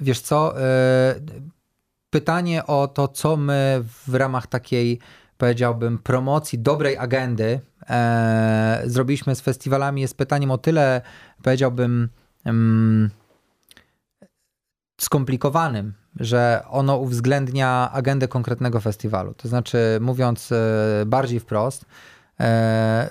Wiesz 0.00 0.20
co, 0.20 0.54
pytanie 2.10 2.66
o 2.66 2.88
to, 2.88 3.08
co 3.08 3.36
my 3.36 3.84
w 4.06 4.14
ramach 4.14 4.46
takiej 4.46 4.98
powiedziałbym, 5.38 5.98
promocji 5.98 6.58
dobrej 6.58 6.96
agendy 6.96 7.60
e, 7.88 8.82
zrobiliśmy 8.84 9.34
z 9.34 9.40
festiwalami 9.40 10.00
jest 10.00 10.16
pytaniem 10.16 10.50
o 10.50 10.58
tyle, 10.58 11.02
powiedziałbym, 11.42 12.08
mm, 12.44 13.10
skomplikowanym, 15.00 15.94
że 16.20 16.64
ono 16.70 16.96
uwzględnia 16.96 17.90
agendę 17.92 18.28
konkretnego 18.28 18.80
festiwalu. 18.80 19.34
To 19.34 19.48
znaczy, 19.48 19.78
mówiąc 20.00 20.52
e, 20.52 20.56
bardziej 21.06 21.40
wprost, 21.40 21.84
e, 22.40 23.10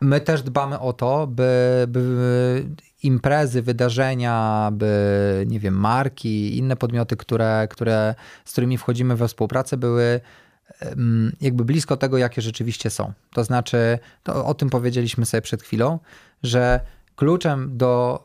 my 0.00 0.20
też 0.20 0.42
dbamy 0.42 0.78
o 0.78 0.92
to, 0.92 1.26
by, 1.26 1.84
by 1.88 2.68
imprezy, 3.02 3.62
wydarzenia, 3.62 4.70
by, 4.72 5.44
nie 5.46 5.60
wiem, 5.60 5.74
marki, 5.74 6.58
inne 6.58 6.76
podmioty, 6.76 7.16
które, 7.16 7.68
które, 7.70 8.14
z 8.44 8.52
którymi 8.52 8.78
wchodzimy 8.78 9.16
we 9.16 9.28
współpracę, 9.28 9.76
były 9.76 10.20
jakby 11.40 11.64
blisko 11.64 11.96
tego, 11.96 12.18
jakie 12.18 12.42
rzeczywiście 12.42 12.90
są. 12.90 13.12
To 13.32 13.44
znaczy, 13.44 13.98
to 14.22 14.46
o 14.46 14.54
tym 14.54 14.70
powiedzieliśmy 14.70 15.26
sobie 15.26 15.42
przed 15.42 15.62
chwilą, 15.62 15.98
że 16.42 16.80
kluczem 17.16 17.76
do, 17.76 18.24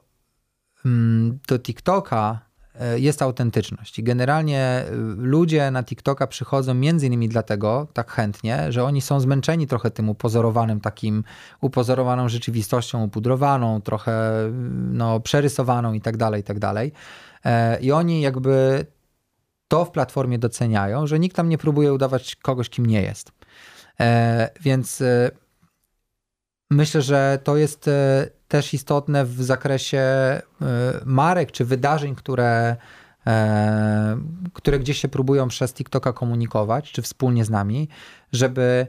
do 1.48 1.60
TikToka 1.60 2.40
jest 2.95 3.21
autentyczność. 3.21 3.99
I 3.99 4.03
generalnie 4.03 4.59
e, 4.59 4.86
ludzie 5.17 5.71
na 5.71 5.84
TikToka 5.84 6.28
przychodzą 6.28 6.74
między 6.74 7.07
innymi 7.07 7.30
dlatego 7.30 7.88
tak 7.93 8.11
chętnie, 8.11 8.71
że 8.71 8.84
oni 8.84 9.01
są 9.01 9.19
zmęczeni 9.19 9.67
trochę 9.67 9.91
tym 9.91 10.09
upozorowanym, 10.09 10.82
takim 10.82 11.24
upozorowaną 11.61 12.30
rzeczywistością, 12.30 13.03
upudrowaną, 13.03 13.82
trochę 13.82 14.34
no, 14.91 15.19
przerysowaną 15.19 15.93
i 15.93 16.01
tak 16.01 16.17
dalej, 16.17 16.41
i 16.41 16.43
tak 16.43 16.59
dalej. 16.59 16.91
E, 17.45 17.80
I 17.80 17.91
oni 17.91 18.21
jakby 18.21 18.86
to 19.67 19.86
w 19.86 19.91
platformie 19.91 20.39
doceniają, 20.39 21.07
że 21.07 21.19
nikt 21.19 21.36
tam 21.36 21.49
nie 21.49 21.57
próbuje 21.57 21.93
udawać 21.93 22.36
kogoś, 22.36 22.69
kim 22.69 22.86
nie 22.86 23.01
jest. 23.01 23.32
E, 23.99 24.49
więc 24.61 25.01
e, 25.01 25.32
myślę, 26.71 27.01
że 27.01 27.39
to 27.43 27.57
jest 27.57 27.88
e, 27.88 28.28
też 28.54 28.74
istotne 28.74 29.26
w 29.26 29.43
zakresie 29.43 29.97
e, 29.97 30.41
marek 31.06 31.51
czy 31.51 31.66
wydarzeń, 31.66 32.16
które, 32.16 32.76
e, 33.28 34.18
które 34.54 34.80
gdzieś 34.80 35.01
się 35.01 35.08
próbują 35.08 35.47
przez 35.47 35.74
TikToka 35.74 36.14
komunikować, 36.14 36.91
czy 36.91 37.01
wspólnie 37.01 37.45
z 37.45 37.49
nami, 37.49 37.89
żeby 38.32 38.88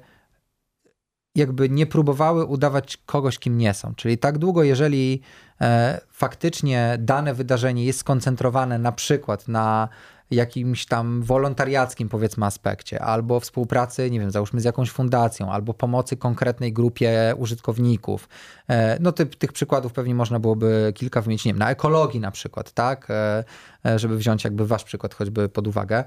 jakby 1.35 1.69
nie 1.69 1.87
próbowały 1.87 2.45
udawać 2.45 2.97
kogoś, 3.07 3.39
kim 3.39 3.59
nie 3.59 3.75
są. 3.75 3.95
Czyli 3.95 4.19
tak 4.19 4.39
długo, 4.39 4.63
jeżeli 4.63 5.23
e, 5.61 6.01
faktycznie 6.11 6.97
dane 6.99 7.35
wydarzenie 7.35 7.85
jest 7.85 7.99
skoncentrowane 7.99 8.79
na 8.79 8.93
przykład 8.93 9.49
na 9.49 9.89
jakimś 10.31 10.87
tam 10.87 11.23
wolontariackim 11.23 12.09
powiedzmy 12.09 12.47
aspekcie, 12.47 13.03
albo 13.03 13.41
współpracy, 13.41 14.11
nie 14.11 14.21
wiem, 14.21 14.31
załóżmy 14.31 14.61
z 14.61 14.65
jakąś 14.65 14.91
fundacją, 14.91 15.53
albo 15.53 15.75
pomocy 15.75 16.17
konkretnej 16.17 16.73
grupie 16.73 17.35
użytkowników. 17.39 18.29
E, 18.69 18.99
no 19.01 19.13
ty, 19.13 19.27
tych 19.27 19.53
przykładów 19.53 19.93
pewnie 19.93 20.15
można 20.15 20.41
byłoby 20.41 20.93
kilka 20.95 21.21
wymienić, 21.21 21.45
nie 21.45 21.53
wiem, 21.53 21.59
na 21.59 21.71
ekologii 21.71 22.21
na 22.21 22.31
przykład, 22.31 22.73
tak, 22.73 23.11
e, 23.11 23.45
e, 23.87 23.99
żeby 23.99 24.17
wziąć 24.17 24.45
jakby 24.45 24.67
wasz 24.67 24.85
przykład 24.85 25.15
choćby 25.15 25.49
pod 25.49 25.67
uwagę, 25.67 26.05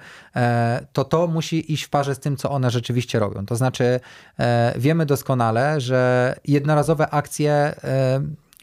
to 0.93 1.03
to 1.03 1.27
musi 1.27 1.73
iść 1.73 1.83
w 1.83 1.89
parze 1.89 2.15
z 2.15 2.19
tym, 2.19 2.37
co 2.37 2.51
one 2.51 2.71
rzeczywiście 2.71 3.19
robią. 3.19 3.45
To 3.45 3.55
znaczy 3.55 3.99
wiemy 4.75 5.05
doskonale, 5.05 5.81
że 5.81 6.35
jednorazowe 6.45 7.09
akcje 7.09 7.75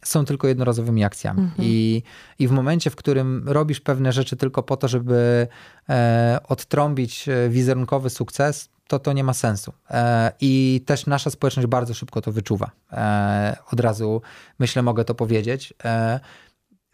są 0.04 0.24
tylko 0.24 0.48
jednorazowymi 0.48 1.04
akcjami. 1.04 1.40
Mhm. 1.40 1.68
I, 1.68 2.02
I 2.38 2.48
w 2.48 2.50
momencie, 2.50 2.90
w 2.90 2.96
którym 2.96 3.48
robisz 3.48 3.80
pewne 3.80 4.12
rzeczy 4.12 4.36
tylko 4.36 4.62
po 4.62 4.76
to, 4.76 4.88
żeby 4.88 5.48
e, 5.88 6.38
odtrąbić 6.48 7.28
e, 7.28 7.48
wizerunkowy 7.48 8.10
sukces, 8.10 8.68
to 8.88 8.98
to 8.98 9.12
nie 9.12 9.24
ma 9.24 9.34
sensu. 9.34 9.72
E, 9.90 10.32
I 10.40 10.82
też 10.86 11.06
nasza 11.06 11.30
społeczność 11.30 11.68
bardzo 11.68 11.94
szybko 11.94 12.20
to 12.20 12.32
wyczuwa. 12.32 12.70
E, 12.92 13.56
od 13.72 13.80
razu 13.80 14.22
myślę, 14.58 14.82
mogę 14.82 15.04
to 15.04 15.14
powiedzieć. 15.14 15.74
E, 15.84 16.20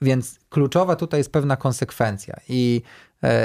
więc 0.03 0.39
kluczowa 0.49 0.97
tutaj 0.97 1.21
jest 1.21 1.33
pewna 1.33 1.57
konsekwencja. 1.57 2.41
I 2.49 2.83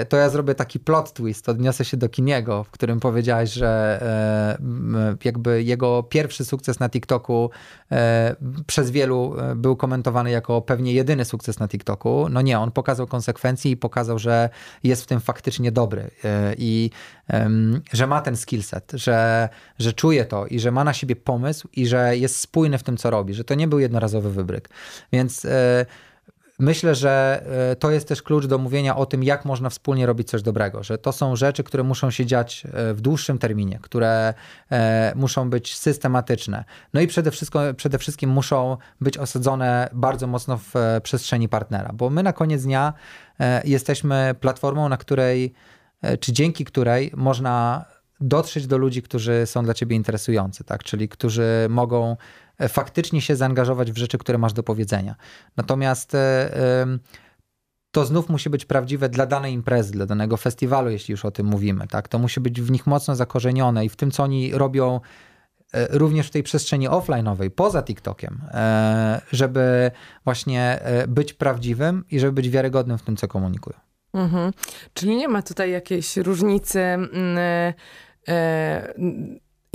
to 0.10 0.18
ja 0.18 0.30
zrobię 0.30 0.56
taki 0.56 0.80
plot 0.80 1.14
twist, 1.14 1.50
odniosę 1.50 1.86
się 1.86 1.98
do 1.98 2.10
Kiniego, 2.10 2.64
w 2.64 2.72
którym 2.72 3.00
powiedziałeś, 3.00 3.54
że 3.54 4.00
e, 4.02 5.18
jakby 5.24 5.64
jego 5.64 6.04
pierwszy 6.04 6.46
sukces 6.46 6.80
na 6.80 6.90
TikToku 6.90 7.50
e, 7.92 8.36
przez 8.68 8.92
wielu 8.92 9.36
był 9.56 9.76
komentowany 9.76 10.32
jako 10.32 10.62
pewnie 10.62 10.94
jedyny 10.94 11.26
sukces 11.26 11.60
na 11.60 11.68
TikToku. 11.68 12.30
No 12.30 12.42
nie, 12.42 12.60
on 12.60 12.72
pokazał 12.72 13.08
konsekwencje 13.08 13.72
i 13.72 13.78
pokazał, 13.78 14.20
że 14.20 14.50
jest 14.84 15.04
w 15.04 15.08
tym 15.08 15.20
faktycznie 15.20 15.72
dobry 15.72 16.12
i 16.58 16.90
że 17.94 18.08
ma 18.08 18.22
ten 18.22 18.38
skillset, 18.38 18.92
że, 18.94 19.50
że 19.80 19.94
czuje 19.94 20.26
to 20.26 20.46
i 20.46 20.60
że 20.60 20.72
ma 20.72 20.84
na 20.84 20.94
siebie 20.94 21.16
pomysł 21.16 21.68
i 21.74 21.88
że 21.88 22.18
jest 22.18 22.40
spójny 22.40 22.78
w 22.78 22.84
tym, 22.84 22.98
co 22.98 23.10
robi, 23.10 23.34
że 23.34 23.44
to 23.44 23.56
nie 23.56 23.68
był 23.68 23.80
jednorazowy 23.80 24.32
wybryk. 24.32 24.70
Więc 25.12 25.48
Myślę, 26.60 26.96
że 26.96 27.44
e, 27.72 27.76
to 27.76 27.92
jest 27.92 28.08
też 28.08 28.22
klucz 28.22 28.46
do 28.46 28.58
mówienia 28.58 28.96
o 28.96 29.06
tym, 29.06 29.24
jak 29.24 29.46
można 29.46 29.70
wspólnie 29.70 30.06
robić 30.06 30.30
coś 30.30 30.42
dobrego, 30.42 30.84
że 30.84 30.98
to 30.98 31.12
są 31.12 31.36
rzeczy, 31.36 31.64
które 31.64 31.84
muszą 31.84 32.12
się 32.12 32.26
dziać 32.26 32.64
e, 32.74 32.94
w 32.94 33.02
dłuższym 33.02 33.38
terminie, 33.38 33.80
które 33.82 34.34
e, 34.72 35.14
muszą 35.16 35.50
być 35.50 35.78
systematyczne. 35.78 36.64
No 36.94 37.02
i 37.02 37.08
przede 37.08 37.32
wszystkim, 37.32 37.62
przede 37.78 37.98
wszystkim 37.98 38.30
muszą 38.30 38.78
być 39.02 39.18
osadzone 39.18 39.90
bardzo 39.94 40.28
mocno 40.28 40.58
w 40.58 40.74
przestrzeni 41.04 41.50
partnera, 41.50 41.92
bo 41.94 42.10
my 42.10 42.24
na 42.24 42.34
koniec 42.34 42.64
dnia 42.64 42.94
jesteśmy 43.64 44.36
platformą, 44.40 44.90
na 44.90 44.98
której, 44.98 45.54
czy 46.20 46.34
dzięki 46.34 46.66
której 46.66 47.12
można 47.16 47.86
dotrzeć 48.22 48.68
do 48.68 48.78
ludzi, 48.78 49.02
którzy 49.02 49.46
są 49.46 49.64
dla 49.64 49.74
ciebie 49.74 49.96
interesujący, 49.96 50.64
tak? 50.64 50.84
czyli 50.84 51.10
którzy 51.10 51.68
mogą 51.70 52.18
faktycznie 52.70 53.22
się 53.22 53.36
zaangażować 53.36 53.92
w 53.92 53.98
rzeczy, 53.98 54.18
które 54.18 54.38
masz 54.38 54.54
do 54.54 54.64
powiedzenia. 54.64 55.16
Natomiast 55.58 56.16
e, 56.16 56.50
to 57.92 58.06
znów 58.06 58.30
musi 58.30 58.50
być 58.50 58.66
prawdziwe 58.66 59.10
dla 59.10 59.26
danej 59.26 59.54
imprezy, 59.54 59.92
dla 59.92 60.06
danego 60.06 60.38
festiwalu, 60.38 60.90
jeśli 60.90 61.12
już 61.12 61.26
o 61.26 61.32
tym 61.32 61.46
mówimy. 61.46 61.88
Tak? 61.88 62.08
To 62.08 62.20
musi 62.20 62.40
być 62.40 62.62
w 62.62 62.72
nich 62.72 62.88
mocno 62.88 63.16
zakorzenione 63.16 63.86
i 63.86 63.90
w 63.90 63.96
tym, 63.96 64.12
co 64.12 64.24
oni 64.24 64.54
robią 64.54 65.00
e, 65.74 65.98
również 65.98 66.28
w 66.28 66.32
tej 66.32 66.44
przestrzeni 66.44 66.90
offline'owej, 66.90 67.50
poza 67.50 67.84
TikTokiem, 67.84 68.42
żeby 69.32 69.92
właśnie 70.24 70.80
być 71.08 71.34
prawdziwym 71.34 72.04
i 72.12 72.20
żeby 72.20 72.32
być 72.32 72.50
wiarygodnym 72.50 72.98
w 72.98 73.02
tym, 73.02 73.16
co 73.18 73.28
komunikują. 73.28 73.80
Mhm. 74.14 74.52
Czyli 74.94 75.16
nie 75.16 75.28
ma 75.28 75.42
tutaj 75.42 75.72
jakiejś 75.72 76.18
różnicy. 76.18 76.80
Mm, 76.80 77.74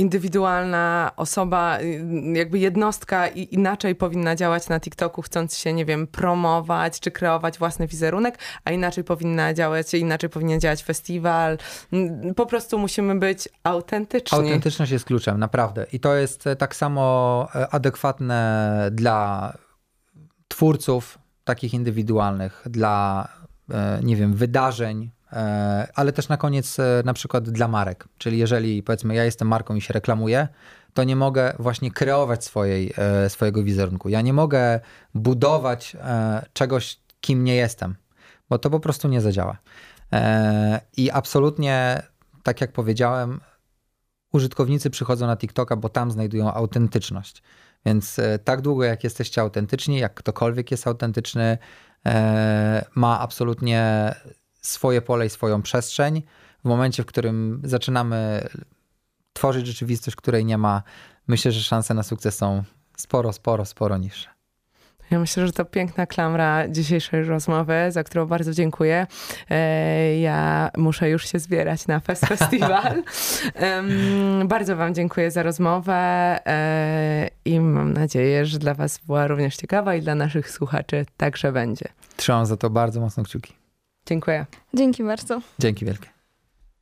indywidualna 0.01 1.13
osoba, 1.17 1.81
y, 1.81 2.05
jakby 2.35 2.59
jednostka 2.59 3.29
inaczej 3.29 3.95
powinna 3.95 4.37
działać 4.37 4.69
na 4.69 4.81
TikToku, 4.81 5.23
chcąc 5.23 5.57
się, 5.57 5.73
nie 5.73 5.85
wiem, 5.85 6.07
promować 6.07 7.01
czy 7.01 7.11
kreować 7.11 7.59
własny 7.59 7.87
wizerunek, 7.87 8.39
a 8.65 8.71
inaczej 8.71 9.05
powinna 9.05 9.55
działać, 9.55 9.95
inaczej 9.95 10.31
powinien 10.31 10.61
działać 10.61 10.83
festiwal. 10.83 11.59
Mm, 11.93 12.35
po 12.35 12.47
prostu 12.47 12.79
musimy 12.79 13.19
być 13.19 13.49
autentyczni. 13.63 14.39
Autentyczność 14.39 14.93
jest 14.93 15.05
kluczem, 15.05 15.39
naprawdę. 15.39 15.87
I 15.93 16.01
to 16.01 16.15
jest 16.15 16.47
e, 16.47 16.57
tak 16.57 16.77
samo 16.77 17.49
e, 17.55 17.69
adekwatne 17.69 18.89
dla 18.93 19.53
twórców 20.49 21.19
takich 21.45 21.75
indywidualnych, 21.75 22.63
dla, 22.71 23.29
e, 23.71 24.01
nie 24.03 24.17
wiem, 24.17 24.35
wydarzeń, 24.35 25.11
ale 25.95 26.13
też 26.13 26.29
na 26.29 26.37
koniec 26.37 26.79
e, 26.79 27.03
na 27.05 27.13
przykład 27.13 27.51
dla 27.51 27.69
marek. 27.69 28.09
Czyli 28.19 28.39
jeżeli 28.39 28.83
powiedzmy 28.83 29.15
ja 29.15 29.25
jestem 29.25 29.49
marką 29.49 29.75
i 29.75 29.81
się 29.81 29.95
reklamuję, 29.95 30.49
to 30.95 31.05
nie 31.05 31.17
mogę 31.17 31.55
właśnie 31.59 31.91
kreować 31.91 32.45
swojej, 32.45 32.93
e, 32.99 33.31
swojego 33.31 33.63
wizerunku. 33.63 34.09
Ja 34.09 34.21
nie 34.21 34.33
mogę 34.33 34.81
budować 35.15 35.97
czegoś, 36.53 37.01
kim 37.21 37.45
nie 37.45 37.55
jestem, 37.55 37.95
bo 38.49 38.59
to 38.59 38.71
po 38.71 38.81
prostu 38.81 39.09
nie 39.09 39.21
zadziała. 39.21 39.59
I 40.97 41.11
absolutnie, 41.11 42.03
tak 42.43 42.61
jak 42.61 42.73
powiedziałem, 42.73 43.41
użytkownicy 44.33 44.91
przychodzą 44.91 45.27
na 45.27 45.37
TikToka, 45.37 45.77
bo 45.77 45.89
tam 45.89 46.11
znajdują 46.11 46.53
autentyczność. 46.53 47.43
Więc 47.87 48.21
tak 48.45 48.61
długo, 48.61 48.85
jak 48.85 49.05
jesteście 49.05 49.41
autentyczni, 49.41 49.99
jak 49.99 50.15
ktokolwiek 50.15 50.71
jest 50.71 50.87
autentyczny, 50.87 51.59
ma 52.95 53.21
absolutnie 53.21 54.15
swoje 54.61 55.03
pole 55.03 55.27
i 55.27 55.31
swoją 55.31 55.63
przestrzeń. 55.63 56.23
W 56.65 56.69
momencie, 56.69 57.03
w 57.03 57.07
którym 57.07 57.61
zaczynamy 57.65 58.49
tworzyć 59.33 59.67
rzeczywistość, 59.67 60.17
której 60.17 60.45
nie 60.45 60.59
ma, 60.59 60.83
myślę, 61.29 61.53
że 61.53 61.61
szanse 61.61 61.95
na 61.95 62.03
sukces 62.03 62.37
są 62.37 62.63
sporo, 62.97 63.33
sporo, 63.33 63.65
sporo 63.65 63.99
niższe. 63.99 64.41
Ja 65.11 65.19
myślę, 65.19 65.47
że 65.47 65.53
to 65.53 65.65
piękna 65.65 66.07
klamra 66.07 66.69
dzisiejszej 66.69 67.25
rozmowy, 67.25 67.75
za 67.89 68.05
którą 68.05 68.27
bardzo 68.27 68.53
dziękuję. 68.53 69.07
E, 69.51 70.19
ja 70.19 70.71
muszę 70.77 71.11
już 71.11 71.29
się 71.29 71.39
zbierać 71.39 71.87
na 71.87 72.01
Fest 72.01 72.27
Festival. 72.37 73.03
bardzo 74.45 74.77
Wam 74.77 74.95
dziękuję 74.95 75.31
za 75.31 75.43
rozmowę 75.43 75.95
e, 76.47 77.29
i 77.45 77.61
mam 77.61 77.93
nadzieję, 77.93 78.47
że 78.47 78.59
dla 78.59 78.75
Was 78.75 78.99
była 78.99 79.27
również 79.27 79.57
ciekawa 79.57 79.95
i 79.95 80.03
dla 80.03 80.15
naszych 80.15 80.51
słuchaczy 80.51 81.07
także 81.17 81.53
będzie. 81.53 81.87
Trzymam 82.17 82.47
za 82.47 82.57
to 82.57 82.71
bardzo 82.71 83.01
mocno 83.01 83.25
kciuki. 83.25 83.60
Dziękuję. 84.07 84.47
Dzięki 84.75 85.05
bardzo. 85.05 85.41
Dzięki 85.59 85.85
wielkie. 85.85 86.20